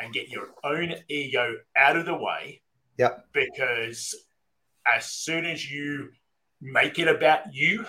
and 0.00 0.12
get 0.12 0.28
your 0.28 0.48
own 0.64 0.94
ego 1.08 1.56
out 1.76 1.96
of 1.96 2.06
the 2.06 2.14
way. 2.14 2.62
Yep. 2.98 3.26
Because 3.32 4.14
as 4.92 5.06
soon 5.06 5.44
as 5.44 5.70
you 5.70 6.10
make 6.60 6.98
it 6.98 7.08
about 7.08 7.52
you, 7.52 7.84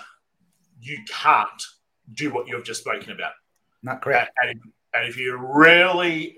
you 0.80 0.98
can't 1.10 1.64
do 2.14 2.34
what 2.34 2.48
you've 2.48 2.66
just 2.66 2.82
spoken 2.82 3.12
about. 3.12 3.34
Not 3.84 4.02
correct. 4.02 4.32
And, 4.42 4.52
and 4.52 4.62
and 4.94 5.08
if 5.08 5.18
you 5.18 5.38
really, 5.38 6.38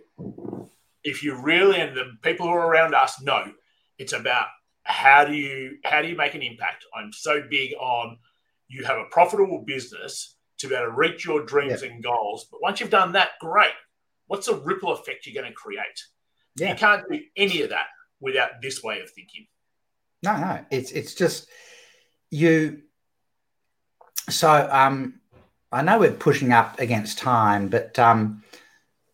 if 1.04 1.24
you 1.24 1.36
really, 1.36 1.80
and 1.80 1.96
the 1.96 2.12
people 2.22 2.46
who 2.46 2.54
are 2.54 2.68
around 2.68 2.94
us 2.94 3.22
know, 3.22 3.52
it's 3.98 4.14
about 4.14 4.48
how 4.84 5.26
do 5.26 5.34
you 5.34 5.78
how 5.84 6.02
do 6.02 6.08
you 6.08 6.16
make 6.16 6.36
an 6.36 6.42
impact. 6.42 6.86
I'm 6.96 7.12
so 7.12 7.44
big 7.50 7.74
on 7.80 8.18
you 8.68 8.84
have 8.84 8.98
a 8.98 9.06
profitable 9.06 9.64
business 9.66 10.36
to 10.60 10.68
be 10.68 10.76
able 10.76 10.88
to 10.88 10.92
reach 10.92 11.26
your 11.26 11.44
dreams 11.46 11.82
yeah. 11.82 11.90
and 11.90 12.04
goals. 12.04 12.48
But 12.52 12.62
once 12.62 12.80
you've 12.80 12.90
done 12.90 13.14
that, 13.14 13.32
great. 13.40 13.74
What's 14.28 14.48
the 14.48 14.56
ripple 14.56 14.94
effect 14.94 15.26
you're 15.26 15.42
going 15.42 15.52
to 15.52 15.56
create? 15.56 15.82
Yeah. 16.56 16.72
You 16.72 16.76
can't 16.76 17.04
do 17.10 17.20
any 17.36 17.62
of 17.62 17.70
that 17.70 17.88
without 18.20 18.62
this 18.62 18.84
way 18.84 19.02
of 19.02 19.10
thinking. 19.10 19.48
No, 20.22 20.38
no, 20.38 20.66
it's 20.72 20.92
it's 20.92 21.14
just 21.14 21.50
you. 22.30 22.84
So 24.30 24.70
um, 24.72 25.20
I 25.72 25.82
know 25.82 26.00
we're 26.00 26.12
pushing 26.12 26.54
up 26.54 26.80
against 26.80 27.18
time, 27.18 27.68
but 27.68 28.00
um, 28.00 28.44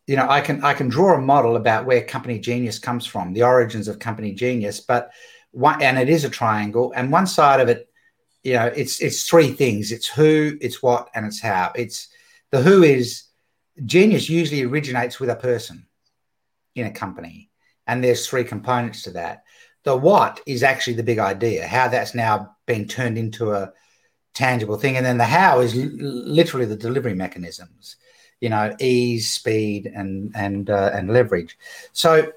you 0.05 0.15
know, 0.15 0.27
I 0.29 0.41
can 0.41 0.63
I 0.63 0.73
can 0.73 0.89
draw 0.89 1.15
a 1.15 1.21
model 1.21 1.55
about 1.55 1.85
where 1.85 2.03
company 2.03 2.39
genius 2.39 2.77
comes 2.77 3.05
from, 3.05 3.33
the 3.33 3.43
origins 3.43 3.87
of 3.87 3.97
company 3.97 4.33
genius. 4.33 4.79
But 4.79 5.11
one, 5.51 5.81
and 5.81 5.97
it 5.97 6.09
is 6.09 6.25
a 6.25 6.29
triangle, 6.29 6.93
and 6.95 7.11
one 7.11 7.25
side 7.25 7.59
of 7.59 7.69
it, 7.69 7.88
you 8.43 8.53
know, 8.53 8.67
it's 8.67 9.01
it's 9.01 9.27
three 9.27 9.51
things: 9.51 9.91
it's 9.91 10.07
who, 10.07 10.57
it's 10.61 10.81
what, 10.81 11.09
and 11.13 11.25
it's 11.25 11.41
how. 11.41 11.71
It's 11.75 12.07
the 12.51 12.61
who 12.61 12.83
is 12.83 13.23
genius 13.85 14.29
usually 14.29 14.63
originates 14.63 15.19
with 15.19 15.29
a 15.29 15.35
person 15.35 15.85
in 16.75 16.85
a 16.85 16.91
company, 16.91 17.49
and 17.87 18.03
there's 18.03 18.27
three 18.27 18.43
components 18.43 19.03
to 19.03 19.11
that. 19.11 19.43
The 19.83 19.95
what 19.95 20.41
is 20.45 20.63
actually 20.63 20.93
the 20.93 21.03
big 21.03 21.19
idea, 21.19 21.67
how 21.67 21.87
that's 21.87 22.13
now 22.13 22.55
been 22.65 22.87
turned 22.87 23.17
into 23.17 23.53
a 23.53 23.71
tangible 24.33 24.77
thing. 24.77 24.97
And 24.97 25.05
then 25.05 25.17
the 25.17 25.25
how 25.25 25.59
is 25.59 25.75
l- 25.75 25.89
literally 25.93 26.65
the 26.65 26.75
delivery 26.75 27.15
mechanisms, 27.15 27.95
you 28.39 28.49
know, 28.49 28.75
ease, 28.79 29.29
speed, 29.29 29.91
and 29.93 30.31
and 30.35 30.69
uh, 30.69 30.91
and 30.93 31.11
leverage. 31.11 31.57
So 31.91 32.31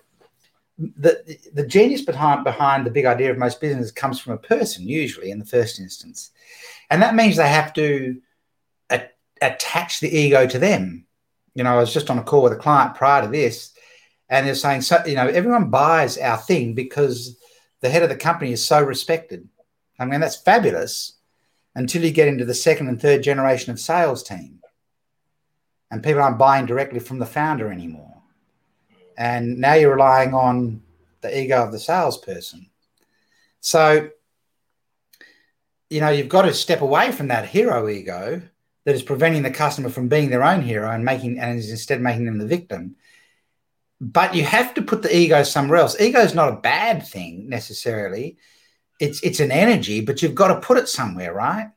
the 0.96 1.38
the 1.52 1.66
genius 1.66 2.02
behind 2.02 2.44
behind 2.44 2.84
the 2.84 2.90
big 2.90 3.04
idea 3.04 3.30
of 3.30 3.38
most 3.38 3.60
businesses 3.60 3.92
comes 3.92 4.18
from 4.20 4.32
a 4.32 4.38
person, 4.38 4.88
usually 4.88 5.30
in 5.30 5.38
the 5.38 5.44
first 5.44 5.78
instance, 5.78 6.30
and 6.90 7.02
that 7.02 7.14
means 7.14 7.36
they 7.36 7.48
have 7.48 7.72
to 7.74 8.20
a- 8.90 9.10
attach 9.40 10.00
the 10.00 10.08
ego 10.08 10.46
to 10.46 10.58
them. 10.58 11.06
You 11.54 11.64
know, 11.64 11.74
I 11.74 11.80
was 11.80 11.92
just 11.92 12.10
on 12.10 12.18
a 12.18 12.22
call 12.22 12.42
with 12.42 12.52
a 12.52 12.56
client 12.56 12.94
prior 12.94 13.22
to 13.22 13.28
this, 13.28 13.72
and 14.28 14.46
they're 14.46 14.54
saying, 14.54 14.82
so 14.82 15.04
you 15.06 15.14
know, 15.14 15.28
everyone 15.28 15.70
buys 15.70 16.18
our 16.18 16.38
thing 16.38 16.74
because 16.74 17.38
the 17.80 17.90
head 17.90 18.02
of 18.02 18.08
the 18.08 18.16
company 18.16 18.52
is 18.52 18.64
so 18.64 18.82
respected. 18.82 19.48
I 19.98 20.04
mean, 20.04 20.20
that's 20.20 20.36
fabulous 20.36 21.14
until 21.74 22.04
you 22.04 22.10
get 22.10 22.28
into 22.28 22.44
the 22.44 22.54
second 22.54 22.88
and 22.88 23.00
third 23.00 23.22
generation 23.22 23.72
of 23.72 23.80
sales 23.80 24.22
team. 24.22 24.60
And 25.90 26.02
people 26.02 26.22
aren't 26.22 26.38
buying 26.38 26.66
directly 26.66 27.00
from 27.00 27.18
the 27.18 27.26
founder 27.26 27.70
anymore. 27.70 28.11
And 29.16 29.58
now 29.58 29.74
you're 29.74 29.94
relying 29.94 30.34
on 30.34 30.82
the 31.20 31.40
ego 31.40 31.62
of 31.62 31.72
the 31.72 31.78
salesperson. 31.78 32.70
So, 33.60 34.10
you 35.90 36.00
know, 36.00 36.10
you've 36.10 36.28
got 36.28 36.42
to 36.42 36.54
step 36.54 36.80
away 36.80 37.12
from 37.12 37.28
that 37.28 37.48
hero 37.48 37.88
ego 37.88 38.42
that 38.84 38.94
is 38.94 39.02
preventing 39.02 39.42
the 39.42 39.50
customer 39.50 39.88
from 39.88 40.08
being 40.08 40.30
their 40.30 40.44
own 40.44 40.62
hero 40.62 40.90
and 40.90 41.04
making 41.04 41.38
and 41.38 41.58
is 41.58 41.70
instead 41.70 42.00
making 42.00 42.24
them 42.24 42.38
the 42.38 42.46
victim. 42.46 42.96
But 44.00 44.34
you 44.34 44.44
have 44.44 44.74
to 44.74 44.82
put 44.82 45.02
the 45.02 45.16
ego 45.16 45.44
somewhere 45.44 45.78
else. 45.78 46.00
Ego 46.00 46.20
is 46.20 46.34
not 46.34 46.52
a 46.52 46.56
bad 46.56 47.06
thing 47.06 47.48
necessarily 47.48 48.36
it's 49.02 49.20
it's 49.24 49.40
an 49.40 49.50
energy, 49.50 50.00
but 50.00 50.22
you've 50.22 50.36
got 50.36 50.48
to 50.48 50.60
put 50.60 50.78
it 50.78 50.88
somewhere, 50.88 51.34
right? 51.34 51.70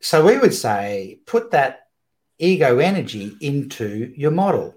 So 0.00 0.26
we 0.26 0.36
would 0.38 0.52
say 0.52 1.20
put 1.24 1.52
that 1.52 1.86
ego 2.38 2.78
energy 2.78 3.36
into 3.40 4.12
your 4.16 4.32
model, 4.32 4.74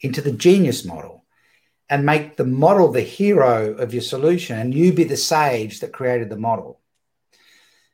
into 0.00 0.20
the 0.20 0.32
genius 0.32 0.84
model, 0.84 1.24
and 1.88 2.06
make 2.06 2.36
the 2.36 2.44
model 2.44 2.90
the 2.90 3.00
hero 3.00 3.74
of 3.74 3.92
your 3.92 4.02
solution, 4.02 4.58
and 4.58 4.74
you 4.74 4.92
be 4.92 5.04
the 5.04 5.16
sage 5.16 5.80
that 5.80 5.92
created 5.92 6.30
the 6.30 6.36
model. 6.36 6.80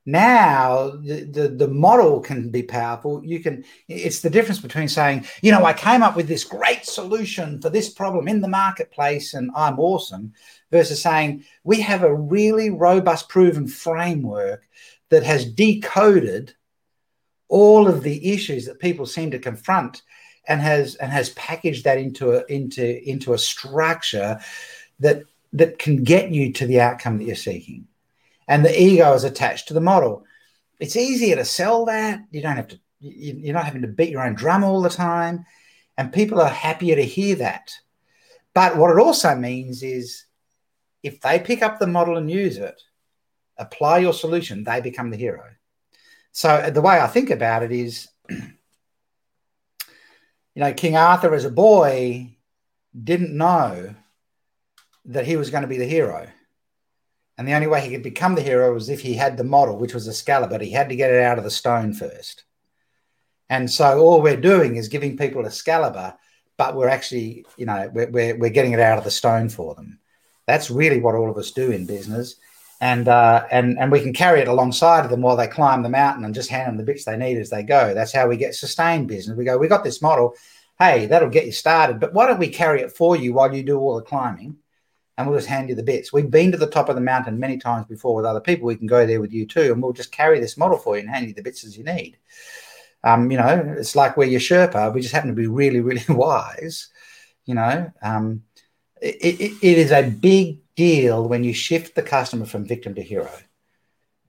now 0.06 0.90
the, 1.02 1.24
the, 1.24 1.48
the 1.48 1.68
model 1.68 2.20
can 2.20 2.48
be 2.48 2.62
powerful 2.62 3.24
you 3.24 3.40
can 3.40 3.64
it's 3.88 4.20
the 4.20 4.30
difference 4.30 4.60
between 4.60 4.86
saying 4.86 5.26
you 5.42 5.50
know 5.50 5.64
i 5.64 5.72
came 5.72 6.00
up 6.00 6.14
with 6.14 6.28
this 6.28 6.44
great 6.44 6.86
solution 6.86 7.60
for 7.60 7.70
this 7.70 7.90
problem 7.90 8.28
in 8.28 8.40
the 8.40 8.48
marketplace 8.48 9.34
and 9.34 9.50
i'm 9.56 9.80
awesome 9.80 10.32
versus 10.70 11.02
saying 11.02 11.44
we 11.64 11.80
have 11.80 12.04
a 12.04 12.14
really 12.14 12.70
robust 12.70 13.28
proven 13.28 13.66
framework 13.66 14.64
that 15.10 15.24
has 15.24 15.44
decoded 15.44 16.54
all 17.48 17.88
of 17.88 18.04
the 18.04 18.32
issues 18.32 18.66
that 18.66 18.78
people 18.78 19.06
seem 19.06 19.32
to 19.32 19.40
confront 19.40 20.02
and 20.48 20.60
has 20.60 20.94
and 20.96 21.10
has 21.12 21.30
packaged 21.30 21.84
that 21.84 21.98
into 21.98 22.32
a 22.32 22.44
into 22.46 23.08
into 23.08 23.32
a 23.34 23.38
structure 23.38 24.38
that 25.00 25.22
that 25.52 25.78
can 25.78 26.04
get 26.04 26.30
you 26.30 26.52
to 26.52 26.66
the 26.66 26.80
outcome 26.80 27.18
that 27.18 27.24
you're 27.24 27.36
seeking 27.36 27.86
and 28.48 28.64
the 28.64 28.80
ego 28.80 29.12
is 29.14 29.24
attached 29.24 29.68
to 29.68 29.74
the 29.74 29.80
model. 29.80 30.24
It's 30.78 30.96
easier 30.96 31.36
to 31.36 31.44
sell 31.44 31.86
that. 31.86 32.20
You 32.30 32.42
don't 32.42 32.56
have 32.56 32.68
to, 32.68 32.80
you're 33.00 33.54
not 33.54 33.64
having 33.64 33.82
to 33.82 33.88
beat 33.88 34.10
your 34.10 34.24
own 34.24 34.34
drum 34.34 34.62
all 34.62 34.82
the 34.82 34.88
time. 34.88 35.44
And 35.98 36.12
people 36.12 36.40
are 36.40 36.48
happier 36.48 36.96
to 36.96 37.02
hear 37.02 37.36
that. 37.36 37.72
But 38.54 38.76
what 38.76 38.90
it 38.90 39.00
also 39.00 39.34
means 39.34 39.82
is 39.82 40.24
if 41.02 41.20
they 41.20 41.38
pick 41.38 41.62
up 41.62 41.78
the 41.78 41.86
model 41.86 42.16
and 42.16 42.30
use 42.30 42.58
it, 42.58 42.80
apply 43.58 43.98
your 43.98 44.12
solution, 44.12 44.64
they 44.64 44.80
become 44.80 45.10
the 45.10 45.16
hero. 45.16 45.44
So 46.32 46.70
the 46.70 46.82
way 46.82 47.00
I 47.00 47.06
think 47.06 47.30
about 47.30 47.62
it 47.62 47.72
is, 47.72 48.08
you 50.56 50.62
know, 50.62 50.72
King 50.72 50.96
Arthur 50.96 51.34
as 51.34 51.44
a 51.44 51.50
boy 51.50 52.34
didn't 53.04 53.36
know 53.36 53.94
that 55.04 55.26
he 55.26 55.36
was 55.36 55.50
going 55.50 55.60
to 55.60 55.68
be 55.68 55.76
the 55.76 55.84
hero. 55.84 56.26
And 57.36 57.46
the 57.46 57.52
only 57.52 57.66
way 57.66 57.82
he 57.82 57.90
could 57.90 58.02
become 58.02 58.34
the 58.34 58.42
hero 58.42 58.72
was 58.72 58.88
if 58.88 59.02
he 59.02 59.12
had 59.12 59.36
the 59.36 59.44
model, 59.44 59.76
which 59.76 59.92
was 59.92 60.08
Excalibur. 60.08 60.58
He 60.58 60.70
had 60.70 60.88
to 60.88 60.96
get 60.96 61.12
it 61.12 61.22
out 61.22 61.36
of 61.36 61.44
the 61.44 61.50
stone 61.50 61.92
first. 61.92 62.44
And 63.50 63.70
so 63.70 64.00
all 64.00 64.22
we're 64.22 64.40
doing 64.40 64.76
is 64.76 64.88
giving 64.88 65.18
people 65.18 65.44
Excalibur, 65.44 66.14
but 66.56 66.74
we're 66.74 66.88
actually, 66.88 67.44
you 67.58 67.66
know, 67.66 67.90
we're, 67.92 68.10
we're, 68.10 68.38
we're 68.38 68.50
getting 68.50 68.72
it 68.72 68.80
out 68.80 68.96
of 68.96 69.04
the 69.04 69.10
stone 69.10 69.50
for 69.50 69.74
them. 69.74 69.98
That's 70.46 70.70
really 70.70 71.00
what 71.00 71.14
all 71.14 71.30
of 71.30 71.36
us 71.36 71.50
do 71.50 71.70
in 71.70 71.84
business. 71.84 72.36
And, 72.80 73.08
uh, 73.08 73.46
and, 73.50 73.78
and 73.78 73.90
we 73.90 74.00
can 74.00 74.12
carry 74.12 74.40
it 74.40 74.48
alongside 74.48 75.04
of 75.04 75.10
them 75.10 75.22
while 75.22 75.36
they 75.36 75.46
climb 75.46 75.82
the 75.82 75.88
mountain 75.88 76.24
and 76.24 76.34
just 76.34 76.50
hand 76.50 76.68
them 76.68 76.76
the 76.76 76.84
bits 76.84 77.04
they 77.04 77.16
need 77.16 77.38
as 77.38 77.48
they 77.48 77.62
go. 77.62 77.94
That's 77.94 78.12
how 78.12 78.28
we 78.28 78.36
get 78.36 78.54
sustained 78.54 79.08
business. 79.08 79.36
We 79.36 79.44
go, 79.44 79.56
we 79.56 79.66
got 79.66 79.82
this 79.82 80.02
model. 80.02 80.34
Hey, 80.78 81.06
that'll 81.06 81.30
get 81.30 81.46
you 81.46 81.52
started, 81.52 82.00
but 82.00 82.12
why 82.12 82.26
don't 82.26 82.38
we 82.38 82.48
carry 82.48 82.82
it 82.82 82.92
for 82.92 83.16
you 83.16 83.32
while 83.32 83.54
you 83.54 83.62
do 83.62 83.78
all 83.78 83.96
the 83.96 84.02
climbing? 84.02 84.58
and 85.16 85.26
we'll 85.26 85.38
just 85.38 85.48
hand 85.48 85.68
you 85.68 85.74
the 85.74 85.82
bits. 85.82 86.12
We've 86.12 86.30
been 86.30 86.52
to 86.52 86.58
the 86.58 86.66
top 86.66 86.88
of 86.88 86.94
the 86.94 87.00
mountain 87.00 87.38
many 87.38 87.56
times 87.56 87.86
before 87.86 88.14
with 88.14 88.26
other 88.26 88.40
people. 88.40 88.66
We 88.66 88.76
can 88.76 88.86
go 88.86 89.06
there 89.06 89.20
with 89.20 89.32
you 89.32 89.46
too, 89.46 89.72
and 89.72 89.82
we'll 89.82 89.92
just 89.92 90.12
carry 90.12 90.40
this 90.40 90.56
model 90.56 90.78
for 90.78 90.96
you 90.96 91.00
and 91.00 91.10
hand 91.10 91.26
you 91.26 91.34
the 91.34 91.42
bits 91.42 91.64
as 91.64 91.76
you 91.76 91.84
need. 91.84 92.18
Um, 93.02 93.30
you 93.30 93.38
know, 93.38 93.76
it's 93.78 93.96
like 93.96 94.16
we're 94.16 94.24
your 94.24 94.40
Sherpa. 94.40 94.92
We 94.92 95.00
just 95.00 95.14
happen 95.14 95.30
to 95.30 95.36
be 95.36 95.46
really, 95.46 95.80
really 95.80 96.04
wise. 96.08 96.88
You 97.44 97.54
know, 97.54 97.90
um, 98.02 98.42
it, 99.00 99.16
it, 99.16 99.52
it 99.62 99.78
is 99.78 99.92
a 99.92 100.02
big 100.02 100.58
deal 100.76 101.26
when 101.28 101.44
you 101.44 101.52
shift 101.52 101.94
the 101.94 102.02
customer 102.02 102.46
from 102.46 102.64
victim 102.64 102.94
to 102.94 103.02
hero. 103.02 103.30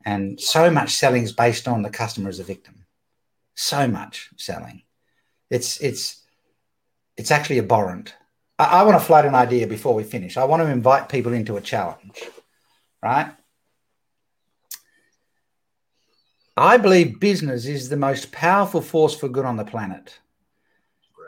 And 0.06 0.40
so 0.40 0.72
much 0.72 0.92
selling 0.92 1.24
is 1.24 1.34
based 1.34 1.68
on 1.68 1.82
the 1.82 1.90
customer 1.90 2.30
as 2.30 2.40
a 2.40 2.44
victim. 2.44 2.86
So 3.56 3.88
much 3.88 4.30
selling. 4.38 4.84
It's 5.50 5.80
it's 5.82 6.24
it's 7.18 7.32
actually 7.32 7.60
abhorrent 7.60 8.14
I, 8.60 8.66
I 8.66 8.84
want 8.84 9.00
to 9.00 9.06
float 9.06 9.26
an 9.26 9.36
idea 9.36 9.68
before 9.68 9.94
we 9.94 10.04
finish. 10.04 10.38
I 10.38 10.46
want 10.46 10.62
to 10.62 10.70
invite 10.70 11.10
people 11.10 11.34
into 11.34 11.58
a 11.58 11.62
challenge, 11.62 12.24
right? 13.02 13.32
I 16.56 16.78
believe 16.78 17.20
business 17.20 17.66
is 17.66 17.90
the 17.90 17.98
most 17.98 18.32
powerful 18.32 18.82
force 18.82 19.16
for 19.16 19.30
good 19.30 19.46
on 19.46 19.58
the 19.58 19.66
planet 19.66 20.18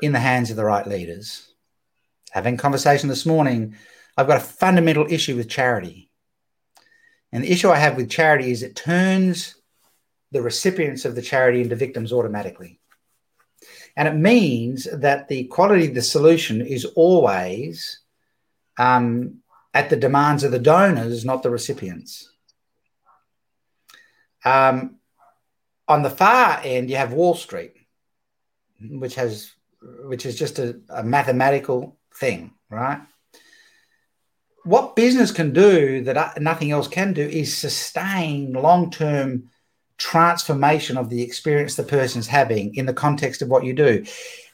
in 0.01 0.11
the 0.11 0.19
hands 0.19 0.49
of 0.49 0.55
the 0.55 0.65
right 0.65 0.87
leaders. 0.87 1.53
Having 2.31 2.57
conversation 2.57 3.09
this 3.09 3.25
morning, 3.25 3.75
I've 4.19 4.27
got 4.27 4.35
a 4.35 4.41
fundamental 4.41 5.07
issue 5.09 5.37
with 5.37 5.47
charity. 5.47 6.11
And 7.31 7.41
the 7.41 7.51
issue 7.51 7.69
I 7.69 7.77
have 7.77 7.95
with 7.95 8.09
charity 8.09 8.51
is 8.51 8.63
it 8.63 8.75
turns 8.75 9.55
the 10.33 10.41
recipients 10.41 11.05
of 11.05 11.15
the 11.15 11.21
charity 11.21 11.61
into 11.61 11.77
victims 11.77 12.11
automatically. 12.11 12.81
And 13.95 14.09
it 14.09 14.15
means 14.15 14.89
that 14.91 15.29
the 15.29 15.45
quality 15.45 15.87
of 15.87 15.95
the 15.95 16.01
solution 16.01 16.59
is 16.59 16.83
always 16.83 18.01
um, 18.77 19.35
at 19.73 19.89
the 19.89 19.95
demands 19.95 20.43
of 20.43 20.51
the 20.51 20.59
donors, 20.59 21.23
not 21.23 21.41
the 21.41 21.49
recipients. 21.49 22.29
Um, 24.43 24.97
on 25.87 26.03
the 26.03 26.09
far 26.09 26.59
end, 26.65 26.89
you 26.89 26.97
have 26.97 27.13
Wall 27.13 27.35
Street, 27.35 27.73
which 28.81 29.15
has 29.15 29.53
which 29.81 30.25
is 30.25 30.37
just 30.37 30.59
a, 30.59 30.81
a 30.89 31.03
mathematical 31.03 31.97
thing, 32.13 32.51
right? 32.69 32.99
What 34.69 34.95
business 34.95 35.31
can 35.31 35.51
do 35.51 36.03
that 36.03 36.39
nothing 36.39 36.69
else 36.69 36.87
can 36.87 37.11
do 37.11 37.23
is 37.23 37.57
sustain 37.57 38.53
long 38.53 38.91
term 38.91 39.49
transformation 39.97 40.95
of 40.95 41.09
the 41.09 41.23
experience 41.23 41.73
the 41.73 41.81
person's 41.81 42.27
having 42.27 42.75
in 42.75 42.85
the 42.85 42.93
context 42.93 43.41
of 43.41 43.49
what 43.49 43.63
you 43.65 43.73
do. 43.73 44.05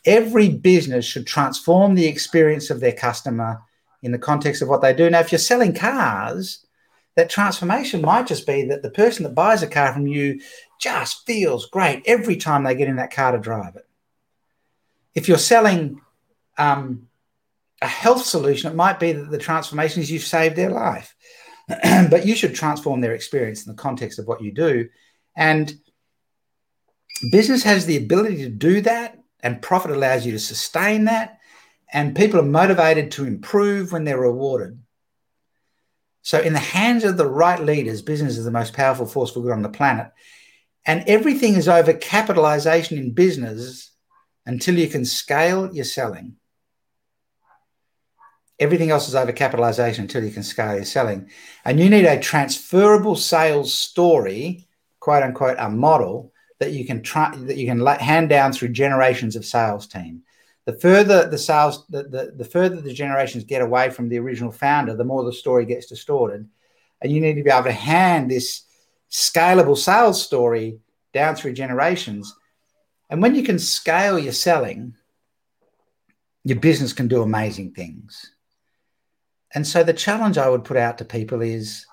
Every 0.05 0.47
business 0.47 1.03
should 1.03 1.28
transform 1.28 1.95
the 1.95 2.07
experience 2.07 2.70
of 2.70 2.80
their 2.80 2.93
customer 2.93 3.61
in 4.03 4.13
the 4.13 4.18
context 4.18 4.61
of 4.61 4.70
what 4.70 4.82
they 4.82 4.93
do. 4.93 5.09
Now, 5.09 5.20
if 5.20 5.34
you're 5.34 5.39
selling 5.39 5.74
cars, 5.74 6.66
that 7.16 7.30
transformation 7.30 8.01
might 8.01 8.26
just 8.26 8.47
be 8.47 8.63
that 8.68 8.84
the 8.84 8.91
person 8.91 9.24
that 9.24 9.36
buys 9.36 9.63
a 9.63 9.68
car 9.68 9.91
from 9.91 10.07
you 10.07 10.39
just 10.80 11.26
feels 11.26 11.66
great 11.66 12.03
every 12.05 12.38
time 12.38 12.63
they 12.63 12.74
get 12.74 12.88
in 12.88 12.95
that 12.95 13.13
car 13.13 13.34
to 13.34 13.38
drive 13.38 13.76
it. 13.76 13.86
If 15.13 15.28
you're 15.28 15.38
selling 15.38 15.99
um, 16.57 17.09
a 17.82 17.88
health 17.88 18.26
solution, 18.26 18.71
it 18.71 18.76
might 18.76 18.99
be 18.99 19.11
that 19.11 19.30
the 19.30 19.38
transformation 19.38 20.01
is 20.01 20.11
you've 20.11 20.23
saved 20.23 20.55
their 20.55 20.71
life. 20.71 21.15
but 22.09 22.26
you 22.26 22.36
should 22.36 22.53
transform 22.53 23.01
their 23.01 23.15
experience 23.15 23.65
in 23.65 23.71
the 23.71 23.82
context 23.82 24.19
of 24.19 24.28
what 24.28 24.41
you 24.41 24.51
do 24.51 24.88
and 25.36 25.73
business 27.32 27.63
has 27.63 27.86
the 27.86 27.97
ability 27.97 28.38
to 28.38 28.49
do 28.49 28.82
that, 28.82 29.17
and 29.41 29.61
profit 29.61 29.91
allows 29.91 30.26
you 30.26 30.32
to 30.32 30.39
sustain 30.39 31.05
that. 31.05 31.39
And 31.93 32.15
people 32.15 32.39
are 32.39 32.43
motivated 32.43 33.11
to 33.11 33.26
improve 33.26 33.91
when 33.91 34.03
they're 34.03 34.19
rewarded. 34.19 34.82
So, 36.23 36.39
in 36.39 36.53
the 36.53 36.59
hands 36.59 37.03
of 37.03 37.17
the 37.17 37.28
right 37.28 37.61
leaders, 37.61 38.01
business 38.01 38.38
is 38.38 38.45
the 38.45 38.51
most 38.51 38.73
powerful 38.73 39.05
force 39.05 39.32
for 39.32 39.41
good 39.41 39.51
on 39.51 39.61
the 39.61 39.69
planet. 39.69 40.11
And 40.86 41.03
everything 41.07 41.53
is 41.53 41.67
over 41.67 41.93
capitalization 41.93 42.97
in 42.97 43.13
business 43.13 43.91
until 44.45 44.78
you 44.78 44.88
can 44.88 45.05
scale 45.05 45.73
your 45.73 45.86
selling. 45.86 46.36
Everything 48.60 48.89
else 48.89 49.08
is 49.08 49.16
over 49.16 49.32
capitalization 49.32 50.03
until 50.03 50.24
you 50.24 50.32
can 50.32 50.43
scale 50.43 50.76
your 50.76 50.86
selling. 50.86 51.30
And 51.66 51.80
you 51.80 51.89
need 51.89 52.06
a 52.06 52.20
transferable 52.20 53.16
sales 53.16 53.74
story 53.74 54.68
quote 54.99 55.24
unquote 55.24 55.58
a 55.60 55.70
model 55.70 56.34
that 56.60 56.72
you 56.72 56.86
can 56.86 57.03
try 57.03 57.36
that 57.36 57.58
you 57.58 57.68
can 57.68 57.86
hand 57.86 58.30
down 58.30 58.53
through 58.53 58.70
generations 58.70 59.36
of 59.36 59.45
sales 59.45 59.88
team. 59.88 60.24
The 60.66 60.74
further 60.74 61.30
the 61.30 61.38
sales, 61.38 61.86
the, 61.88 62.03
the, 62.03 62.34
the 62.36 62.45
further 62.45 62.82
the 62.82 62.93
generations 62.93 63.43
get 63.43 63.62
away 63.62 63.91
from 63.91 64.10
the 64.10 64.18
original 64.18 64.51
founder, 64.51 64.95
the 64.95 65.03
more 65.03 65.24
the 65.24 65.32
story 65.32 65.66
gets 65.66 65.86
distorted. 65.86 66.49
And 67.01 67.12
you 67.12 67.22
need 67.22 67.36
to 67.36 67.43
be 67.43 67.51
able 67.51 67.66
to 67.66 67.72
hand 67.72 68.32
this 68.32 68.64
scalable 69.12 69.78
sales 69.78 70.24
story 70.24 70.80
down 71.14 71.36
through 71.36 71.53
generations. 71.53 72.34
And 73.10 73.22
when 73.22 73.36
you 73.36 73.43
can 73.43 73.60
scale 73.60 74.18
your 74.18 74.34
selling, 74.34 74.95
your 76.43 76.60
business 76.60 76.93
can 76.93 77.08
do 77.08 77.22
amazing 77.22 77.74
things. 77.74 78.35
And 79.56 79.66
so 79.66 79.84
the 79.84 79.93
challenge 79.93 80.38
I 80.38 80.49
would 80.49 80.66
put 80.66 80.76
out 80.76 80.97
to 80.97 81.06
people 81.06 81.41
is 81.41 81.86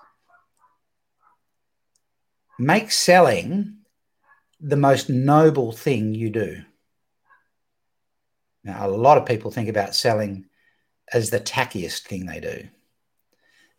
make 2.59 2.91
selling 2.91 3.79
the 4.61 4.77
most 4.77 5.09
noble 5.09 5.71
thing 5.71 6.13
you 6.13 6.29
do. 6.29 6.63
Now, 8.65 8.87
a 8.87 8.91
lot 8.91 9.17
of 9.17 9.27
people 9.27 9.53
think 9.53 9.69
about 9.69 9.95
selling 9.95 10.47
as 11.13 11.31
the 11.31 11.39
tackiest 11.39 12.01
thing 12.01 12.27
they 12.27 12.41
do. 12.41 12.69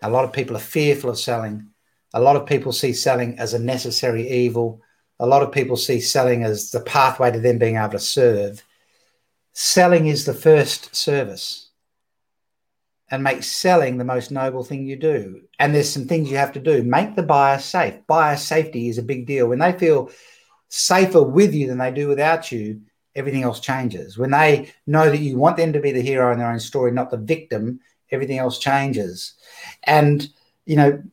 A 0.01 0.09
lot 0.09 0.23
of 0.23 0.31
people 0.31 0.55
are 0.55 0.61
fearful 0.61 1.09
of 1.09 1.19
selling. 1.19 1.69
A 2.13 2.21
lot 2.21 2.37
of 2.37 2.45
people 2.45 2.71
see 2.71 2.93
selling 2.93 3.37
as 3.37 3.53
a 3.53 3.59
necessary 3.59 4.29
evil. 4.29 4.81
A 5.19 5.25
lot 5.25 5.43
of 5.43 5.51
people 5.51 5.75
see 5.75 5.99
selling 5.99 6.43
as 6.43 6.71
the 6.71 6.81
pathway 6.81 7.31
to 7.31 7.39
them 7.39 7.57
being 7.57 7.75
able 7.75 7.91
to 7.91 7.99
serve. 7.99 8.63
Selling 9.51 10.07
is 10.07 10.25
the 10.25 10.33
first 10.33 10.95
service 10.95 11.71
and 13.13 13.21
make 13.21 13.43
selling 13.43 13.99
the 13.99 14.03
most 14.03 14.31
noble 14.31 14.63
thing 14.63 14.87
you 14.87 14.95
do. 14.95 15.43
And 15.59 15.73
there's 15.73 15.87
some 15.87 16.07
things 16.07 16.31
you 16.31 16.37
have 16.37 16.53
to 16.53 16.59
do. 16.59 16.81
Make 16.81 17.15
the 17.15 17.21
buyer 17.21 17.59
safe. 17.59 17.93
Buyer 18.07 18.35
safety 18.35 18.89
is 18.89 18.97
a 18.97 19.03
big 19.03 19.27
deal. 19.27 19.47
When 19.47 19.59
they 19.59 19.71
feel 19.71 20.09
safer 20.69 21.21
with 21.21 21.53
you 21.53 21.67
than 21.67 21.77
they 21.77 21.91
do 21.91 22.07
without 22.07 22.51
you, 22.51 22.81
everything 23.13 23.43
else 23.43 23.59
changes. 23.59 24.17
When 24.17 24.31
they 24.31 24.73
know 24.87 25.11
that 25.11 25.19
you 25.19 25.37
want 25.37 25.57
them 25.57 25.73
to 25.73 25.79
be 25.79 25.91
the 25.91 26.01
hero 26.01 26.33
in 26.33 26.39
their 26.39 26.51
own 26.51 26.59
story, 26.59 26.91
not 26.91 27.11
the 27.11 27.17
victim, 27.17 27.81
everything 28.09 28.39
else 28.39 28.57
changes. 28.57 29.35
And, 29.83 30.27
you 30.65 30.75
know, 30.75 31.03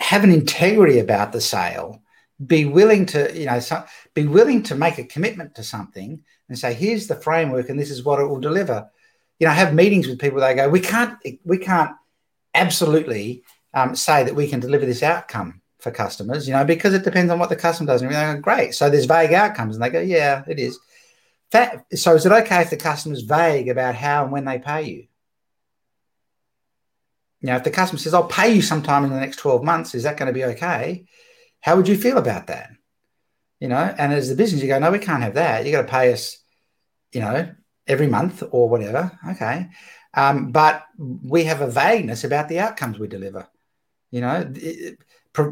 have 0.00 0.24
an 0.24 0.30
integrity 0.30 0.98
about 0.98 1.32
the 1.32 1.40
sale. 1.40 2.02
be 2.46 2.66
willing 2.66 3.06
to, 3.06 3.34
you 3.34 3.46
know, 3.46 3.60
so, 3.60 3.82
be 4.12 4.26
willing 4.26 4.62
to 4.64 4.74
make 4.74 4.98
a 4.98 5.04
commitment 5.04 5.54
to 5.54 5.62
something 5.62 6.22
and 6.50 6.58
say, 6.58 6.74
here's 6.74 7.06
the 7.06 7.16
framework 7.16 7.70
and 7.70 7.80
this 7.80 7.90
is 7.90 8.02
what 8.04 8.20
it 8.20 8.26
will 8.26 8.40
deliver. 8.40 8.90
You 9.38 9.46
know, 9.46 9.52
have 9.52 9.74
meetings 9.74 10.06
with 10.06 10.18
people. 10.18 10.40
They 10.40 10.54
go, 10.54 10.68
we 10.68 10.80
can't, 10.80 11.16
we 11.44 11.58
can't 11.58 11.92
absolutely 12.54 13.44
um, 13.72 13.94
say 13.94 14.24
that 14.24 14.34
we 14.34 14.48
can 14.48 14.60
deliver 14.60 14.84
this 14.84 15.02
outcome 15.02 15.62
for 15.78 15.90
customers, 15.90 16.48
you 16.48 16.54
know, 16.54 16.64
because 16.64 16.92
it 16.92 17.04
depends 17.04 17.30
on 17.30 17.38
what 17.38 17.48
the 17.48 17.56
customer 17.56 17.86
does. 17.86 18.02
And 18.02 18.10
they 18.10 18.14
go, 18.14 18.40
great. 18.40 18.74
So 18.74 18.90
there's 18.90 19.04
vague 19.04 19.32
outcomes, 19.32 19.76
and 19.76 19.84
they 19.84 19.90
go, 19.90 20.00
yeah, 20.00 20.42
it 20.48 20.58
is. 20.58 20.78
That, 21.52 21.86
so 21.94 22.14
is 22.14 22.26
it 22.26 22.32
okay 22.32 22.62
if 22.62 22.70
the 22.70 22.76
customer's 22.76 23.22
vague 23.22 23.68
about 23.68 23.94
how 23.94 24.24
and 24.24 24.32
when 24.32 24.44
they 24.44 24.58
pay 24.58 24.82
you? 24.82 25.06
Know, 27.40 27.56
if 27.56 27.64
the 27.64 27.70
customer 27.70 27.98
says, 27.98 28.14
I'll 28.14 28.26
pay 28.26 28.52
you 28.52 28.62
sometime 28.62 29.04
in 29.04 29.10
the 29.10 29.20
next 29.20 29.36
12 29.36 29.62
months, 29.62 29.94
is 29.94 30.02
that 30.02 30.16
going 30.16 30.26
to 30.26 30.32
be 30.32 30.44
okay? 30.44 31.06
How 31.60 31.76
would 31.76 31.88
you 31.88 31.96
feel 31.96 32.18
about 32.18 32.48
that? 32.48 32.70
You 33.60 33.68
know, 33.68 33.76
and 33.76 34.12
as 34.12 34.28
the 34.28 34.34
business, 34.34 34.62
you 34.62 34.68
go, 34.68 34.78
no, 34.78 34.90
we 34.90 34.98
can't 34.98 35.22
have 35.22 35.34
that. 35.34 35.64
You 35.64 35.72
got 35.72 35.82
to 35.82 35.88
pay 35.88 36.12
us, 36.12 36.38
you 37.12 37.20
know, 37.20 37.50
every 37.88 38.06
month 38.06 38.42
or 38.50 38.68
whatever. 38.68 39.18
Okay. 39.30 39.68
Um, 40.14 40.52
but 40.52 40.86
we 40.98 41.44
have 41.44 41.60
a 41.60 41.70
vagueness 41.70 42.24
about 42.24 42.48
the 42.48 42.60
outcomes 42.60 42.98
we 42.98 43.08
deliver. 43.08 43.48
You 44.10 44.20
know, 44.20 44.50
it, 44.54 44.98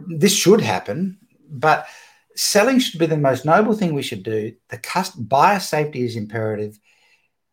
this 0.09 0.35
should 0.35 0.61
happen, 0.61 1.19
but 1.49 1.87
selling 2.35 2.79
should 2.79 2.99
be 2.99 3.07
the 3.07 3.17
most 3.17 3.45
noble 3.45 3.75
thing 3.75 3.95
we 3.95 4.03
should 4.03 4.23
do. 4.23 4.53
The 4.69 4.79
cust- 4.79 5.29
buyer 5.29 5.61
safety 5.61 6.05
is 6.05 6.17
imperative, 6.17 6.79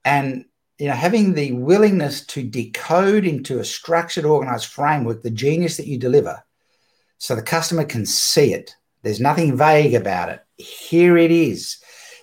and 0.05 0.45
you 0.79 0.87
know, 0.87 0.93
having 0.93 1.33
the 1.33 1.51
willingness 1.51 2.25
to 2.27 2.43
decode 2.43 3.25
into 3.25 3.59
a 3.59 3.65
structured, 3.65 4.25
organized 4.25 4.67
framework 4.67 5.21
the 5.21 5.29
genius 5.29 5.77
that 5.77 5.87
you 5.87 5.97
deliver, 5.97 6.43
so 7.17 7.35
the 7.35 7.41
customer 7.41 7.83
can 7.83 8.05
see 8.05 8.53
it. 8.53 8.75
There's 9.01 9.19
nothing 9.19 9.57
vague 9.57 9.93
about 9.93 10.29
it. 10.29 10.43
Here 10.57 11.17
it 11.17 11.31
is. 11.31 11.77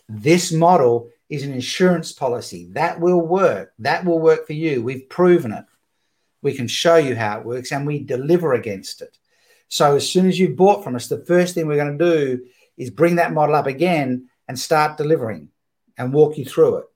This 0.09 0.51
model 0.51 1.11
is 1.31 1.45
an 1.45 1.53
insurance 1.53 2.13
policy 2.13 2.69
that 2.73 3.01
will 3.01 3.21
work. 3.21 3.73
That 3.79 4.05
will 4.05 4.19
work 4.19 4.47
for 4.47 4.53
you. 4.53 4.83
We've 4.83 5.09
proven 5.09 5.53
it. 5.53 5.65
We 6.43 6.55
can 6.55 6.67
show 6.67 6.97
you 6.97 7.15
how 7.15 7.39
it 7.39 7.47
works, 7.47 7.71
and 7.71 7.87
we 7.87 8.01
deliver 8.01 8.53
against 8.53 9.01
it. 9.01 9.17
So 9.69 9.95
as 9.95 10.09
soon 10.09 10.27
as 10.27 10.39
you 10.39 10.55
bought 10.55 10.83
from 10.83 10.97
us, 10.97 11.07
the 11.07 11.25
first 11.25 11.55
thing 11.55 11.67
we're 11.67 11.77
going 11.77 11.97
to 11.97 12.05
do 12.17 12.45
is 12.77 12.91
bring 12.91 13.17
that 13.17 13.33
model 13.33 13.55
up 13.55 13.67
again 13.67 14.29
and 14.49 14.59
start 14.59 14.97
delivering 14.97 15.51
and 15.97 16.13
walk 16.13 16.37
you 16.37 16.45
through 16.45 16.79
it. 16.79 16.87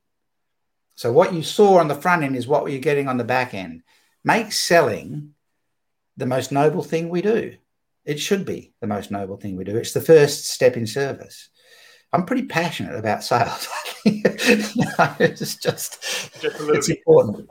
So 0.96 1.12
what 1.12 1.32
you 1.32 1.42
saw 1.42 1.78
on 1.78 1.88
the 1.88 1.94
front 1.94 2.24
end 2.24 2.36
is 2.36 2.48
what 2.48 2.70
you're 2.70 2.80
getting 2.80 3.06
on 3.06 3.18
the 3.18 3.24
back 3.24 3.54
end. 3.54 3.82
Make 4.24 4.52
selling 4.52 5.34
the 6.16 6.26
most 6.26 6.50
noble 6.50 6.82
thing 6.82 7.08
we 7.08 7.22
do. 7.22 7.56
It 8.04 8.18
should 8.18 8.44
be 8.44 8.72
the 8.80 8.86
most 8.86 9.10
noble 9.10 9.36
thing 9.36 9.56
we 9.56 9.64
do. 9.64 9.76
It's 9.76 9.92
the 9.92 10.00
first 10.00 10.46
step 10.46 10.76
in 10.76 10.86
service. 10.86 11.48
I'm 12.14 12.24
pretty 12.24 12.44
passionate 12.44 12.94
about 12.94 13.24
sales. 13.24 13.68
it's 14.04 15.56
just, 15.56 16.02
just 16.40 16.60
it's 16.60 16.86
bit. 16.88 16.98
important. 16.98 17.50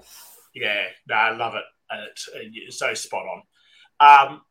Yeah, 0.55 0.85
no, 1.09 1.15
I 1.15 1.35
love 1.35 1.55
it. 1.55 1.63
And 1.89 2.07
it's, 2.09 2.29
it's 2.33 2.79
so 2.79 2.93
spot 2.93 3.25
on. 3.25 4.29
Um, 4.29 4.41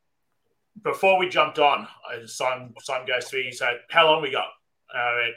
before 0.82 1.18
we 1.18 1.30
jumped 1.30 1.58
on, 1.58 1.88
Simon, 2.26 2.74
Simon 2.80 3.06
goes 3.06 3.30
to 3.30 3.36
me, 3.36 3.52
said, 3.52 3.80
How 3.90 4.06
long 4.06 4.20
we 4.20 4.30
got? 4.30 4.48
Uh, 4.94 5.30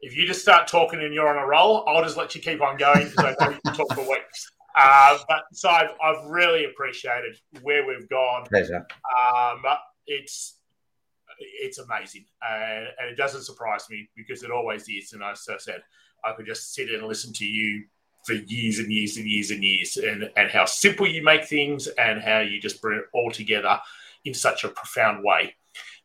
if 0.00 0.14
you 0.14 0.26
just 0.26 0.42
start 0.42 0.68
talking 0.68 1.00
and 1.00 1.14
you're 1.14 1.28
on 1.28 1.42
a 1.42 1.46
roll, 1.46 1.88
I'll 1.88 2.02
just 2.02 2.18
let 2.18 2.34
you 2.34 2.42
keep 2.42 2.60
on 2.60 2.76
going 2.76 3.08
because 3.08 3.34
I 3.40 3.44
know 3.44 3.52
you 3.52 3.60
can 3.64 3.74
talk 3.74 3.94
for 3.94 4.02
weeks. 4.02 4.52
Uh, 4.78 5.18
but 5.26 5.42
so 5.54 5.70
I've, 5.70 5.90
I've, 6.02 6.26
really 6.26 6.64
appreciated 6.64 7.36
where 7.62 7.86
we've 7.86 8.08
gone. 8.08 8.44
Pleasure. 8.46 8.86
Um, 9.34 9.62
it's 10.06 10.58
it's 11.38 11.78
amazing, 11.78 12.24
and, 12.42 12.88
and, 13.00 13.10
it 13.10 13.16
doesn't 13.16 13.42
surprise 13.42 13.86
me 13.90 14.08
because 14.16 14.42
it 14.42 14.50
always 14.50 14.88
is. 14.88 15.12
And 15.12 15.22
as 15.22 15.46
I 15.48 15.58
said, 15.58 15.82
I 16.24 16.32
could 16.32 16.46
just 16.46 16.74
sit 16.74 16.90
and 16.90 17.06
listen 17.06 17.32
to 17.34 17.44
you 17.44 17.84
for 18.24 18.34
years 18.34 18.78
and 18.78 18.92
years 18.92 19.16
and 19.16 19.26
years 19.26 19.50
and 19.50 19.62
years, 19.62 19.96
and, 19.96 20.30
and 20.36 20.50
how 20.50 20.64
simple 20.64 21.06
you 21.06 21.22
make 21.22 21.44
things, 21.44 21.86
and 21.86 22.20
how 22.20 22.40
you 22.40 22.60
just 22.60 22.80
bring 22.80 22.98
it 22.98 23.04
all 23.12 23.30
together 23.30 23.78
in 24.24 24.34
such 24.34 24.64
a 24.64 24.68
profound 24.68 25.24
way. 25.24 25.54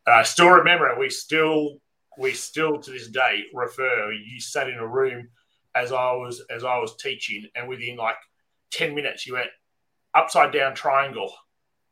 And 0.05 0.15
I 0.15 0.23
still 0.23 0.49
remember 0.49 0.89
it. 0.89 0.99
We 0.99 1.09
still, 1.09 1.79
we 2.17 2.33
still 2.33 2.79
to 2.79 2.91
this 2.91 3.07
day 3.07 3.43
refer. 3.53 4.11
You 4.11 4.39
sat 4.39 4.69
in 4.69 4.75
a 4.75 4.87
room 4.87 5.29
as 5.75 5.91
I 5.91 6.11
was 6.13 6.41
as 6.49 6.63
I 6.63 6.79
was 6.79 6.95
teaching, 6.95 7.47
and 7.55 7.67
within 7.67 7.97
like 7.97 8.15
ten 8.71 8.95
minutes, 8.95 9.27
you 9.27 9.33
went 9.33 9.49
upside 10.15 10.51
down 10.51 10.73
triangle. 10.75 11.31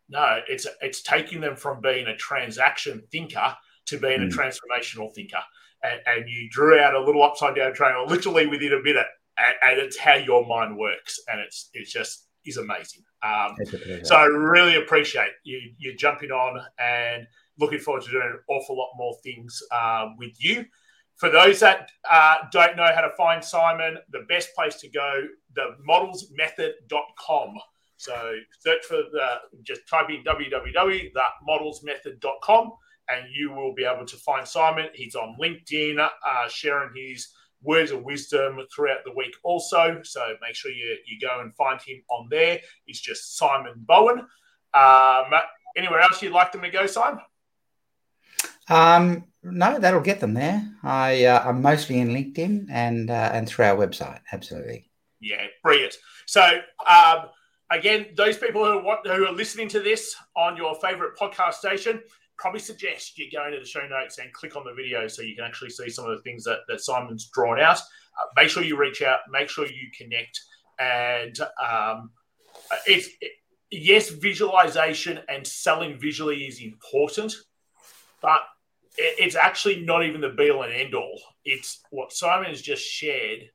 No, 0.09 0.39
it's 0.47 0.67
it's 0.81 1.01
taking 1.01 1.41
them 1.41 1.55
from 1.55 1.81
being 1.81 2.07
a 2.07 2.15
transaction 2.15 3.03
thinker 3.11 3.55
to 3.87 3.97
being 3.97 4.19
mm. 4.19 4.27
a 4.27 4.37
transformational 4.37 5.13
thinker, 5.13 5.41
and, 5.83 5.99
and, 6.05 6.29
you 6.29 6.49
drew 6.49 6.79
out 6.79 6.95
a 6.95 6.99
little 6.99 7.23
upside 7.23 7.55
down 7.55 7.73
triangle 7.73 8.05
literally 8.07 8.47
within 8.47 8.73
a 8.73 8.81
minute, 8.81 9.07
and, 9.37 9.55
and 9.63 9.79
it's 9.79 9.97
how 9.97 10.15
your 10.15 10.45
mind 10.45 10.77
works, 10.77 11.19
and 11.27 11.39
it's 11.39 11.69
it's 11.73 11.91
just 11.91 12.27
is 12.45 12.57
amazing. 12.57 13.03
Um, 13.23 13.55
so 14.03 14.15
I 14.15 14.25
really 14.25 14.75
appreciate 14.75 15.31
you 15.43 15.59
you 15.77 15.95
jumping 15.95 16.31
on 16.31 16.61
and 16.79 17.25
looking 17.59 17.79
forward 17.79 18.03
to 18.03 18.11
doing 18.11 18.27
an 18.27 18.39
awful 18.49 18.77
lot 18.77 18.91
more 18.97 19.15
things 19.23 19.61
uh, 19.71 20.09
with 20.17 20.33
you. 20.39 20.65
For 21.17 21.29
those 21.29 21.61
that 21.61 21.91
uh, 22.09 22.35
don't 22.51 22.75
know 22.75 22.89
how 22.93 23.01
to 23.01 23.11
find 23.17 23.43
Simon, 23.43 23.97
the 24.11 24.25
best 24.27 24.53
place 24.53 24.75
to 24.81 24.89
go, 24.89 25.23
the 25.55 25.75
modelsmethod.com. 25.89 27.53
So 27.97 28.35
search 28.59 28.85
for 28.85 29.03
the, 29.11 29.41
just 29.63 29.87
type 29.87 30.09
in 30.09 30.23
www.modelsmethod.com 30.23 32.71
and 33.09 33.25
you 33.31 33.51
will 33.51 33.73
be 33.73 33.85
able 33.85 34.05
to 34.05 34.17
find 34.17 34.47
Simon. 34.47 34.89
He's 34.93 35.15
on 35.15 35.35
LinkedIn, 35.41 35.99
uh, 35.99 36.49
sharing 36.49 36.91
his 36.95 37.29
words 37.61 37.91
of 37.91 38.03
wisdom 38.03 38.59
throughout 38.73 38.99
the 39.05 39.13
week 39.13 39.35
also. 39.43 40.01
So 40.03 40.35
make 40.41 40.55
sure 40.55 40.71
you, 40.71 40.97
you 41.05 41.19
go 41.19 41.41
and 41.41 41.55
find 41.55 41.79
him 41.81 42.01
on 42.09 42.27
there. 42.29 42.59
It's 42.87 42.99
just 42.99 43.37
Simon 43.37 43.73
Bowen. 43.77 44.19
Um, 44.73 45.31
anywhere 45.77 46.01
else 46.01 46.21
you'd 46.21 46.33
like 46.33 46.51
them 46.51 46.61
to 46.61 46.69
go, 46.69 46.85
Simon? 46.85 47.21
Um, 48.69 49.25
no, 49.43 49.79
that'll 49.79 50.01
get 50.01 50.19
them 50.19 50.33
there. 50.33 50.67
I 50.83 51.25
uh, 51.25 51.47
I'm 51.47 51.61
mostly 51.61 51.99
in 51.99 52.09
LinkedIn 52.09 52.67
and 52.69 53.11
uh, 53.11 53.29
and 53.31 53.47
through 53.47 53.65
our 53.65 53.77
website. 53.77 54.19
Absolutely. 54.31 54.89
Yeah, 55.19 55.45
brilliant. 55.63 55.95
So 56.25 56.41
um, 56.89 57.27
again, 57.71 58.07
those 58.15 58.37
people 58.37 58.65
who 58.65 58.81
who 58.81 59.25
are 59.25 59.31
listening 59.31 59.67
to 59.69 59.79
this 59.79 60.15
on 60.35 60.57
your 60.57 60.75
favorite 60.75 61.17
podcast 61.17 61.55
station, 61.55 62.01
probably 62.37 62.59
suggest 62.59 63.17
you 63.17 63.29
go 63.31 63.45
into 63.45 63.59
the 63.59 63.65
show 63.65 63.87
notes 63.87 64.17
and 64.17 64.31
click 64.33 64.55
on 64.55 64.63
the 64.65 64.73
video 64.73 65.07
so 65.07 65.21
you 65.21 65.35
can 65.35 65.45
actually 65.45 65.69
see 65.69 65.89
some 65.89 66.05
of 66.05 66.15
the 66.15 66.23
things 66.23 66.43
that, 66.43 66.59
that 66.67 66.81
Simon's 66.81 67.29
drawn 67.33 67.59
out. 67.59 67.77
Uh, 67.79 68.25
make 68.35 68.49
sure 68.49 68.63
you 68.63 68.77
reach 68.77 69.01
out, 69.01 69.19
make 69.29 69.49
sure 69.49 69.65
you 69.65 69.89
connect. 69.97 70.39
And 70.79 71.37
um, 71.63 72.11
it's, 72.85 73.07
it, 73.21 73.31
yes, 73.71 74.09
visualization 74.09 75.19
and 75.29 75.45
selling 75.45 75.97
visually 75.99 76.45
is 76.45 76.61
important, 76.61 77.35
but 78.21 78.41
it, 78.97 79.15
it's 79.19 79.35
actually 79.35 79.81
not 79.81 80.03
even 80.03 80.21
the 80.21 80.29
be 80.29 80.49
all 80.49 80.63
and 80.63 80.73
end 80.73 80.93
all. 80.93 81.21
It's 81.45 81.81
what 81.89 82.11
Simon 82.11 82.49
has 82.49 82.61
just 82.61 82.83
shared 82.83 83.49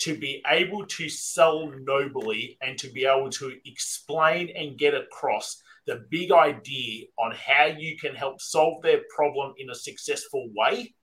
to 0.00 0.16
be 0.16 0.42
able 0.46 0.84
to 0.86 1.08
sell 1.08 1.70
nobly 1.80 2.58
and 2.60 2.76
to 2.78 2.88
be 2.88 3.06
able 3.06 3.30
to 3.30 3.56
explain 3.64 4.50
and 4.56 4.76
get 4.78 4.94
across 4.94 5.62
the 5.86 6.04
big 6.10 6.32
idea 6.32 7.06
on 7.18 7.32
how 7.32 7.66
you 7.66 7.96
can 7.96 8.14
help 8.14 8.40
solve 8.40 8.82
their 8.82 9.02
problem 9.14 9.54
in 9.58 9.70
a 9.70 9.74
successful 9.74 10.48
way, 10.56 10.94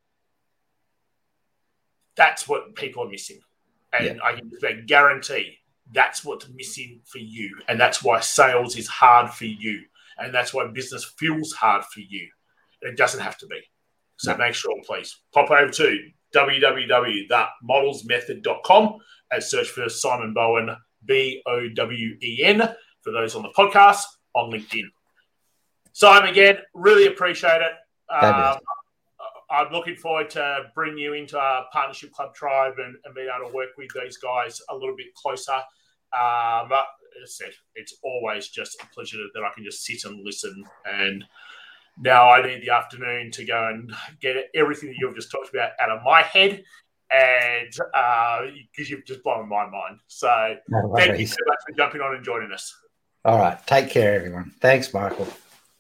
that's 2.16 2.48
what 2.48 2.76
people 2.76 3.04
are 3.04 3.10
missing. 3.10 3.39
And 3.94 4.06
yeah. 4.06 4.24
I 4.24 4.34
can 4.34 4.86
guarantee 4.86 5.58
that's 5.94 6.24
what's 6.24 6.48
missing 6.50 7.02
for 7.06 7.20
you. 7.20 7.58
And 7.68 7.80
that's 7.80 8.04
why 8.04 8.20
sales 8.20 8.76
is 8.76 8.88
hard 8.88 9.32
for 9.32 9.46
you. 9.46 9.82
And 10.18 10.34
that's 10.34 10.54
why 10.54 10.68
business 10.68 11.06
feels 11.18 11.52
hard 11.52 11.84
for 11.86 12.00
you. 12.02 12.28
It 12.82 12.98
doesn't 12.98 13.22
have 13.22 13.38
to 13.39 13.48
be. 13.48 13.62
So 14.18 14.32
no. 14.32 14.38
make 14.38 14.54
sure, 14.54 14.76
please, 14.86 15.18
pop 15.34 15.50
over 15.50 15.70
to 15.70 15.98
www.modelsmethod.com 16.34 18.98
and 19.32 19.44
search 19.44 19.70
for 19.70 19.90
Simon 19.90 20.34
Bowen, 20.34 20.76
B 21.06 21.42
O 21.46 21.70
W 21.70 22.18
E 22.22 22.44
N, 22.44 22.62
for 23.02 23.12
those 23.12 23.36
on 23.36 23.44
the 23.44 23.54
podcast 23.58 24.04
on 24.34 24.52
LinkedIn. 24.52 24.90
Simon, 25.94 26.30
again, 26.30 26.58
really 26.74 27.08
appreciate 27.08 27.62
it. 27.62 27.74
Um, 28.10 28.58
I'm 29.50 29.72
looking 29.72 29.96
forward 29.96 30.30
to 30.32 30.72
bring 30.74 30.98
you 30.98 31.14
into 31.14 31.38
our 31.38 31.66
partnership 31.74 32.14
club 32.14 32.34
tribe 32.34 32.76
and, 32.78 32.96
and, 33.04 33.14
being 33.14 33.28
able 33.28 33.50
to 33.50 33.56
work 33.56 33.72
with 33.78 33.90
these 33.94 34.18
guys 34.18 34.62
a 34.70 34.76
little 34.76 34.96
bit 34.96 35.14
closer. 35.14 35.60
Um, 36.14 36.72
as 36.72 36.72
I 36.72 37.26
said, 37.26 37.52
it's 37.76 37.98
always 38.04 38.48
just 38.48 38.82
a 38.82 38.86
pleasure 38.94 39.18
that 39.34 39.44
I 39.44 39.52
can 39.54 39.66
just 39.66 39.84
sit 39.84 40.06
and 40.06 40.24
listen. 40.24 40.64
And 40.86 41.26
now 42.02 42.30
I 42.30 42.45
need 42.45 42.62
the 42.62 42.72
afternoon 42.72 43.32
to 43.32 43.45
go 43.45 43.68
and 43.68 43.93
get 44.20 44.36
everything 44.56 44.89
that 44.89 44.95
you've 44.99 45.16
just 45.16 45.32
talked 45.32 45.49
about 45.49 45.72
out 45.80 45.89
of 45.89 46.04
my 46.04 46.22
head. 46.22 46.64
And 47.14 47.70
because 47.70 47.89
uh, 47.93 48.89
you've 48.89 49.06
just 49.06 49.22
blown 49.24 49.49
my 49.49 49.66
mind. 49.70 49.99
So 50.08 50.56
no 50.70 50.93
thank 50.95 51.20
you 51.20 51.28
so 51.28 51.36
much 51.45 51.58
for 51.68 51.76
jumping 51.76 51.99
on 51.99 52.16
and 52.16 52.24
joining 52.24 52.52
us. 52.54 52.74
All 53.26 53.38
right. 53.38 53.58
Take 53.68 53.89
care, 53.89 54.16
everyone. 54.16 54.54
Thanks, 54.62 54.93
Michael. 54.93 55.28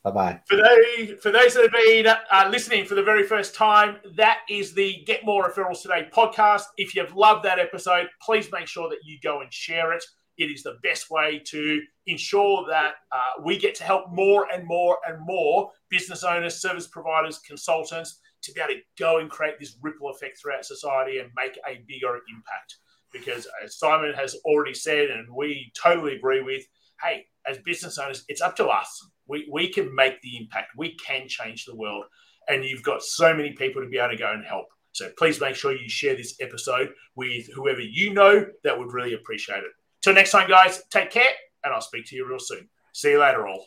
Bye 0.03 0.11
bye. 0.11 0.41
For 0.47 0.57
those, 0.57 1.19
for 1.21 1.31
those 1.31 1.53
that 1.53 1.61
have 1.61 1.71
been 1.71 2.07
uh, 2.07 2.49
listening 2.49 2.85
for 2.85 2.95
the 2.95 3.03
very 3.03 3.23
first 3.23 3.53
time, 3.53 3.97
that 4.15 4.39
is 4.49 4.73
the 4.73 5.03
Get 5.05 5.23
More 5.23 5.47
Referrals 5.47 5.81
Today 5.83 6.09
podcast. 6.11 6.63
If 6.77 6.95
you've 6.95 7.15
loved 7.15 7.45
that 7.45 7.59
episode, 7.59 8.07
please 8.21 8.49
make 8.51 8.67
sure 8.67 8.89
that 8.89 8.99
you 9.03 9.19
go 9.23 9.41
and 9.41 9.53
share 9.53 9.93
it. 9.93 10.03
It 10.37 10.45
is 10.45 10.63
the 10.63 10.77
best 10.83 11.09
way 11.11 11.41
to 11.47 11.81
ensure 12.07 12.65
that 12.69 12.93
uh, 13.11 13.41
we 13.43 13.57
get 13.57 13.75
to 13.75 13.83
help 13.83 14.11
more 14.11 14.47
and 14.53 14.65
more 14.65 14.97
and 15.07 15.19
more 15.25 15.71
business 15.89 16.23
owners, 16.23 16.61
service 16.61 16.87
providers, 16.87 17.39
consultants 17.39 18.19
to 18.43 18.51
be 18.53 18.61
able 18.61 18.73
to 18.73 18.79
go 18.97 19.19
and 19.19 19.29
create 19.29 19.59
this 19.59 19.77
ripple 19.81 20.09
effect 20.09 20.39
throughout 20.39 20.65
society 20.65 21.19
and 21.19 21.29
make 21.35 21.57
a 21.67 21.83
bigger 21.87 22.19
impact. 22.33 22.77
Because 23.13 23.47
as 23.63 23.77
Simon 23.77 24.13
has 24.13 24.35
already 24.45 24.73
said, 24.73 25.09
and 25.09 25.27
we 25.35 25.71
totally 25.81 26.15
agree 26.15 26.41
with, 26.41 26.63
hey, 27.03 27.25
as 27.45 27.57
business 27.59 27.97
owners, 27.97 28.23
it's 28.27 28.41
up 28.41 28.55
to 28.55 28.67
us. 28.67 29.05
We, 29.27 29.47
we 29.51 29.67
can 29.67 29.93
make 29.93 30.21
the 30.21 30.37
impact. 30.37 30.71
We 30.77 30.95
can 30.95 31.27
change 31.27 31.65
the 31.65 31.75
world. 31.75 32.05
And 32.47 32.63
you've 32.63 32.83
got 32.83 33.03
so 33.03 33.33
many 33.33 33.51
people 33.51 33.81
to 33.81 33.89
be 33.89 33.97
able 33.97 34.11
to 34.11 34.17
go 34.17 34.31
and 34.31 34.45
help. 34.45 34.65
So 34.93 35.09
please 35.17 35.39
make 35.39 35.55
sure 35.55 35.71
you 35.71 35.89
share 35.89 36.15
this 36.15 36.35
episode 36.41 36.89
with 37.15 37.47
whoever 37.53 37.81
you 37.81 38.13
know 38.13 38.45
that 38.63 38.77
would 38.77 38.93
really 38.93 39.13
appreciate 39.13 39.59
it. 39.59 39.71
Till 40.01 40.13
next 40.13 40.31
time, 40.31 40.49
guys, 40.49 40.83
take 40.89 41.11
care, 41.11 41.31
and 41.63 41.73
I'll 41.73 41.81
speak 41.81 42.05
to 42.07 42.15
you 42.15 42.27
real 42.27 42.39
soon. 42.39 42.69
See 42.93 43.11
you 43.11 43.19
later, 43.19 43.47
all. 43.47 43.65